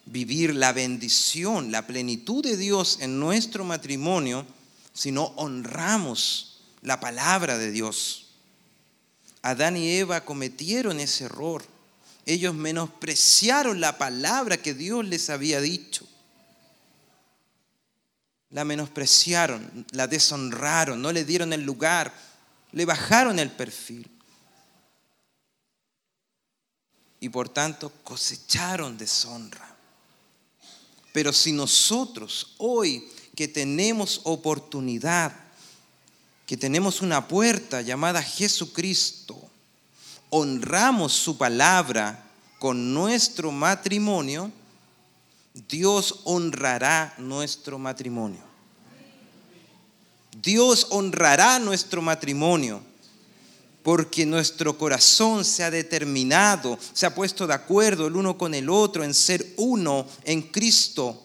vivir 0.05 0.55
la 0.55 0.71
bendición, 0.71 1.69
la 1.69 1.85
plenitud 1.85 2.41
de 2.41 2.55
Dios 2.55 2.99
en 3.01 3.19
nuestro 3.19 3.65
matrimonio 3.65 4.45
si 4.93 5.11
no 5.11 5.25
honramos 5.37 6.61
la 6.81 6.99
palabra 6.99 7.57
de 7.57 7.71
Dios. 7.71 8.27
Adán 9.41 9.77
y 9.77 9.89
Eva 9.91 10.21
cometieron 10.21 10.99
ese 10.99 11.25
error. 11.25 11.63
Ellos 12.25 12.53
menospreciaron 12.53 13.81
la 13.81 13.97
palabra 13.97 14.57
que 14.57 14.73
Dios 14.73 15.05
les 15.05 15.29
había 15.29 15.59
dicho. 15.61 16.07
La 18.51 18.65
menospreciaron, 18.65 19.85
la 19.91 20.07
deshonraron, 20.07 21.01
no 21.01 21.11
le 21.11 21.23
dieron 21.23 21.53
el 21.53 21.63
lugar, 21.63 22.13
le 22.73 22.85
bajaron 22.85 23.39
el 23.39 23.49
perfil. 23.49 24.09
Y 27.19 27.29
por 27.29 27.49
tanto 27.49 27.91
cosecharon 28.03 28.97
deshonra. 28.97 29.75
Pero 31.13 31.33
si 31.33 31.51
nosotros 31.51 32.55
hoy 32.57 33.09
que 33.35 33.47
tenemos 33.47 34.21
oportunidad, 34.23 35.33
que 36.45 36.57
tenemos 36.57 37.01
una 37.01 37.27
puerta 37.27 37.81
llamada 37.81 38.21
Jesucristo, 38.21 39.41
honramos 40.29 41.13
su 41.13 41.37
palabra 41.37 42.23
con 42.59 42.93
nuestro 42.93 43.51
matrimonio, 43.51 44.51
Dios 45.67 46.21
honrará 46.25 47.13
nuestro 47.17 47.77
matrimonio. 47.77 48.51
Dios 50.41 50.87
honrará 50.89 51.59
nuestro 51.59 52.01
matrimonio 52.01 52.81
porque 53.83 54.25
nuestro 54.25 54.77
corazón 54.77 55.43
se 55.43 55.63
ha 55.63 55.71
determinado, 55.71 56.77
se 56.93 57.05
ha 57.05 57.15
puesto 57.15 57.47
de 57.47 57.53
acuerdo 57.53 58.07
el 58.07 58.15
uno 58.15 58.37
con 58.37 58.53
el 58.53 58.69
otro 58.69 59.03
en 59.03 59.13
ser 59.13 59.53
uno 59.57 60.05
en 60.23 60.43
Cristo 60.43 61.20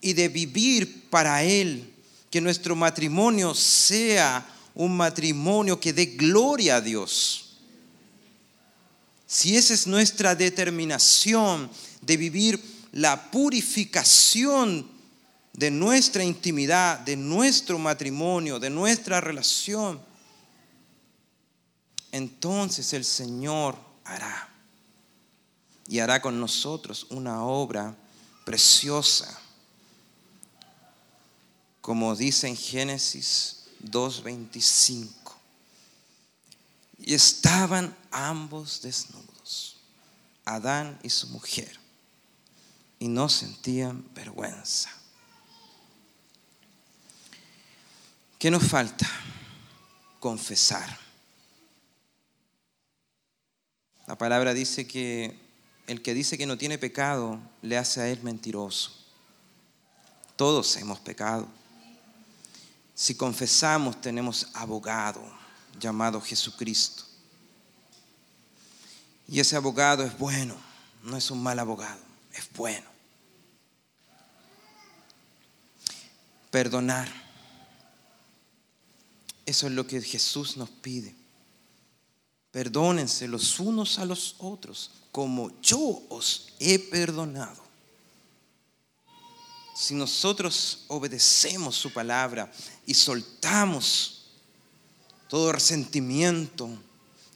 y 0.00 0.12
de 0.12 0.28
vivir 0.28 1.08
para 1.10 1.42
Él. 1.42 1.92
Que 2.30 2.40
nuestro 2.40 2.76
matrimonio 2.76 3.54
sea 3.54 4.46
un 4.74 4.96
matrimonio 4.96 5.80
que 5.80 5.92
dé 5.92 6.06
gloria 6.06 6.76
a 6.76 6.80
Dios. 6.80 7.56
Si 9.26 9.56
esa 9.56 9.74
es 9.74 9.86
nuestra 9.86 10.34
determinación 10.34 11.70
de 12.00 12.16
vivir 12.16 12.60
la 12.92 13.30
purificación 13.30 14.88
de 15.52 15.70
nuestra 15.70 16.22
intimidad, 16.22 17.00
de 17.00 17.16
nuestro 17.16 17.78
matrimonio, 17.78 18.58
de 18.58 18.70
nuestra 18.70 19.20
relación, 19.20 20.00
entonces 22.12 22.92
el 22.92 23.04
Señor 23.04 23.76
hará. 24.04 24.48
Y 25.88 25.98
hará 25.98 26.20
con 26.20 26.38
nosotros 26.38 27.06
una 27.10 27.42
obra 27.44 27.96
preciosa. 28.44 29.37
Como 31.80 32.14
dice 32.16 32.48
en 32.48 32.56
Génesis 32.56 33.64
2.25. 33.84 35.08
Y 37.00 37.14
estaban 37.14 37.96
ambos 38.10 38.82
desnudos, 38.82 39.76
Adán 40.44 40.98
y 41.02 41.10
su 41.10 41.28
mujer, 41.28 41.78
y 42.98 43.08
no 43.08 43.28
sentían 43.28 44.04
vergüenza. 44.14 44.90
¿Qué 48.38 48.50
nos 48.50 48.64
falta? 48.64 49.08
Confesar. 50.20 50.98
La 54.06 54.16
palabra 54.16 54.54
dice 54.54 54.86
que 54.86 55.38
el 55.86 56.02
que 56.02 56.14
dice 56.14 56.38
que 56.38 56.46
no 56.46 56.58
tiene 56.58 56.78
pecado 56.78 57.40
le 57.62 57.78
hace 57.78 58.00
a 58.00 58.08
él 58.08 58.22
mentiroso. 58.22 58.92
Todos 60.36 60.76
hemos 60.76 61.00
pecado. 61.00 61.48
Si 63.00 63.14
confesamos 63.14 64.00
tenemos 64.00 64.48
abogado 64.54 65.22
llamado 65.78 66.20
Jesucristo. 66.20 67.04
Y 69.28 69.38
ese 69.38 69.54
abogado 69.54 70.02
es 70.02 70.18
bueno, 70.18 70.56
no 71.04 71.16
es 71.16 71.30
un 71.30 71.40
mal 71.40 71.60
abogado, 71.60 72.00
es 72.32 72.50
bueno. 72.56 72.88
Perdonar. 76.50 77.08
Eso 79.46 79.68
es 79.68 79.74
lo 79.74 79.86
que 79.86 80.02
Jesús 80.02 80.56
nos 80.56 80.68
pide. 80.68 81.14
Perdónense 82.50 83.28
los 83.28 83.60
unos 83.60 84.00
a 84.00 84.06
los 84.06 84.34
otros, 84.40 84.90
como 85.12 85.52
yo 85.60 86.02
os 86.08 86.48
he 86.58 86.80
perdonado. 86.80 87.67
Si 89.80 89.94
nosotros 89.94 90.86
obedecemos 90.88 91.76
su 91.76 91.92
palabra 91.92 92.50
y 92.84 92.94
soltamos 92.94 94.24
todo 95.28 95.52
resentimiento, 95.52 96.68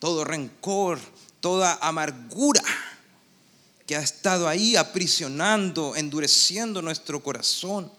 todo 0.01 0.25
rencor, 0.25 0.99
toda 1.39 1.79
amargura 1.81 2.65
que 3.87 3.95
ha 3.95 4.01
estado 4.01 4.49
ahí 4.49 4.75
aprisionando, 4.75 5.95
endureciendo 5.95 6.83
nuestro 6.83 7.23
corazón, 7.23 7.93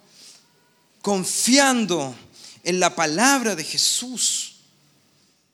confiando 1.01 2.13
en 2.65 2.81
la 2.81 2.93
palabra 2.97 3.55
de 3.55 3.63
Jesús, 3.63 4.55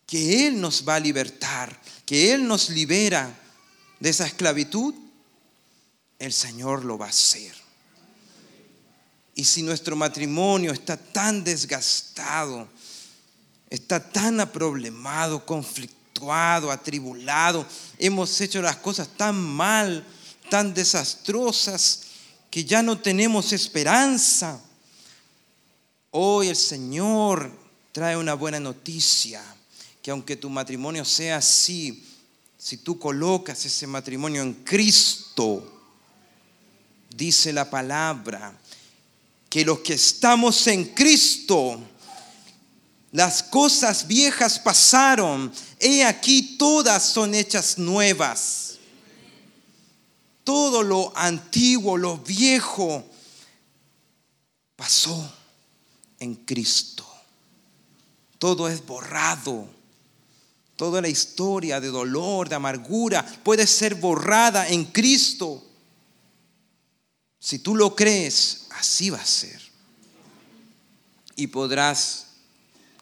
que 0.08 0.48
Él 0.48 0.60
nos 0.60 0.84
va 0.88 0.96
a 0.96 1.00
libertar, 1.00 1.80
que 2.08 2.34
Él 2.34 2.48
nos 2.48 2.72
libera 2.72 3.40
de 4.00 4.10
esa 4.10 4.26
esclavitud, 4.26 4.96
el 6.18 6.34
Señor 6.34 6.86
lo 6.86 6.98
va 6.98 7.06
a 7.06 7.10
hacer. 7.10 7.69
Y 9.40 9.46
si 9.46 9.64
nuestro 9.64 9.96
matrimonio 9.96 10.74
está 10.74 10.98
tan 10.98 11.46
desgastado, 11.46 12.68
está 13.70 14.04
tan 14.04 14.42
aproblemado, 14.42 15.46
conflictuado, 15.46 16.70
atribulado, 16.70 17.66
hemos 17.98 18.42
hecho 18.42 18.62
las 18.62 18.76
cosas 18.76 19.08
tan 19.16 19.38
mal, 19.38 20.06
tan 20.50 20.74
desastrosas, 20.74 22.02
que 22.52 22.66
ya 22.66 22.84
no 22.84 23.00
tenemos 23.00 23.54
esperanza, 23.54 24.60
hoy 26.12 26.50
el 26.50 26.58
Señor 26.58 27.50
trae 27.94 28.18
una 28.18 28.34
buena 28.34 28.60
noticia 28.60 29.42
que 30.02 30.12
aunque 30.12 30.36
tu 30.36 30.50
matrimonio 30.50 31.06
sea 31.06 31.38
así, 31.38 32.06
si 32.58 32.76
tú 32.76 33.00
colocas 33.00 33.64
ese 33.64 33.88
matrimonio 33.88 34.42
en 34.42 34.66
Cristo, 34.66 35.80
dice 37.16 37.54
la 37.54 37.70
palabra, 37.70 38.59
que 39.50 39.66
los 39.66 39.80
que 39.80 39.94
estamos 39.96 40.68
en 40.68 40.86
Cristo, 40.86 41.80
las 43.12 43.42
cosas 43.44 44.08
viejas 44.08 44.60
pasaron, 44.60 45.52
he 45.80 46.04
aquí 46.04 46.58
todas 46.58 47.04
son 47.04 47.34
hechas 47.34 47.78
nuevas. 47.78 48.78
Todo 50.44 50.84
lo 50.84 51.12
antiguo, 51.16 51.98
lo 51.98 52.18
viejo, 52.18 53.04
pasó 54.76 55.34
en 56.20 56.36
Cristo. 56.36 57.06
Todo 58.38 58.70
es 58.70 58.86
borrado 58.86 59.80
Toda 60.80 61.02
la 61.02 61.10
historia 61.10 61.82
de 61.82 61.90
dolor, 61.90 62.48
de 62.48 62.56
amargura, 62.56 63.26
puede 63.44 63.68
ser 63.68 63.96
borrada 63.96 64.66
en 64.70 64.86
Cristo. 64.86 65.62
Si 67.38 67.60
tú 67.60 67.76
lo 67.76 67.98
crees, 67.98 68.69
así 68.80 69.10
va 69.10 69.20
a 69.20 69.26
ser. 69.26 69.60
Y 71.36 71.48
podrás 71.48 72.28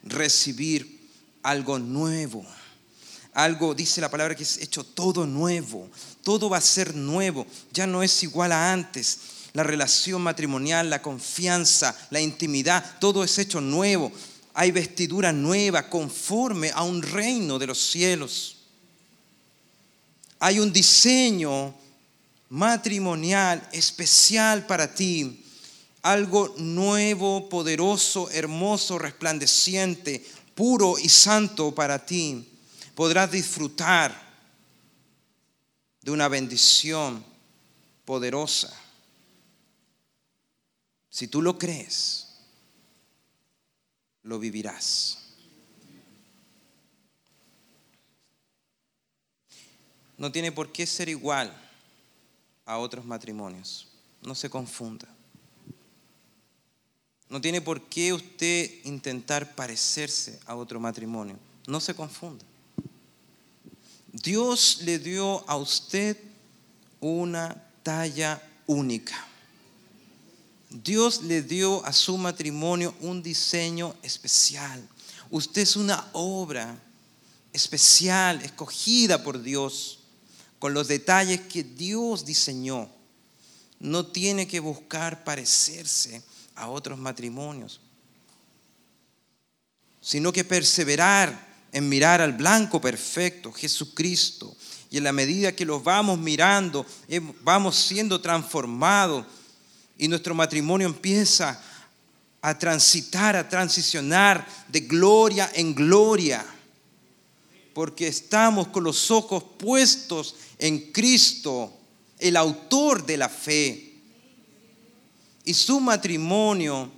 recibir 0.03 1.09
algo 1.43 1.79
nuevo. 1.79 2.45
Algo, 3.33 3.75
dice 3.75 4.01
la 4.01 4.09
palabra, 4.09 4.35
que 4.35 4.43
es 4.43 4.57
hecho 4.57 4.83
todo 4.83 5.25
nuevo. 5.25 5.89
Todo 6.23 6.49
va 6.49 6.57
a 6.57 6.61
ser 6.61 6.95
nuevo. 6.95 7.45
Ya 7.71 7.87
no 7.87 8.03
es 8.03 8.23
igual 8.23 8.51
a 8.51 8.71
antes. 8.73 9.19
La 9.53 9.63
relación 9.63 10.21
matrimonial, 10.21 10.89
la 10.89 11.01
confianza, 11.01 11.95
la 12.09 12.19
intimidad, 12.19 12.99
todo 12.99 13.23
es 13.23 13.37
hecho 13.37 13.61
nuevo 13.61 14.11
hay 14.59 14.71
vestidura 14.71 15.31
nueva 15.31 15.87
conforme 15.87 16.71
a 16.71 16.81
un 16.81 17.03
reino 17.03 17.59
de 17.59 17.67
los 17.67 17.77
cielos. 17.77 18.57
Hay 20.39 20.57
un 20.59 20.73
diseño 20.73 21.75
matrimonial 22.49 23.69
especial 23.71 24.65
para 24.65 24.91
ti, 24.91 25.45
algo 26.11 26.55
nuevo, 26.57 27.49
poderoso, 27.49 28.29
hermoso, 28.31 28.97
resplandeciente, 28.97 30.25
puro 30.55 30.97
y 30.97 31.09
santo 31.09 31.75
para 31.75 32.05
ti, 32.05 32.47
podrás 32.95 33.31
disfrutar 33.31 34.27
de 36.01 36.11
una 36.11 36.29
bendición 36.29 37.23
poderosa. 38.05 38.73
Si 41.09 41.27
tú 41.27 41.41
lo 41.41 41.57
crees, 41.57 42.27
lo 44.23 44.39
vivirás. 44.39 45.17
No 50.17 50.31
tiene 50.31 50.51
por 50.53 50.71
qué 50.71 50.87
ser 50.87 51.09
igual 51.09 51.53
a 52.65 52.77
otros 52.77 53.03
matrimonios. 53.03 53.87
No 54.21 54.33
se 54.33 54.49
confunda. 54.49 55.16
No 57.29 57.41
tiene 57.41 57.61
por 57.61 57.81
qué 57.83 58.13
usted 58.13 58.71
intentar 58.85 59.53
parecerse 59.53 60.39
a 60.45 60.55
otro 60.55 60.79
matrimonio. 60.79 61.37
No 61.67 61.81
se 61.81 61.93
confunda. 61.93 62.45
Dios 64.13 64.79
le 64.83 64.97
dio 64.97 65.47
a 65.49 65.57
usted 65.57 66.17
una 67.01 67.63
talla 67.83 68.41
única. 68.65 69.27
Dios 70.69 71.23
le 71.23 71.41
dio 71.41 71.85
a 71.85 71.91
su 71.91 72.17
matrimonio 72.17 72.95
un 73.01 73.21
diseño 73.21 73.95
especial. 74.01 74.87
Usted 75.29 75.61
es 75.61 75.75
una 75.75 76.09
obra 76.13 76.81
especial, 77.51 78.41
escogida 78.41 79.21
por 79.23 79.41
Dios, 79.41 79.99
con 80.59 80.73
los 80.73 80.87
detalles 80.87 81.41
que 81.41 81.63
Dios 81.63 82.25
diseñó. 82.25 82.89
No 83.79 84.07
tiene 84.07 84.47
que 84.47 84.59
buscar 84.59 85.23
parecerse 85.23 86.23
a 86.57 86.67
otros 86.67 86.97
matrimonios, 86.97 87.79
sino 90.01 90.33
que 90.33 90.43
perseverar 90.43 91.47
en 91.71 91.87
mirar 91.87 92.21
al 92.21 92.33
blanco 92.33 92.81
perfecto, 92.81 93.51
Jesucristo. 93.51 94.55
Y 94.89 94.97
en 94.97 95.03
la 95.03 95.11
medida 95.11 95.51
que 95.51 95.65
lo 95.65 95.79
vamos 95.79 96.17
mirando, 96.17 96.85
eh, 97.07 97.21
vamos 97.41 97.75
siendo 97.75 98.19
transformados 98.19 99.25
y 99.97 100.07
nuestro 100.07 100.33
matrimonio 100.33 100.87
empieza 100.87 101.61
a 102.41 102.57
transitar, 102.57 103.35
a 103.35 103.47
transicionar 103.47 104.47
de 104.67 104.81
gloria 104.81 105.51
en 105.53 105.75
gloria, 105.75 106.45
porque 107.73 108.07
estamos 108.07 108.69
con 108.69 108.83
los 108.83 109.11
ojos 109.11 109.43
puestos 109.57 110.35
en 110.57 110.91
Cristo, 110.91 111.71
el 112.17 112.37
autor 112.37 113.05
de 113.05 113.17
la 113.17 113.29
fe. 113.29 113.86
Y 115.47 115.53
su 115.53 115.79
matrimonio 115.79 116.91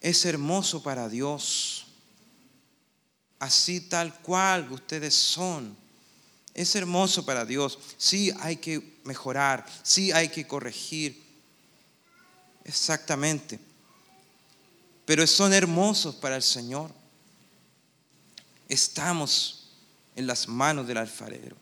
es 0.00 0.24
hermoso 0.24 0.80
para 0.80 1.08
Dios, 1.08 1.86
así 3.40 3.80
tal 3.80 4.14
cual 4.20 4.70
ustedes 4.70 5.12
son. 5.12 5.76
Es 6.54 6.76
hermoso 6.76 7.26
para 7.26 7.44
Dios. 7.44 7.80
Sí 7.98 8.32
hay 8.38 8.58
que 8.58 9.00
mejorar, 9.02 9.66
sí 9.82 10.12
hay 10.12 10.28
que 10.28 10.46
corregir. 10.46 11.20
Exactamente. 12.62 13.58
Pero 15.06 15.26
son 15.26 15.52
hermosos 15.52 16.14
para 16.14 16.36
el 16.36 16.44
Señor. 16.44 16.92
Estamos 18.68 19.66
en 20.14 20.28
las 20.28 20.46
manos 20.46 20.86
del 20.86 20.98
alfarero. 20.98 21.56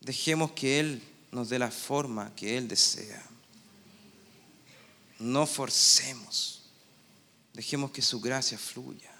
Dejemos 0.00 0.52
que 0.52 0.78
Él 0.78 1.02
nos 1.36 1.50
dé 1.50 1.58
la 1.58 1.70
forma 1.70 2.34
que 2.34 2.56
Él 2.56 2.66
desea. 2.66 3.22
No 5.18 5.46
forcemos. 5.46 6.62
Dejemos 7.52 7.90
que 7.90 8.00
su 8.00 8.22
gracia 8.22 8.56
fluya. 8.56 9.12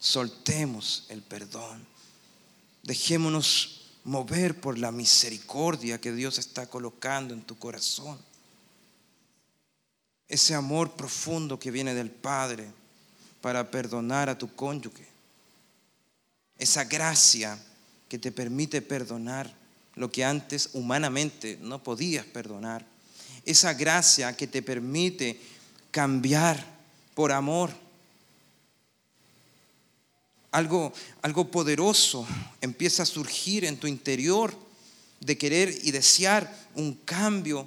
Soltemos 0.00 1.06
el 1.10 1.22
perdón. 1.22 1.86
Dejémonos 2.82 3.82
mover 4.02 4.60
por 4.60 4.78
la 4.78 4.90
misericordia 4.90 6.00
que 6.00 6.12
Dios 6.12 6.38
está 6.38 6.66
colocando 6.66 7.34
en 7.34 7.42
tu 7.42 7.56
corazón. 7.56 8.18
Ese 10.26 10.56
amor 10.56 10.96
profundo 10.96 11.56
que 11.56 11.70
viene 11.70 11.94
del 11.94 12.10
Padre 12.10 12.68
para 13.40 13.70
perdonar 13.70 14.28
a 14.28 14.36
tu 14.36 14.52
cónyuge. 14.56 15.06
Esa 16.58 16.82
gracia 16.82 17.64
que 18.08 18.18
te 18.18 18.32
permite 18.32 18.82
perdonar 18.82 19.61
lo 19.94 20.10
que 20.10 20.24
antes 20.24 20.70
humanamente 20.72 21.58
no 21.60 21.82
podías 21.82 22.24
perdonar. 22.26 22.86
Esa 23.44 23.74
gracia 23.74 24.36
que 24.36 24.46
te 24.46 24.62
permite 24.62 25.40
cambiar 25.90 26.64
por 27.14 27.32
amor 27.32 27.70
algo, 30.52 30.92
algo 31.22 31.50
poderoso 31.50 32.26
empieza 32.60 33.02
a 33.02 33.06
surgir 33.06 33.64
en 33.64 33.78
tu 33.78 33.86
interior 33.86 34.54
de 35.20 35.38
querer 35.38 35.74
y 35.82 35.90
desear 35.90 36.54
un 36.74 36.94
cambio 36.94 37.66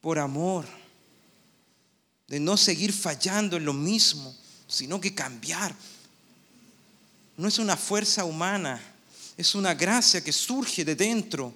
por 0.00 0.18
amor, 0.18 0.66
de 2.28 2.38
no 2.38 2.56
seguir 2.56 2.92
fallando 2.92 3.56
en 3.56 3.64
lo 3.64 3.72
mismo, 3.72 4.36
sino 4.68 5.00
que 5.00 5.14
cambiar. 5.14 5.74
No 7.36 7.48
es 7.48 7.58
una 7.58 7.76
fuerza 7.76 8.24
humana, 8.24 8.80
es 9.36 9.54
una 9.54 9.74
gracia 9.74 10.22
que 10.22 10.32
surge 10.32 10.84
de 10.84 10.94
dentro 10.94 11.54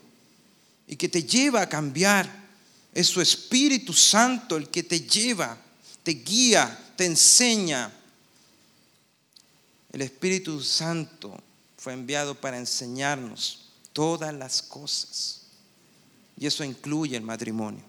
y 0.87 0.97
que 0.97 1.09
te 1.09 1.23
lleva 1.23 1.63
a 1.63 1.69
cambiar. 1.69 2.49
Es 2.93 3.07
su 3.07 3.21
Espíritu 3.21 3.93
Santo 3.93 4.57
el 4.57 4.69
que 4.69 4.83
te 4.83 5.01
lleva, 5.01 5.57
te 6.03 6.13
guía, 6.13 6.93
te 6.97 7.07
enseña 7.07 7.93
el 9.93 10.03
Espíritu 10.03 10.63
Santo 10.63 11.37
fue 11.77 11.93
enviado 11.93 12.35
para 12.35 12.59
enseñarnos 12.59 13.71
todas 13.93 14.33
las 14.33 14.63
cosas. 14.63 15.43
Y 16.39 16.47
eso 16.47 16.63
incluye 16.63 17.17
el 17.17 17.23
matrimonio. 17.23 17.83